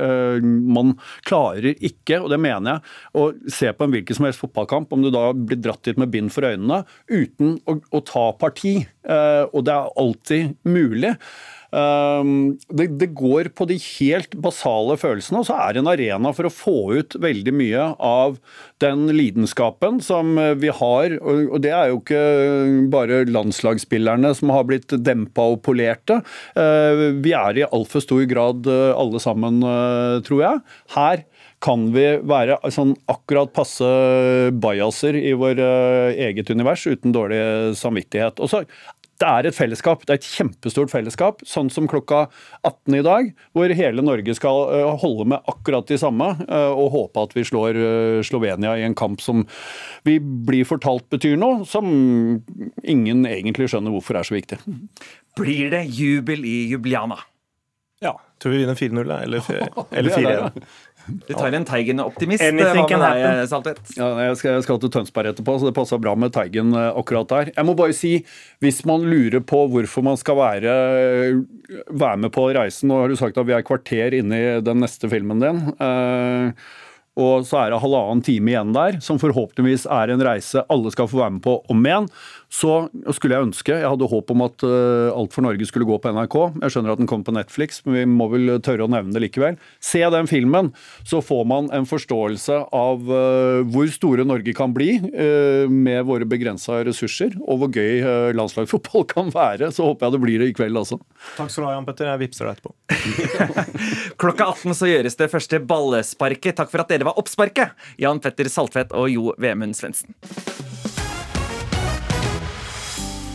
Man 0.45 0.95
klarer 1.26 1.74
ikke, 1.74 2.20
og 2.22 2.31
det 2.31 2.41
mener 2.43 2.79
jeg, 2.79 2.95
å 3.18 3.26
se 3.51 3.72
på 3.74 3.87
en 3.87 3.97
hvilken 3.97 4.18
som 4.18 4.29
helst 4.29 4.43
fotballkamp, 4.45 4.93
om 4.95 5.03
du 5.03 5.11
da 5.14 5.26
blir 5.35 5.61
dratt 5.64 5.83
dit 5.89 5.99
med 5.99 6.12
bind 6.14 6.31
for 6.35 6.47
øynene, 6.47 6.85
uten 7.11 7.57
å, 7.66 7.79
å 7.91 8.03
ta 8.07 8.29
parti. 8.39 8.76
Og 9.09 9.61
det 9.66 9.74
er 9.74 9.95
alltid 10.05 10.59
mulig. 10.68 11.16
Um, 11.68 12.56
det, 12.72 12.86
det, 13.00 13.10
går 13.18 13.50
på 13.56 13.66
de 13.68 13.76
helt 13.98 14.32
basale 14.40 14.96
følelsene, 15.00 15.42
og 15.42 15.48
så 15.48 15.58
er 15.60 15.74
det 15.74 15.82
en 15.82 15.90
arena 15.92 16.32
for 16.36 16.48
å 16.48 16.52
få 16.52 16.76
ut 16.96 17.16
veldig 17.20 17.52
mye 17.52 17.90
av 18.00 18.38
den 18.80 19.06
lidenskapen 19.12 20.00
som 20.04 20.36
vi 20.60 20.72
har. 20.72 21.16
Og 21.20 21.58
det 21.64 21.72
er 21.74 21.92
jo 21.92 22.00
ikke 22.00 22.22
bare 22.92 23.24
landslagsspillerne 23.28 24.32
som 24.38 24.52
har 24.54 24.68
blitt 24.68 24.94
dempa 25.04 25.50
og 25.54 25.62
polerte. 25.66 26.20
Uh, 26.56 27.18
vi 27.22 27.34
er 27.36 27.60
i 27.60 27.66
altfor 27.68 28.04
stor 28.04 28.24
grad 28.30 28.68
uh, 28.68 28.94
alle 28.96 29.20
sammen, 29.22 29.60
uh, 29.64 30.20
tror 30.26 30.44
jeg. 30.44 30.62
Her 30.96 31.26
kan 31.64 31.88
vi 31.90 32.06
være 32.22 32.60
sånn 32.70 32.92
akkurat 33.10 33.50
passe 33.50 33.86
bajaser 34.62 35.16
i 35.18 35.32
vår 35.34 35.58
eget 36.14 36.52
univers 36.54 36.84
uten 36.86 37.10
dårlig 37.10 37.40
samvittighet. 37.80 38.38
Og 38.38 38.52
så 38.52 38.60
det 39.18 39.28
er 39.28 39.48
et 39.48 39.56
fellesskap. 39.56 40.04
Det 40.06 40.14
er 40.14 40.20
et 40.20 40.28
kjempestort 40.30 40.92
fellesskap, 40.92 41.42
sånn 41.48 41.70
som 41.74 41.88
klokka 41.90 42.26
18 42.62 42.98
i 43.00 43.02
dag, 43.06 43.30
hvor 43.56 43.74
hele 43.80 44.04
Norge 44.04 44.34
skal 44.38 44.60
eh, 44.76 44.90
holde 45.02 45.26
med 45.34 45.50
akkurat 45.50 45.88
de 45.90 45.98
samme 45.98 46.30
eh, 46.46 46.70
og 46.70 46.92
håpe 46.94 47.24
at 47.26 47.34
vi 47.34 47.46
slår 47.48 47.80
eh, 47.82 48.20
Slovenia 48.26 48.76
i 48.78 48.84
en 48.86 48.96
kamp 48.98 49.22
som 49.24 49.42
vi 50.06 50.18
blir 50.22 50.68
fortalt 50.68 51.08
betyr 51.10 51.34
noe, 51.40 51.66
som 51.66 51.88
ingen 52.84 53.26
egentlig 53.26 53.70
skjønner 53.72 53.94
hvorfor 53.94 54.20
er 54.20 54.28
så 54.28 54.38
viktig. 54.38 54.60
Blir 55.38 55.74
det 55.74 55.84
jubel 55.98 56.46
i 56.46 56.60
Jubliana? 56.70 57.18
Ja. 58.04 58.14
Tror 58.38 58.54
vi 58.54 58.62
vinner 58.62 58.78
4-0 58.78 59.22
eller 59.22 59.40
4-1. 60.14 60.62
Du 61.09 61.34
tar 61.34 61.52
en 61.52 61.64
Teigen-optimist. 61.68 62.44
Anything 62.44 62.88
can 62.90 63.00
happen. 63.00 63.78
Ja, 63.96 64.09
jeg, 64.28 64.38
skal, 64.40 64.56
jeg 64.59 64.66
skal 64.66 64.80
til 64.82 64.92
Tønsberg 64.94 65.30
etterpå, 65.32 65.56
så 65.59 65.68
det 65.68 65.76
passer 65.76 66.02
bra 66.02 66.14
med 66.18 66.34
Teigen 66.36 66.74
eh, 66.76 66.90
akkurat 66.98 67.30
der. 67.32 67.52
Jeg 67.54 67.68
må 67.68 67.76
bare 67.78 67.96
si, 67.96 68.12
hvis 68.64 68.82
man 68.88 69.06
lurer 69.09 69.40
på 69.44 69.64
hvorfor 69.72 70.04
man 70.06 70.20
skal 70.20 70.38
være, 70.40 70.74
være 71.88 72.20
med 72.24 72.32
på 72.34 72.48
reisen 72.56 72.88
Nå 72.88 73.02
har 73.02 73.11
du 73.11 73.16
sagt 73.18 73.38
at 73.40 73.48
vi 73.48 73.56
er 73.56 73.66
kvarter 73.66 74.14
inne 74.20 74.38
i 74.38 74.52
den 74.64 74.80
neste 74.84 75.11
filmen 75.11 75.42
din. 75.42 75.64
Uh, 75.80 76.52
og 77.18 77.46
så 77.48 77.64
er 77.64 77.72
det 77.72 77.80
halvannen 77.82 78.22
time 78.22 78.52
igjen 78.52 78.74
der, 78.76 79.00
som 79.02 79.18
forhåpentligvis 79.18 79.88
er 79.90 80.12
en 80.14 80.22
reise 80.22 80.62
alle 80.70 80.92
skal 80.94 81.09
få 81.11 81.18
være 81.24 81.34
med 81.36 81.42
på 81.44 81.56
om 81.72 81.86
igjen. 81.88 82.06
Så 82.49 82.88
skulle 83.12 83.36
jeg 83.36 83.44
ønske 83.51 83.74
Jeg 83.76 83.88
hadde 83.88 84.09
håp 84.09 84.30
om 84.32 84.42
at 84.46 84.64
uh, 84.64 85.12
Alt 85.12 85.34
for 85.36 85.44
Norge 85.44 85.66
skulle 85.68 85.86
gå 85.88 85.99
på 86.01 86.12
NRK. 86.16 86.36
Jeg 86.62 86.74
skjønner 86.74 86.94
at 86.94 87.01
den 87.01 87.09
kommer 87.11 87.28
på 87.28 87.34
Netflix, 87.36 87.82
men 87.84 87.96
vi 87.99 88.05
må 88.09 88.28
vel 88.32 88.55
tørre 88.64 88.86
å 88.86 88.90
nevne 88.90 89.12
det 89.14 89.22
likevel. 89.26 89.59
Se 89.84 90.01
den 90.01 90.28
filmen, 90.30 90.70
så 91.09 91.20
får 91.24 91.44
man 91.49 91.68
en 91.76 91.86
forståelse 91.88 92.61
av 92.74 93.05
uh, 93.11 93.61
hvor 93.68 93.90
store 93.92 94.24
Norge 94.28 94.55
kan 94.57 94.72
bli 94.76 94.94
uh, 94.96 95.68
med 95.68 96.07
våre 96.09 96.28
begrensa 96.28 96.80
ressurser, 96.88 97.36
og 97.44 97.62
hvor 97.62 97.72
gøy 97.74 98.32
landslagsfotball 98.38 99.07
kan 99.14 99.32
være. 99.34 99.70
Så 99.74 99.90
håper 99.90 100.09
jeg 100.09 100.16
det 100.16 100.22
blir 100.24 100.44
det 100.44 100.51
i 100.53 100.57
kveld, 100.57 100.80
altså. 100.80 101.01
Takk 101.36 101.53
skal 101.53 101.66
du 101.66 101.68
ha, 101.68 101.76
Jan 101.76 101.88
Petter. 101.88 102.12
Jeg 102.14 102.22
vippser 102.24 102.49
deg 102.49 102.59
etterpå. 102.59 102.72
Klokka 104.22 104.51
18 104.55 104.78
så 104.78 104.88
gjøres 104.88 105.20
det 105.20 105.30
første 105.32 105.61
ballesparket. 105.68 106.57
Takk 106.62 106.72
for 106.72 106.84
at 106.84 106.92
dere 106.94 107.11
var 107.11 107.20
oppsparket, 107.20 107.76
Jan 108.01 108.22
Petter 108.24 108.49
Saltvedt 108.53 108.96
og 108.96 109.11
Jo 109.12 109.34
Vemund 109.36 109.76
Svendsen. 109.76 110.16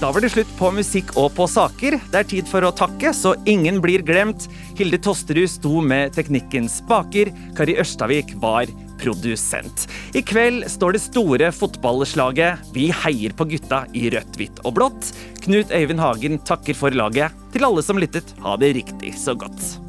Da 0.04 0.10
var 0.12 0.20
det 0.20 0.34
slutt 0.34 0.50
på 0.60 0.68
musikk 0.76 1.14
og 1.16 1.30
på 1.32 1.46
saker. 1.48 1.96
Det 2.12 2.18
er 2.20 2.26
tid 2.28 2.48
for 2.52 2.66
å 2.68 2.74
takke, 2.76 3.14
så 3.16 3.38
ingen 3.48 3.78
blir 3.80 4.02
glemt. 4.04 4.50
Hilde 4.76 4.98
Tosterud 5.00 5.48
sto 5.48 5.80
med 5.80 6.12
teknikkens 6.18 6.82
spaker. 6.82 7.32
Kari 7.56 7.78
Ørstavik 7.80 8.34
var 8.44 8.68
produsent. 9.00 9.86
I 10.12 10.20
kveld 10.28 10.68
står 10.68 10.98
det 10.98 11.04
store 11.06 11.54
fotballslaget. 11.56 12.68
Vi 12.76 12.90
heier 13.06 13.32
på 13.32 13.48
gutta 13.54 13.86
i 13.96 14.10
rødt, 14.12 14.36
hvitt 14.42 14.60
og 14.68 14.76
blått. 14.82 15.14
Knut 15.48 15.72
Øyvind 15.72 16.04
Hagen 16.04 16.36
takker 16.52 16.76
for 16.76 16.92
laget. 16.92 17.32
Til 17.56 17.70
alle 17.70 17.88
som 17.88 18.04
lyttet, 18.04 18.36
ha 18.44 18.60
det 18.60 18.76
riktig 18.82 19.16
så 19.24 19.40
godt. 19.40 19.83